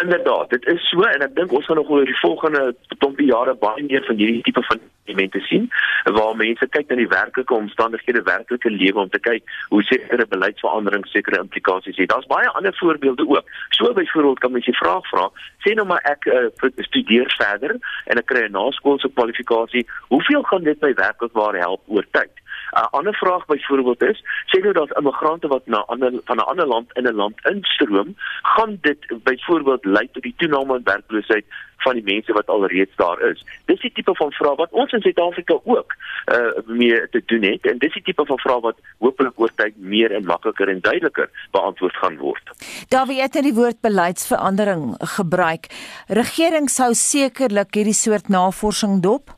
Inderdaad, 0.02 0.50
dit 0.50 0.66
is 0.66 0.88
so 0.88 1.02
en 1.02 1.22
ek 1.22 1.34
dink 1.34 1.52
ons 1.52 1.64
gaan 1.64 1.76
nog 1.76 1.88
oor 1.88 2.04
die 2.04 2.20
volgende 2.20 2.74
klompie 2.98 3.26
jare 3.26 3.54
baie 3.54 3.82
meer 3.82 4.04
van 4.04 4.16
hierdie 4.16 4.42
tipe 4.42 4.62
van 4.62 4.80
elemente 5.06 5.40
sien 5.40 5.68
waar 6.04 6.36
mense 6.36 6.66
kyk 6.66 6.88
na 6.90 6.98
die 7.00 7.08
werklike 7.08 7.54
omstandighede, 7.54 8.22
werklike 8.22 8.70
lewe 8.70 9.00
om 9.04 9.10
te 9.10 9.18
kyk 9.18 9.42
hoe 9.68 9.82
sekere 9.82 10.26
beleidsveranderings 10.26 11.10
sekere 11.10 11.40
implikasies 11.42 11.96
het. 11.96 12.10
Daar's 12.12 12.30
baie 12.30 12.48
ander 12.48 12.74
voorbeelde 12.78 13.28
ook. 13.28 13.50
So 13.70 13.92
byvoorbeeld 13.92 14.38
kan 14.38 14.52
mens 14.52 14.64
die 14.64 14.76
vraag 14.76 15.06
vra, 15.10 15.28
sê 15.66 15.74
nou 15.74 15.86
maar 15.86 16.02
ek 16.10 16.26
uh, 16.30 16.46
studeer 16.88 17.30
verder 17.38 17.76
en 18.06 18.22
ek 18.22 18.28
kry 18.30 18.46
'n 18.46 18.56
naskoolse 18.58 19.10
kwalifikasie, 19.14 19.86
hoeveel 20.08 20.42
gaan 20.42 20.62
dit 20.62 20.80
my 20.80 20.92
werklik 20.94 21.32
waar 21.32 21.54
help 21.54 21.82
oor 21.86 22.06
tyd? 22.10 22.32
'n 22.72 22.88
ander 22.90 23.14
vraag 23.14 23.46
byvoorbeeld 23.46 24.02
is, 24.02 24.22
sê 24.46 24.62
nou 24.62 24.72
daar's 24.72 24.96
immigrante 24.98 25.48
wat 25.48 25.66
na 25.66 25.84
ander 25.86 26.12
van 26.24 26.36
'n 26.36 26.48
ander 26.52 26.66
land 26.66 26.92
in 26.92 27.06
'n 27.06 27.14
land 27.14 27.46
instroom, 27.46 28.16
gaan 28.42 28.78
dit 28.80 28.98
byvoorbeeld 29.22 29.84
lei 29.84 30.08
tot 30.12 30.22
die 30.22 30.34
toename 30.36 30.76
in 30.76 30.84
werkloosheid 30.84 31.44
van 31.76 31.98
die 31.98 32.04
mense 32.04 32.32
wat 32.32 32.48
alreeds 32.52 32.96
daar 32.96 33.20
is. 33.30 33.44
Dis 33.70 33.80
die 33.80 33.92
tipe 33.92 34.14
van 34.14 34.32
vraag 34.32 34.56
wat 34.56 34.72
ons 34.72 34.92
in 34.92 35.04
Suid-Afrika 35.04 35.58
ook 35.64 35.94
uh 36.34 36.64
mee 36.66 37.08
te 37.10 37.22
doen 37.26 37.42
het 37.42 37.66
en 37.70 37.78
dis 37.78 37.92
die 37.94 38.02
tipe 38.02 38.24
van 38.26 38.38
vraag 38.38 38.60
wat 38.60 38.80
hopelik 38.98 39.40
oor 39.40 39.52
tyd 39.54 39.76
meer 39.76 40.12
en 40.12 40.24
makliker 40.24 40.68
en 40.68 40.80
duideliker 40.80 41.30
beantwoord 41.50 41.96
gaan 41.96 42.18
word. 42.18 42.50
Daar 42.88 43.06
wie 43.06 43.20
het 43.22 43.32
die 43.32 43.54
woord 43.54 43.80
beleidsverandering 43.80 44.94
gebruik. 45.16 45.70
Regering 46.08 46.70
sou 46.70 46.94
sekerlik 46.94 47.74
hierdie 47.74 47.94
soort 47.94 48.28
navorsing 48.28 49.02
dop. 49.02 49.35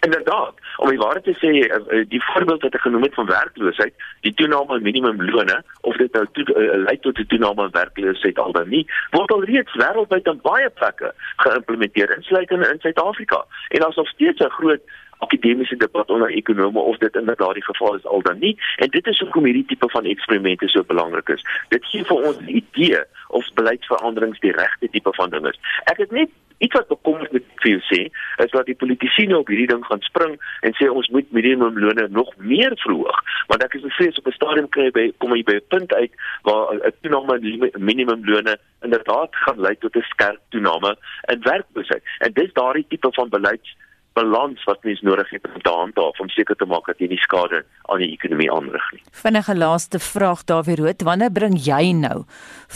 Inderdaad, 0.00 0.54
om 0.76 0.88
die 0.88 0.98
waarheid 0.98 1.24
te 1.24 1.36
sê, 1.38 1.52
eh, 1.58 1.76
eh, 1.76 2.08
die 2.08 2.22
voorbeeld 2.24 2.62
wat 2.62 2.74
ek 2.74 2.80
genoem 2.80 3.02
het 3.02 3.14
van 3.14 3.26
werkloosheid, 3.26 3.94
die 4.20 4.34
toename 4.34 4.76
in 4.76 4.82
minimumlone 4.82 5.62
of 5.80 5.96
dit 5.96 6.12
nou 6.12 6.26
toe, 6.32 6.44
uh, 6.54 6.82
lei 6.84 6.98
tot 7.00 7.18
'n 7.18 7.26
toename 7.26 7.64
in 7.64 7.70
werkloosheid 7.70 8.38
al 8.38 8.52
dan 8.52 8.68
nie, 8.68 8.86
word 9.10 9.30
al 9.30 9.44
reeds 9.44 9.74
wêreldwyd 9.74 10.28
op 10.28 10.42
baie 10.42 10.70
plekke 10.70 11.14
geïmplementeer, 11.36 12.16
insluitend 12.16 12.66
in 12.66 12.80
Suid-Afrika. 12.80 13.44
En 13.68 13.80
daar's 13.80 13.96
nog 13.96 14.08
steeds 14.08 14.40
'n 14.40 14.50
groot 14.50 14.82
akademiese 15.18 15.76
debat 15.76 16.10
onder 16.10 16.30
ekonome 16.30 16.78
of 16.78 16.98
dit 16.98 17.14
inderdaad 17.16 17.54
die 17.54 17.64
geval 17.64 17.94
is 17.94 18.04
al 18.04 18.22
dan 18.22 18.38
nie 18.38 18.58
en 18.76 18.90
dit 18.90 19.06
is 19.06 19.18
hoekom 19.18 19.44
hierdie 19.44 19.64
tipe 19.64 19.88
van 19.88 20.04
eksperimente 20.04 20.68
so 20.68 20.84
belangrik 20.84 21.28
is. 21.28 21.44
Dit 21.68 21.84
gee 21.84 22.04
vir 22.04 22.16
ons 22.16 22.38
'n 22.40 22.56
idee 22.62 23.02
of 23.28 23.52
beleidsveranderings 23.54 24.40
die 24.40 24.52
regte 24.52 24.88
tipe 24.90 25.12
van 25.14 25.30
ding 25.30 25.46
is. 25.46 25.60
Ek 25.84 25.96
het 25.96 26.10
net 26.10 26.30
iets 26.62 26.78
wat 26.78 26.88
bekommerd 26.88 27.32
met 27.34 27.46
vir 27.62 27.70
jou 27.74 27.82
sê, 27.90 28.00
is 28.44 28.54
dat 28.54 28.68
die 28.70 28.78
politici 28.78 29.26
nou 29.26 29.40
op 29.42 29.50
hierdie 29.52 29.68
ding 29.70 29.84
gaan 29.88 30.04
spring 30.06 30.36
en 30.66 30.76
sê 30.78 30.88
ons 30.90 31.10
moet 31.14 31.28
minimumlone 31.34 32.08
nog 32.14 32.30
meer 32.38 32.76
verhoog, 32.84 33.22
want 33.50 33.64
ek 33.66 33.78
is 33.78 33.86
bevrees 33.88 34.18
op 34.20 34.30
'n 34.30 34.38
stadium 34.38 34.68
kry 34.76 34.90
by 34.94 35.06
kom 35.18 35.34
jy 35.36 35.42
by 35.50 35.56
'n 35.58 35.68
punt 35.74 35.94
uit 35.94 36.12
waar 36.48 36.74
'n 36.74 36.94
toename 37.02 37.34
in 37.42 37.84
minimumlone 37.90 38.56
inderdaad 38.82 39.30
gaan 39.44 39.60
lei 39.60 39.76
tot 39.76 39.96
'n 39.96 40.10
skerp 40.14 40.40
toename 40.50 40.96
in 41.32 41.40
werkloosheid. 41.42 42.02
En 42.20 42.32
dis 42.32 42.52
daardie 42.52 42.86
tipe 42.88 43.08
van 43.12 43.28
beleids 43.28 43.76
balans 44.12 44.64
wat 44.64 44.84
mens 44.84 45.00
nodig 45.00 45.30
het 45.30 45.46
om 45.54 45.62
te 45.62 45.70
handhaaf 45.70 46.20
om 46.20 46.28
seker 46.28 46.56
te 46.56 46.68
maak 46.68 46.86
dat 46.86 46.98
jy 46.98 47.08
nie 47.08 47.20
skade 47.22 47.64
aan 47.82 48.02
die 48.02 48.12
ekonomie 48.12 48.50
aanrig 48.52 48.92
nie. 48.92 49.02
Vinnige 49.24 49.56
laaste 49.56 49.98
vraag 49.98 50.44
Dawie 50.44 50.76
Rood, 50.76 51.02
wanneer 51.02 51.32
bring 51.32 51.56
jy 51.56 51.92
nou 51.96 52.24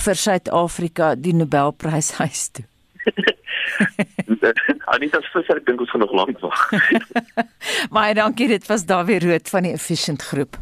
vir 0.04 0.14
Suid-Afrika 0.14 1.14
die 1.14 1.34
Nobelprys 1.34 2.16
huis 2.20 2.48
toe? 2.56 2.64
Anita 4.94 5.20
Visser 5.32 5.60
dink 5.64 5.80
ons 5.80 5.90
gaan 5.90 6.04
nog 6.04 6.12
lank 6.12 6.40
wag. 6.40 6.70
Baie 7.96 8.14
dankie, 8.14 8.48
dit 8.48 8.66
was 8.66 8.86
Dawie 8.86 9.18
Rood 9.22 9.48
van 9.48 9.68
die 9.68 9.74
Efficient 9.76 10.22
Groep. 10.22 10.58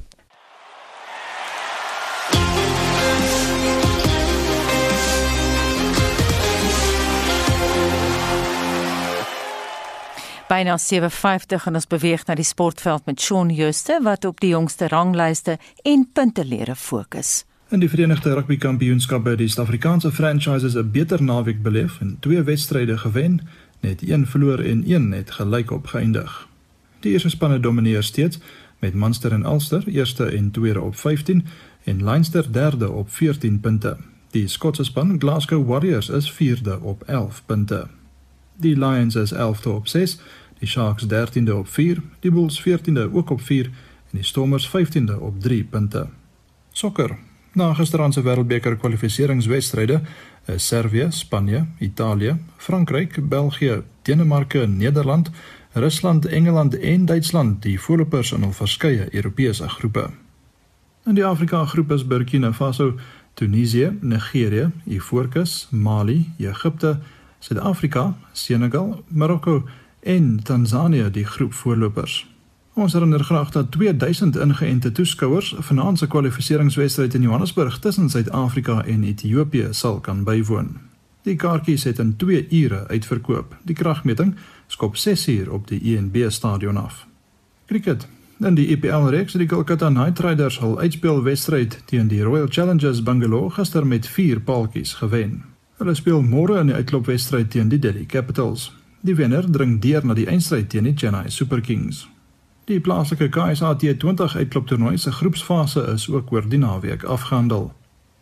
Byna 10.49 10.77
57 10.79 11.67
en 11.67 11.79
ons 11.79 11.87
beweeg 11.89 12.27
na 12.29 12.35
die 12.37 12.45
sportveld 12.47 13.07
met 13.09 13.21
Shaun 13.21 13.49
Jooste 13.51 13.97
wat 14.05 14.27
op 14.29 14.43
die 14.45 14.53
jongste 14.53 14.91
ranglyste 14.93 15.57
en 15.83 16.05
puntelere 16.13 16.77
fokus. 16.77 17.43
In 17.75 17.81
die 17.81 17.89
Verenigde 17.89 18.35
Rugby 18.35 18.55
Kampioenskap 18.57 19.25
by 19.27 19.33
die 19.35 19.49
Suid-Afrikaanse 19.51 20.13
franchises 20.15 20.77
'n 20.79 20.91
beter 20.95 21.23
naweek 21.23 21.63
beleef 21.63 22.01
en 22.01 22.17
twee 22.21 22.43
wedstryde 22.43 22.99
gewen, 22.99 23.41
net 23.81 24.09
een 24.09 24.27
verloor 24.27 24.59
en 24.59 24.85
een 24.87 25.09
net 25.09 25.31
gelyk 25.31 25.71
op 25.71 25.87
geëindig. 25.87 26.49
Die 27.01 27.13
eerste 27.13 27.29
spanne 27.29 27.61
domineer 27.61 28.03
steeds 28.03 28.39
met 28.79 28.95
Munster 28.95 29.33
en 29.33 29.45
Ulster 29.45 29.89
eerste 29.89 30.25
en 30.25 30.51
tweede 30.51 30.81
op 30.81 30.97
15 30.97 31.45
en 31.85 32.05
Leinster 32.05 32.53
derde 32.53 32.91
op 32.91 33.11
14 33.11 33.61
punte. 33.61 33.97
Die 34.31 34.49
Skotse 34.49 34.85
span 34.85 35.21
Glasgow 35.21 35.69
Warriors 35.69 36.09
is 36.09 36.33
vierde 36.33 36.81
op 36.81 37.03
11 37.03 37.43
punte. 37.47 37.87
Die 38.57 38.79
Lions 38.79 39.15
is 39.15 39.35
11de 39.35 39.69
op 39.69 39.87
6, 39.87 40.19
die 40.59 40.69
Sharks 40.69 41.07
13de 41.07 41.51
op 41.51 41.69
4, 41.69 42.03
die 42.21 42.31
Bulls 42.31 42.63
14de 42.69 43.13
ook 43.13 43.31
op 43.31 43.41
4 43.41 43.65
en 43.65 43.73
die 44.11 44.25
Stormers 44.25 44.69
15de 44.69 45.19
op 45.19 45.41
3 45.41 45.65
punte. 45.65 46.07
Sokker 46.73 47.19
Na 47.55 47.75
gisteraand 47.75 48.15
se 48.15 48.23
Wêreldbeker 48.23 48.77
kwalifikasiewedstryde 48.77 50.01
is 50.47 50.67
Servië, 50.67 51.07
Spanje, 51.11 51.65
Italië, 51.79 52.37
Frankryk, 52.57 53.29
België, 53.29 53.83
Denemarke, 54.03 54.67
Nederland, 54.67 55.31
Rusland, 55.73 56.27
Engeland 56.27 56.79
en 56.79 57.05
Duitsland 57.05 57.63
die 57.63 57.81
voorlopers 57.81 58.33
in 58.33 58.43
hul 58.43 58.53
verskeie 58.53 59.07
Europese 59.11 59.69
groepe. 59.69 60.11
In 61.07 61.15
die 61.15 61.25
Afrika 61.25 61.65
groep 61.65 61.93
is 61.93 62.07
Burkina 62.07 62.53
Faso, 62.53 62.95
Tunesië, 63.35 63.99
Nigerië, 64.01 64.71
Ivoorkus, 64.85 65.69
Mali, 65.71 66.33
Egipte, 66.39 66.99
Suid-Afrika, 67.39 68.17
Senegal, 68.33 69.05
Marokko 69.09 69.63
en 70.01 70.41
Tansanië 70.43 71.11
die 71.11 71.25
groep 71.25 71.53
voorlopers. 71.53 72.34
Ons 72.75 72.93
herinner 72.93 73.25
graag 73.25 73.51
dat 73.51 73.71
2000 73.71 74.37
ingeënte 74.37 74.93
toeskouers 74.93 75.55
vanaand 75.59 75.99
se 75.99 76.07
kwalifikasiewedstryd 76.07 77.15
in 77.15 77.23
Johannesburg 77.23 77.79
tussen 77.79 78.11
Suid-Afrika 78.11 78.85
en 78.85 79.05
Ethiopië 79.05 79.69
sal 79.71 80.01
kan 80.01 80.25
bywoon. 80.25 80.79
Die 81.23 81.37
kaartjies 81.37 81.85
het 81.85 81.99
in 81.99 82.17
2 82.17 82.47
ure 82.51 82.89
uitverkoop. 82.89 83.55
Die 83.63 83.75
kragmeting 83.75 84.35
skop 84.67 84.97
6 84.97 85.29
uur 85.29 85.53
op 85.53 85.69
die 85.69 85.97
ENB 85.97 86.31
stadion 86.31 86.77
af. 86.77 87.07
Cricket. 87.67 88.09
In 88.39 88.55
die 88.55 88.67
EPL 88.69 89.07
reeks 89.15 89.33
het 89.33 89.41
die 89.41 89.49
Kolkata 89.49 89.89
Knight 89.89 90.19
Riders 90.21 90.59
hul 90.59 90.79
uitspelwedstryd 90.81 91.79
teen 91.85 92.09
die 92.09 92.23
Royal 92.23 92.49
Challengers 92.51 93.03
Bangalore 93.03 93.51
gister 93.51 93.87
met 93.87 94.07
4 94.07 94.41
paaltjies 94.41 94.93
gewen. 94.95 95.45
Hulle 95.79 95.95
speel 95.95 96.23
môre 96.23 96.59
in 96.59 96.67
die 96.67 96.75
uitklopwedstryd 96.75 97.51
teen 97.51 97.69
die 97.69 97.79
Delhi 97.79 98.07
Capitals. 98.07 98.73
Die 99.01 99.15
wenner 99.15 99.51
dring 99.51 99.79
deur 99.81 100.07
na 100.07 100.15
die 100.15 100.27
eindstryd 100.27 100.69
teen 100.69 100.91
die 100.91 100.97
Chennai 100.97 101.31
Super 101.31 101.61
Kings. 101.61 102.09
Die 102.65 102.81
plaaslike 102.81 103.29
KSA 103.29 103.75
T20 103.77 104.37
uitkloptoernooi 104.37 104.97
se 104.97 105.13
groepsfase 105.13 105.83
is 105.93 106.07
ook 106.11 106.33
oor 106.33 106.47
die 106.49 106.59
naweek 106.59 107.03
afgehandel. 107.03 107.73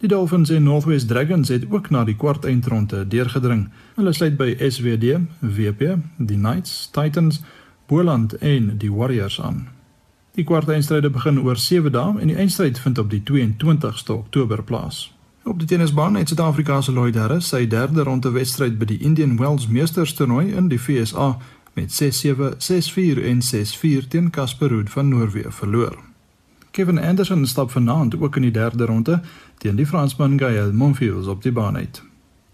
Die 0.03 0.09
Dolphins 0.09 0.51
en 0.51 0.63
Northwest 0.63 1.09
Dragons 1.09 1.49
het 1.49 1.67
ook 1.71 1.91
na 1.91 2.03
die 2.05 2.17
kwart 2.17 2.45
eindronde 2.45 3.05
deurgedring. 3.09 3.69
Hulle 3.95 4.13
sluit 4.13 4.37
by 4.37 4.57
SWD, 4.59 5.21
WP, 5.39 5.95
die 6.17 6.37
Knights, 6.37 6.89
Titans, 6.91 7.43
Boland 7.87 8.35
en 8.39 8.79
die 8.79 8.93
Warriors 8.93 9.41
aan. 9.41 9.69
Die 10.35 10.45
kwart 10.45 10.69
eindstryde 10.69 11.11
begin 11.11 11.39
oor 11.39 11.57
7 11.57 11.93
dae 11.95 12.19
en 12.19 12.27
die 12.27 12.37
eindstryd 12.37 12.83
vind 12.83 12.99
op 12.99 13.15
die 13.15 13.23
22ste 13.31 14.19
Oktober 14.19 14.63
plaas. 14.63 15.13
Op 15.45 15.59
die 15.59 15.69
tennisbaan 15.69 16.19
het 16.19 16.29
Suid-Afrika 16.29 16.81
se 16.81 16.93
Lloyd 16.93 17.15
Harris 17.15 17.49
sy 17.49 17.67
derde 17.67 18.03
ronde 18.03 18.31
wedstryd 18.31 18.79
by 18.79 18.91
die 18.91 18.99
Indian 18.99 19.39
Wells 19.39 19.69
Meesters 19.69 20.15
toernooi 20.19 20.51
in 20.51 20.69
die 20.69 20.83
FSA 20.83 21.37
met 21.73 22.03
6-7, 22.03 22.57
6-4 22.59 23.23
en 23.25 23.41
6-4 24.05 24.09
teen 24.09 24.31
Casper 24.31 24.69
Ruud 24.69 24.89
van 24.89 25.09
Noorwe 25.09 25.45
verloor. 25.49 25.99
Kevin 26.71 26.99
Anderson 26.99 27.47
stap 27.47 27.71
vanaand 27.71 28.21
ook 28.21 28.37
in 28.37 28.43
die 28.43 28.51
derde 28.51 28.85
ronde 28.85 29.21
teen 29.59 29.77
die 29.77 29.87
Fransman 29.87 30.39
Gael 30.39 30.73
Monfils 30.73 31.27
op 31.27 31.43
die 31.43 31.53
baan 31.53 31.77
uit. 31.77 32.03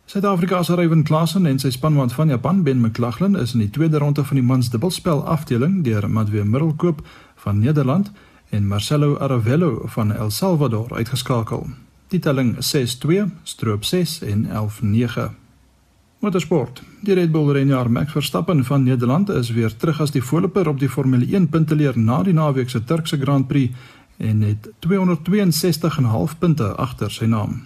Suid-Afrika 0.04 0.62
se 0.62 0.74
Ryan 0.74 1.02
Klassen 1.02 1.46
en 1.46 1.58
sy 1.58 1.70
spanmaat 1.70 2.12
van 2.12 2.28
Japan 2.28 2.62
Ben 2.62 2.80
McLaughlin 2.80 3.36
is 3.36 3.52
in 3.52 3.60
die 3.60 3.70
tweede 3.70 3.98
ronde 3.98 4.24
van 4.24 4.36
die 4.36 4.44
mans 4.44 4.70
dubbelspel 4.70 5.24
afdeling 5.26 5.82
deur 5.84 6.10
Madwe 6.10 6.44
Middelkoop 6.44 7.02
van 7.36 7.58
Nederland 7.58 8.10
en 8.48 8.66
Marcelo 8.66 9.18
Aravello 9.18 9.82
van 9.84 10.12
El 10.12 10.30
Salvador 10.30 10.94
uitgeskakel. 10.94 11.66
Die 12.08 12.18
telling 12.18 12.56
6-2, 12.56 13.28
stroop 13.42 13.84
6 13.84 14.22
en 14.22 14.46
11-9. 14.48 15.47
Motorsport. 16.18 16.82
Die 17.00 17.14
Red 17.14 17.30
Bull 17.30 17.52
renjaer 17.54 17.90
Max 17.90 18.12
Verstappen 18.12 18.64
van 18.64 18.82
Nederland 18.82 19.28
is 19.28 19.52
weer 19.54 19.76
terug 19.76 20.00
as 20.00 20.10
die 20.10 20.22
voorloper 20.22 20.68
op 20.68 20.80
die 20.80 20.88
Formule 20.90 21.26
1 21.30 21.46
punteleer 21.48 21.98
na 21.98 22.22
die 22.26 22.34
naweek 22.34 22.70
se 22.70 22.80
Turkse 22.84 23.20
Grand 23.20 23.46
Prix 23.46 23.74
en 24.16 24.40
het 24.42 24.66
262,5 24.86 26.34
punte 26.38 26.72
agter 26.74 27.14
sy 27.14 27.28
naam. 27.30 27.60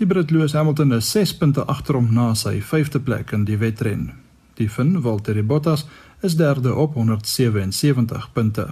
Die 0.00 0.08
Brit 0.08 0.32
Lewis 0.32 0.54
Hamilton 0.56 0.96
is 0.96 1.10
6 1.12 1.34
punte 1.36 1.66
agter 1.68 1.98
hom 2.00 2.08
na 2.16 2.30
sy 2.34 2.62
5de 2.64 3.02
plek 3.04 3.34
in 3.36 3.44
die 3.44 3.60
wedren. 3.60 4.08
Die 4.56 4.70
Fin 4.72 4.96
Valtteri 5.02 5.42
Bottas 5.42 5.84
is 6.22 6.38
derde 6.40 6.72
op 6.74 6.94
177 6.94 8.32
punte. 8.32 8.70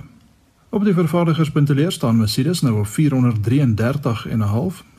Op 0.70 0.84
die 0.84 0.94
vervaardigerspunteleer 0.94 1.92
staan 1.92 2.16
Mercedes 2.16 2.60
nou 2.62 2.78
op 2.78 2.86
433,5 2.86 2.96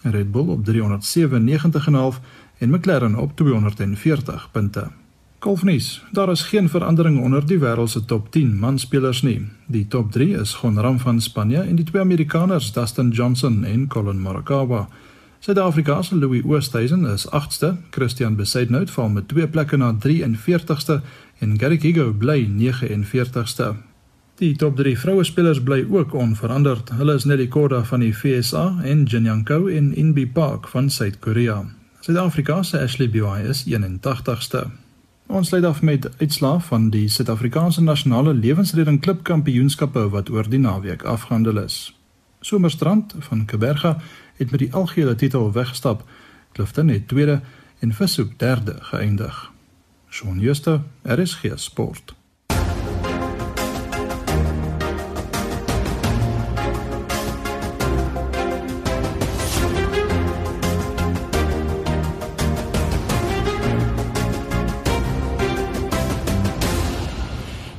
en 0.01 0.11
Red 0.11 0.31
Bull 0.31 0.47
op 0.47 0.65
397,5 0.69 2.19
en 2.61 2.69
McLaren 2.69 3.15
op 3.15 3.35
240 3.35 4.49
punte. 4.51 4.87
Golfnuus: 5.39 6.03
Daar 6.11 6.31
is 6.31 6.41
geen 6.41 6.69
verandering 6.69 7.21
onder 7.21 7.45
die 7.45 7.59
wêreld 7.59 7.89
se 7.89 8.05
top 8.05 8.31
10 8.31 8.59
manspelers 8.59 9.21
nie. 9.21 9.47
Die 9.67 9.87
top 9.87 10.11
3 10.11 10.37
is 10.39 10.53
Gonram 10.53 10.99
van 10.99 11.21
Spanje 11.21 11.61
en 11.61 11.75
die 11.75 11.85
twee 11.85 12.01
Amerikaners 12.01 12.71
Dustin 12.73 13.09
Johnson 13.09 13.63
en 13.63 13.87
Colin 13.87 14.21
Morikawa. 14.21 14.87
Suid-Afrika 15.39 16.01
se 16.01 16.15
Louis 16.15 16.43
Oosthuizen 16.43 17.05
is 17.05 17.25
8ste, 17.25 17.73
Christian 17.89 18.35
Besaidnout 18.35 18.91
val 18.91 19.09
met 19.09 19.27
twee 19.27 19.47
plekke 19.47 19.77
na 19.77 19.95
43ste 20.07 21.01
en 21.39 21.59
Garrick 21.59 21.81
Higo 21.81 22.13
bly 22.13 22.45
49ste. 22.45 23.73
Die 24.35 24.55
top 24.55 24.77
3 24.77 24.97
vroue 24.99 25.23
spelers 25.23 25.63
bly 25.63 25.85
ook 25.89 26.13
onveranderd. 26.13 26.89
Hulle 26.89 27.17
is 27.17 27.25
Nelly 27.25 27.47
Korda 27.47 27.83
van 27.83 27.99
die 28.05 28.13
FSA 28.13 28.79
en 28.83 29.03
Jin 29.03 29.23
Young 29.23 29.45
Ko 29.45 29.67
en 29.67 29.95
Inbi 29.95 30.27
Park 30.27 30.67
van 30.67 30.89
Suid-Korea. 30.89 31.80
Suid-Afrika 32.01 32.63
se 32.63 32.79
Ashley 32.79 33.09
Buy 33.09 33.41
is 33.45 33.65
81ste. 33.65 34.69
Ons 35.27 35.51
lei 35.51 35.65
af 35.65 35.81
met 35.81 36.07
uitslae 36.17 36.59
van 36.65 36.87
die 36.89 37.09
Suid-Afrikaanse 37.09 37.83
Nasionale 37.83 38.33
Lewensreding 38.33 39.01
Klub 39.01 39.19
Kampioenskappe 39.23 40.07
wat 40.09 40.29
oor 40.33 40.49
die 40.49 40.59
naweek 40.59 41.03
afgehandel 41.05 41.59
is. 41.61 41.93
Somerstrand 42.39 43.13
van 43.19 43.45
Kaberga 43.45 43.99
het 44.39 44.49
met 44.51 44.59
die 44.59 44.73
algehele 44.73 45.15
titel 45.15 45.51
weggestap. 45.53 46.01
Clifton 46.57 46.87
het 46.87 47.07
tweede 47.07 47.41
en 47.79 47.93
Vishoek 47.93 48.33
derde 48.39 48.77
geëindig. 48.79 49.51
Shaun 50.09 50.39
Schuster, 50.39 50.81
RSG 51.03 51.53
Sport. 51.55 52.15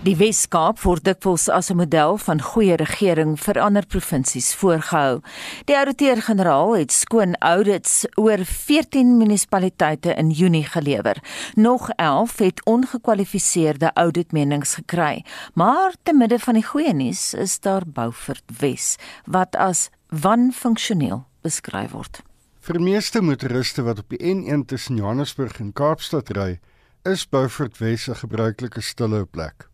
Die 0.03 0.17
Wes-Kaap 0.19 0.81
word 0.83 1.05
dikwels 1.07 1.45
as 1.47 1.71
'n 1.71 1.77
model 1.79 2.17
van 2.19 2.41
goeie 2.43 2.75
regering 2.75 3.37
vir 3.39 3.61
ander 3.63 3.87
provinsies 3.87 4.55
voorgehou. 4.55 5.21
Die 5.67 5.77
ouditeur-generaal 5.79 6.77
het 6.77 6.93
skoon 6.93 7.37
audits 7.39 8.07
oor 8.19 8.43
14 8.45 9.17
munisipaliteite 9.17 10.15
in 10.15 10.31
Junie 10.31 10.65
gelewer. 10.65 11.23
Nog 11.55 11.89
11 11.91 12.39
het 12.39 12.65
ongekwalifiseerde 12.65 13.91
auditmenings 13.95 14.75
gekry. 14.75 15.25
Maar 15.55 15.95
te 16.03 16.13
midde 16.13 16.39
van 16.39 16.55
die 16.55 16.67
goeie 16.67 16.93
nuus 16.93 17.35
is 17.35 17.61
daar 17.61 17.83
Beaufort 17.87 18.45
Wes 18.59 18.97
wat 19.25 19.57
as 19.57 19.89
wanfunksioneel 20.09 21.25
beskryf 21.43 21.91
word. 21.91 22.23
Vir 22.61 22.81
meeste 22.81 23.21
motoriste 23.23 23.83
wat 23.83 23.99
op 23.99 24.09
die 24.09 24.35
N1 24.35 24.67
tussen 24.67 24.97
Johannesburg 24.97 25.61
en 25.61 25.73
Kaapstad 25.73 26.31
ry, 26.31 26.59
is 27.05 27.29
Beaufort 27.29 27.79
Wes 27.79 28.09
'n 28.09 28.15
gebruikelike 28.15 28.81
stille 28.81 29.27
plek. 29.27 29.71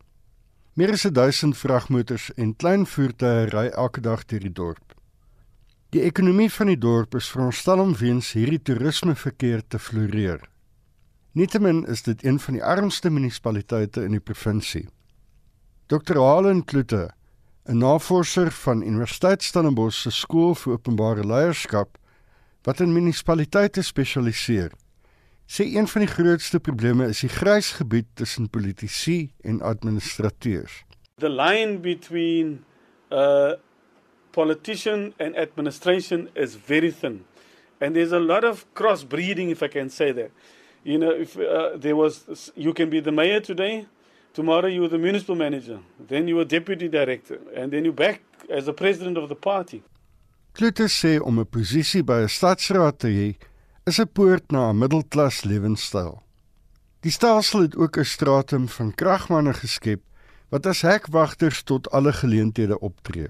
Meer 0.79 0.93
as 0.95 1.01
1000 1.03 1.57
vragmotors 1.59 2.29
en 2.39 2.53
klein 2.55 2.85
voertuie 2.87 3.49
ry 3.51 3.65
elke 3.67 3.99
dag 3.99 4.21
deur 4.31 4.45
die 4.45 4.53
dorp. 4.59 4.93
Die 5.91 6.05
ekonomie 6.07 6.47
van 6.55 6.69
die 6.71 6.77
dorp 6.79 7.17
is 7.19 7.27
veronderstel 7.33 7.81
om 7.83 7.91
weens 7.99 8.29
hierdie 8.31 8.61
toerismeverkeer 8.63 9.65
te 9.67 9.79
floreer. 9.79 10.45
Nietemin 11.35 11.81
is 11.91 12.05
dit 12.07 12.23
een 12.23 12.39
van 12.39 12.55
die 12.55 12.63
armste 12.63 13.11
munisipaliteite 13.11 14.05
in 14.07 14.15
die 14.15 14.23
provinsie. 14.23 14.85
Dr. 15.91 16.15
Halen 16.15 16.63
Klute, 16.63 17.09
'n 17.67 17.83
navorser 17.83 18.51
van 18.63 18.81
Universiteit 18.81 19.43
Stellenbosch 19.43 19.99
se 20.07 20.11
skool 20.11 20.55
vir 20.55 20.73
openbare 20.73 21.27
leierskap 21.27 21.97
wat 22.63 22.79
in 22.79 22.93
munisipaliteite 22.93 23.83
spesialiseer, 23.83 24.71
sê 25.49 25.65
een 25.65 25.87
van 25.87 26.05
die 26.05 26.11
grootste 26.11 26.59
probleme 26.59 27.07
is 27.09 27.23
die 27.25 27.31
grys 27.33 27.71
gebied 27.79 28.05
tussen 28.13 28.49
politici 28.49 29.31
en 29.41 29.61
administrateurs. 29.61 30.83
The 31.17 31.29
line 31.29 31.79
between 31.79 32.63
uh 33.09 33.57
politician 34.31 35.13
and 35.17 35.35
administration 35.35 36.29
is 36.33 36.55
very 36.55 36.91
thin. 36.91 37.25
And 37.81 37.95
there's 37.95 38.11
a 38.11 38.19
lot 38.19 38.43
of 38.43 38.65
crossbreeding 38.73 39.49
if 39.49 39.63
I 39.63 39.67
can 39.67 39.89
say 39.89 40.11
that. 40.11 40.31
You 40.83 40.97
know, 40.97 41.11
if 41.11 41.35
uh, 41.37 41.77
there 41.77 41.95
was 41.95 42.51
you 42.55 42.73
can 42.73 42.89
be 42.89 43.01
the 43.01 43.11
mayor 43.11 43.41
today, 43.41 43.85
tomorrow 44.33 44.67
you're 44.67 44.87
the 44.87 44.97
municipal 44.97 45.35
manager, 45.35 45.79
then 46.07 46.27
you're 46.27 46.41
a 46.41 46.45
deputy 46.45 46.87
director 46.87 47.39
and 47.55 47.71
then 47.71 47.85
you 47.85 47.91
back 47.91 48.21
as 48.49 48.65
the 48.65 48.73
president 48.73 49.17
of 49.17 49.29
the 49.29 49.35
party. 49.35 49.83
Klute 50.53 50.87
sê 50.87 51.19
om 51.21 51.39
'n 51.39 51.45
posisie 51.45 52.03
by 52.03 52.21
'n 52.21 52.29
stadsraad 52.29 52.97
te 52.97 53.07
hê 53.07 53.35
is 53.83 53.99
'n 53.99 54.11
poort 54.11 54.51
na 54.51 54.69
'n 54.69 54.77
middelklas 54.77 55.43
lewenstyl. 55.43 56.21
Die 56.99 57.11
stelsel 57.11 57.61
het 57.61 57.75
ook 57.75 57.97
'n 57.97 58.03
stratum 58.03 58.67
van 58.67 58.95
kragmanne 58.95 59.53
geskep 59.53 60.01
wat 60.49 60.65
as 60.65 60.81
hekwagters 60.81 61.63
tot 61.63 61.91
alle 61.91 62.13
geleenthede 62.13 62.79
optree. 62.79 63.27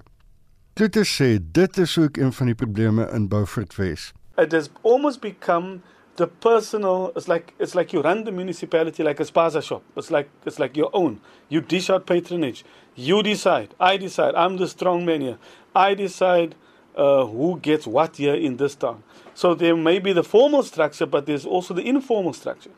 Dit 0.74 0.97
sê 0.97 1.38
dit 1.52 1.78
is 1.78 1.97
ook 1.97 2.18
een 2.18 2.34
van 2.34 2.45
die 2.45 2.56
probleme 2.56 3.10
in 3.12 3.28
Beaufort 3.28 3.76
West. 3.76 4.14
It 4.38 4.52
has 4.52 4.70
almost 4.82 5.20
become 5.20 5.80
the 6.16 6.28
personal 6.28 7.12
it's 7.16 7.28
like 7.28 7.54
it's 7.58 7.74
like 7.74 7.91
you 7.91 8.04
run 8.04 8.24
the 8.24 8.32
municipality 8.32 9.04
like 9.04 9.22
a 9.22 9.26
spaza 9.26 9.62
shop. 9.62 9.82
It's 9.95 10.10
like 10.10 10.30
it's 10.45 10.58
like 10.58 10.76
your 10.76 10.89
own. 10.93 11.20
You 11.47 11.66
dish 11.66 11.89
out 11.89 12.06
patronage. 12.06 12.64
You 12.93 13.22
decide. 13.22 13.68
I 13.80 13.97
decide. 13.97 14.36
I'm 14.36 14.58
the 14.58 14.68
strong 14.68 15.06
man 15.06 15.22
here. 15.22 15.38
I 15.76 15.95
decide 15.95 16.56
uh, 16.95 17.25
who 17.25 17.59
gets 17.59 17.87
what 17.87 18.17
here 18.17 18.35
in 18.35 18.57
this 18.57 18.75
town. 18.75 19.03
So 19.33 19.55
there 19.55 19.75
may 19.75 19.99
be 19.99 20.13
the 20.13 20.23
formal 20.23 20.63
structure, 20.63 21.05
but 21.05 21.25
there's 21.25 21.45
also 21.45 21.73
the 21.73 21.87
informal 21.87 22.33
structure. 22.33 22.71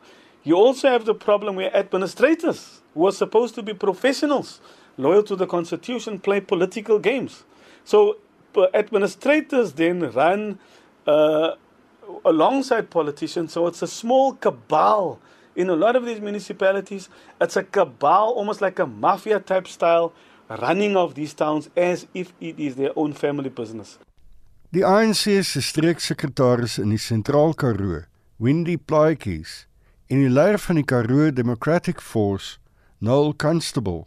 You 0.44 0.56
also 0.56 0.88
have 0.88 1.04
the 1.04 1.14
problem 1.14 1.56
where 1.56 1.74
administrators, 1.76 2.82
who 2.94 3.06
are 3.06 3.12
supposed 3.12 3.54
to 3.56 3.62
be 3.62 3.74
professionals, 3.74 4.60
loyal 4.96 5.22
to 5.24 5.36
the 5.36 5.46
constitution, 5.46 6.18
play 6.18 6.40
political 6.40 6.98
games. 6.98 7.44
So 7.84 8.18
administrators 8.74 9.72
then 9.72 10.10
run 10.12 10.58
uh, 11.06 11.54
alongside 12.24 12.90
politicians. 12.90 13.52
So 13.52 13.66
it's 13.66 13.82
a 13.82 13.86
small 13.86 14.34
cabal 14.34 15.18
in 15.54 15.68
a 15.70 15.76
lot 15.76 15.96
of 15.96 16.04
these 16.04 16.20
municipalities. 16.20 17.08
It's 17.40 17.56
a 17.56 17.62
cabal, 17.62 18.30
almost 18.30 18.60
like 18.60 18.78
a 18.78 18.86
mafia 18.86 19.40
type 19.40 19.68
style, 19.68 20.12
running 20.60 20.96
of 20.96 21.14
these 21.14 21.34
towns 21.34 21.68
as 21.76 22.06
if 22.14 22.32
it 22.40 22.58
is 22.58 22.74
their 22.74 22.92
own 22.94 23.12
family 23.12 23.50
business. 23.50 23.98
Die 24.70 24.84
ANC 24.84 25.44
se 25.44 25.60
streeksekretaris 25.60 26.78
in 26.78 26.90
die 26.90 26.98
Sentraal 26.98 27.54
Karoo, 27.54 28.04
Wendy 28.38 28.78
Plaatjies, 28.78 29.66
en 30.08 30.22
die 30.22 30.32
leier 30.32 30.58
van 30.58 30.80
die 30.80 30.86
Karoo 30.88 31.30
Democratic 31.30 32.00
Force, 32.00 32.58
Noel 32.98 33.34
Constable, 33.34 34.04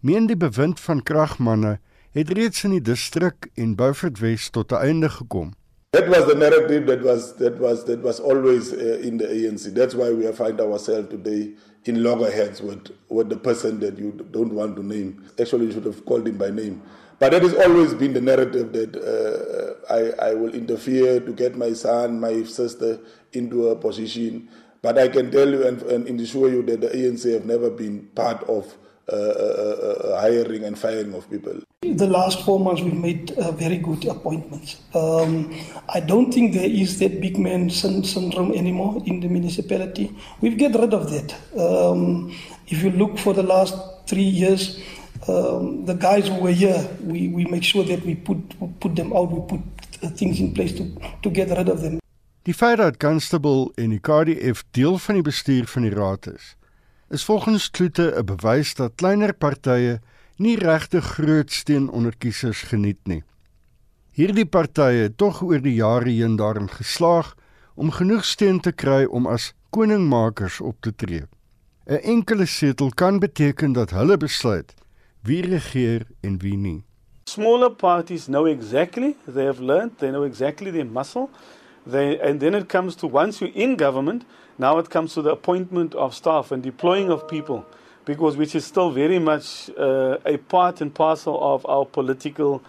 meen 0.00 0.28
die 0.30 0.36
bewind 0.38 0.80
van 0.80 1.02
kragmanne 1.02 1.78
het 2.16 2.30
reeds 2.38 2.64
in 2.64 2.76
die 2.76 2.82
distrik 2.84 3.50
en 3.58 3.74
Beaufort 3.76 4.20
West 4.22 4.52
tot 4.52 4.72
'n 4.72 4.82
einde 4.88 5.08
gekom. 5.10 5.54
That 5.90 6.08
was 6.08 6.26
the 6.26 6.36
narrative 6.36 6.86
that 6.86 7.02
was 7.02 7.36
that 7.36 7.58
was 7.58 7.84
that 7.84 8.02
was 8.02 8.20
always 8.20 8.72
uh, 8.72 9.00
in 9.00 9.18
the 9.18 9.26
ANC. 9.28 9.74
That's 9.74 9.94
why 9.94 10.12
we 10.12 10.32
find 10.32 10.60
ourselves 10.60 11.08
today 11.08 11.56
in 11.88 12.02
loggerheads 12.02 12.60
with 12.60 12.90
with 13.08 13.28
the 13.28 13.36
person 13.36 13.80
that 13.80 13.98
you 13.98 14.12
don't 14.30 14.52
want 14.52 14.76
to 14.76 14.82
name. 14.82 15.24
Actually, 15.40 15.66
you 15.66 15.72
should 15.72 15.84
have 15.84 16.04
called 16.04 16.26
him 16.26 16.36
by 16.36 16.50
name. 16.50 16.82
But 17.18 17.32
that 17.32 17.42
has 17.42 17.54
always 17.54 17.94
been 17.94 18.12
the 18.12 18.20
narrative 18.20 18.72
that 18.72 18.94
uh, 18.94 19.92
I, 19.92 20.30
I 20.30 20.34
will 20.34 20.54
interfere 20.54 21.18
to 21.20 21.32
get 21.32 21.56
my 21.56 21.72
son, 21.72 22.20
my 22.20 22.42
sister 22.42 22.98
into 23.32 23.68
a 23.68 23.76
position. 23.76 24.48
But 24.82 24.98
I 24.98 25.08
can 25.08 25.30
tell 25.30 25.48
you 25.48 25.66
and, 25.66 25.80
and 25.82 26.20
assure 26.20 26.50
you 26.50 26.62
that 26.64 26.82
the 26.82 26.88
ANC 26.88 27.32
have 27.32 27.46
never 27.46 27.70
been 27.70 28.08
part 28.14 28.42
of 28.44 28.76
uh, 29.08 29.14
uh, 29.14 29.18
uh, 29.18 30.20
hiring 30.20 30.64
and 30.64 30.78
firing 30.78 31.14
of 31.14 31.30
people. 31.30 31.60
The 31.82 32.06
last 32.06 32.44
four 32.44 32.58
months, 32.58 32.82
we 32.82 32.90
made 32.90 33.30
uh, 33.32 33.52
very 33.52 33.78
good 33.78 34.04
appointments. 34.06 34.76
Um, 34.94 35.54
I 35.88 36.00
don't 36.00 36.32
think 36.32 36.54
there 36.54 36.68
is 36.68 36.98
that 36.98 37.20
big 37.20 37.38
man 37.38 37.70
syndrome 37.70 38.52
anymore 38.52 39.02
in 39.06 39.20
the 39.20 39.28
municipality. 39.28 40.12
We've 40.40 40.58
get 40.58 40.74
rid 40.74 40.92
of 40.92 41.10
that. 41.10 41.34
Um, 41.56 42.34
if 42.66 42.82
you 42.82 42.90
look 42.90 43.18
for 43.18 43.32
the 43.32 43.44
last 43.44 43.74
three 44.06 44.22
years, 44.22 44.80
um, 45.28 45.84
the 45.84 45.94
guys 45.94 46.28
who 46.28 46.40
were 46.40 46.52
here, 46.52 46.88
we, 47.00 47.28
we 47.28 47.44
make 47.44 47.62
sure 47.62 47.84
that 47.84 48.04
we 48.04 48.16
put, 48.16 48.38
put 48.80 48.96
them 48.96 49.12
out, 49.12 49.30
we 49.30 49.40
put 49.46 49.60
uh, 50.02 50.08
things 50.10 50.40
in 50.40 50.52
place 50.52 50.72
to, 50.72 50.90
to 51.22 51.30
get 51.30 51.50
rid 51.50 51.68
of 51.68 51.80
them. 51.80 52.00
Die 52.46 52.54
feit 52.54 52.76
dat 52.78 52.96
Constable 52.96 53.72
en 53.74 53.90
die 53.90 54.00
KDF 54.00 54.62
deel 54.70 54.98
van 55.02 55.14
die 55.18 55.22
bestuur 55.26 55.66
van 55.66 55.82
die 55.82 55.90
raad 55.90 56.28
is, 56.30 56.52
is 57.08 57.24
volgens 57.24 57.70
Kloete 57.70 58.14
'n 58.16 58.24
bewys 58.24 58.74
dat 58.74 58.94
kleiner 58.94 59.34
partye 59.34 60.00
nie 60.36 60.56
regte 60.58 61.00
groot 61.00 61.52
steun 61.52 61.90
onder 61.90 62.16
kiesers 62.18 62.62
geniet 62.62 62.98
nie. 63.04 63.22
Hierdie 64.12 64.46
partye 64.46 65.02
het 65.02 65.16
tog 65.16 65.42
oor 65.42 65.60
die 65.60 65.74
jare 65.74 66.10
heen 66.10 66.36
daarin 66.36 66.68
geslaag 66.68 67.34
om 67.74 67.90
genoeg 67.90 68.24
steun 68.24 68.60
te 68.60 68.72
kry 68.72 69.04
om 69.04 69.26
as 69.26 69.52
koningmakers 69.70 70.60
op 70.60 70.76
te 70.80 70.94
tree. 70.94 71.22
'n 71.86 72.00
Enkele 72.02 72.46
setel 72.46 72.90
kan 72.94 73.18
beteken 73.18 73.72
dat 73.72 73.90
hulle 73.90 74.16
besluit 74.16 74.74
wie 75.22 75.42
regeer 75.42 76.06
en 76.20 76.38
wie 76.38 76.56
nie. 76.56 76.84
Smaller 77.24 77.70
parties 77.70 78.24
know 78.24 78.46
exactly, 78.46 79.16
they 79.32 79.44
have 79.44 79.62
learned, 79.62 79.98
they 79.98 80.08
know 80.08 80.24
exactly 80.24 80.70
their 80.70 80.86
muscle. 80.86 81.28
They 81.90 82.18
and 82.20 82.40
then 82.40 82.54
it 82.54 82.68
comes 82.68 82.94
to 82.94 83.08
once 83.08 83.38
you're 83.38 83.54
in 83.54 83.78
government, 83.78 84.24
now 84.58 84.78
it 84.78 84.90
comes 84.90 85.14
to 85.14 85.22
the 85.22 85.30
appointment 85.30 85.94
of 85.94 86.14
staff 86.14 86.52
and 86.52 86.62
deploying 86.62 87.10
of 87.10 87.26
people 87.28 87.64
because 88.04 88.36
which 88.36 88.54
is 88.54 88.64
still 88.64 88.90
very 88.90 89.18
much 89.18 89.70
uh, 89.78 90.18
a 90.24 90.36
part 90.36 90.80
and 90.80 90.94
parcel 90.94 91.38
of 91.54 91.66
our 91.66 91.84
political 91.84 92.62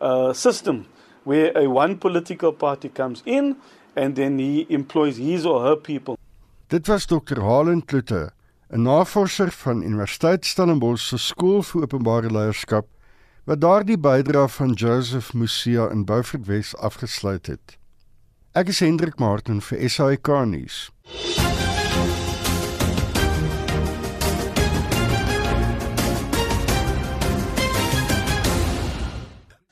uh, 0.00 0.32
system 0.32 0.86
where 1.24 1.56
a 1.56 1.68
one 1.68 1.96
political 1.98 2.52
party 2.52 2.88
comes 2.88 3.22
in 3.26 3.56
and 3.96 4.16
then 4.16 4.38
he 4.38 4.66
employs 4.68 5.16
his 5.16 5.46
or 5.46 5.62
her 5.62 5.76
people. 5.76 6.18
Dit 6.68 6.88
was 6.88 7.06
Dr. 7.06 7.36
Halen 7.36 7.84
Klute 7.84 8.30
'n 8.70 8.82
navorser 8.82 9.52
van 9.52 9.82
Universiteit 9.82 10.44
Stellenbosch 10.44 11.06
se 11.08 11.18
skool 11.18 11.62
vir 11.62 11.82
openbare 11.82 12.30
leierskap 12.32 12.88
wat 13.46 13.60
daardie 13.60 13.98
bydrae 14.00 14.48
van 14.48 14.72
Joseph 14.72 15.34
Musia 15.34 15.90
in 15.92 16.04
Beaufort 16.04 16.46
Wes 16.46 16.72
afgesluit 16.76 17.46
het. 17.46 17.76
Ek 18.56 18.68
is 18.68 18.78
Hendrik 18.78 19.18
Martin 19.18 19.58
vir 19.58 19.88
SAK 19.90 20.28
nuus. 20.46 20.76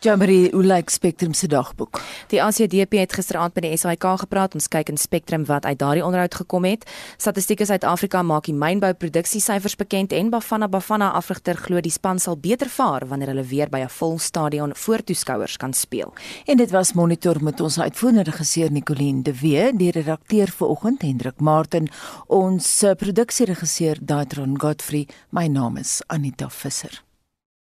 Jamari, 0.02 0.48
hoe 0.50 0.64
lyk 0.66 0.90
Spectrum 0.90 1.34
se 1.34 1.46
dagboek? 1.46 2.00
Die 2.26 2.40
ACDP 2.42 2.96
het 2.98 3.12
gisteraand 3.14 3.52
by 3.54 3.62
die 3.62 3.76
SAIK 3.78 4.02
gepraat. 4.24 4.56
Ons 4.58 4.66
kyk 4.66 4.88
in 4.90 4.96
Spectrum 4.98 5.44
wat 5.46 5.62
uit 5.62 5.78
daardie 5.78 6.02
onderhoud 6.02 6.34
gekom 6.40 6.66
het. 6.66 6.82
Statistiek 7.22 7.62
Suid-Afrika 7.62 8.24
maak 8.26 8.48
die 8.50 8.54
mynbou 8.54 8.90
produksiesyfers 8.98 9.76
bekend 9.78 10.10
en 10.18 10.32
Bafana 10.32 10.66
Bafana 10.66 11.12
afrigter 11.14 11.54
glo 11.54 11.78
die 11.78 11.94
span 11.94 12.18
sal 12.18 12.34
beter 12.34 12.66
vaar 12.66 13.06
wanneer 13.06 13.30
hulle 13.30 13.46
weer 13.46 13.70
by 13.70 13.84
'n 13.84 13.94
vol 14.00 14.18
stadion 14.18 14.74
voor 14.74 15.04
toeskouers 15.04 15.56
kan 15.56 15.72
speel. 15.72 16.12
En 16.46 16.56
dit 16.56 16.70
was 16.70 16.92
monitor 16.94 17.38
met 17.42 17.60
ons 17.60 17.78
uitvoerende 17.78 18.22
regisseur 18.22 18.72
Nicoline 18.72 19.22
de 19.22 19.38
Wee, 19.38 19.76
die 19.76 19.90
redakteur 19.90 20.48
vanoggend 20.48 21.02
Hendrik 21.02 21.40
Martin, 21.40 21.88
ons 22.26 22.84
produksieregisseur 22.96 23.98
Daitron 24.00 24.60
Godfrey. 24.60 25.06
My 25.30 25.46
naam 25.46 25.76
is 25.76 26.02
Anita 26.08 26.50
Visser. 26.50 27.11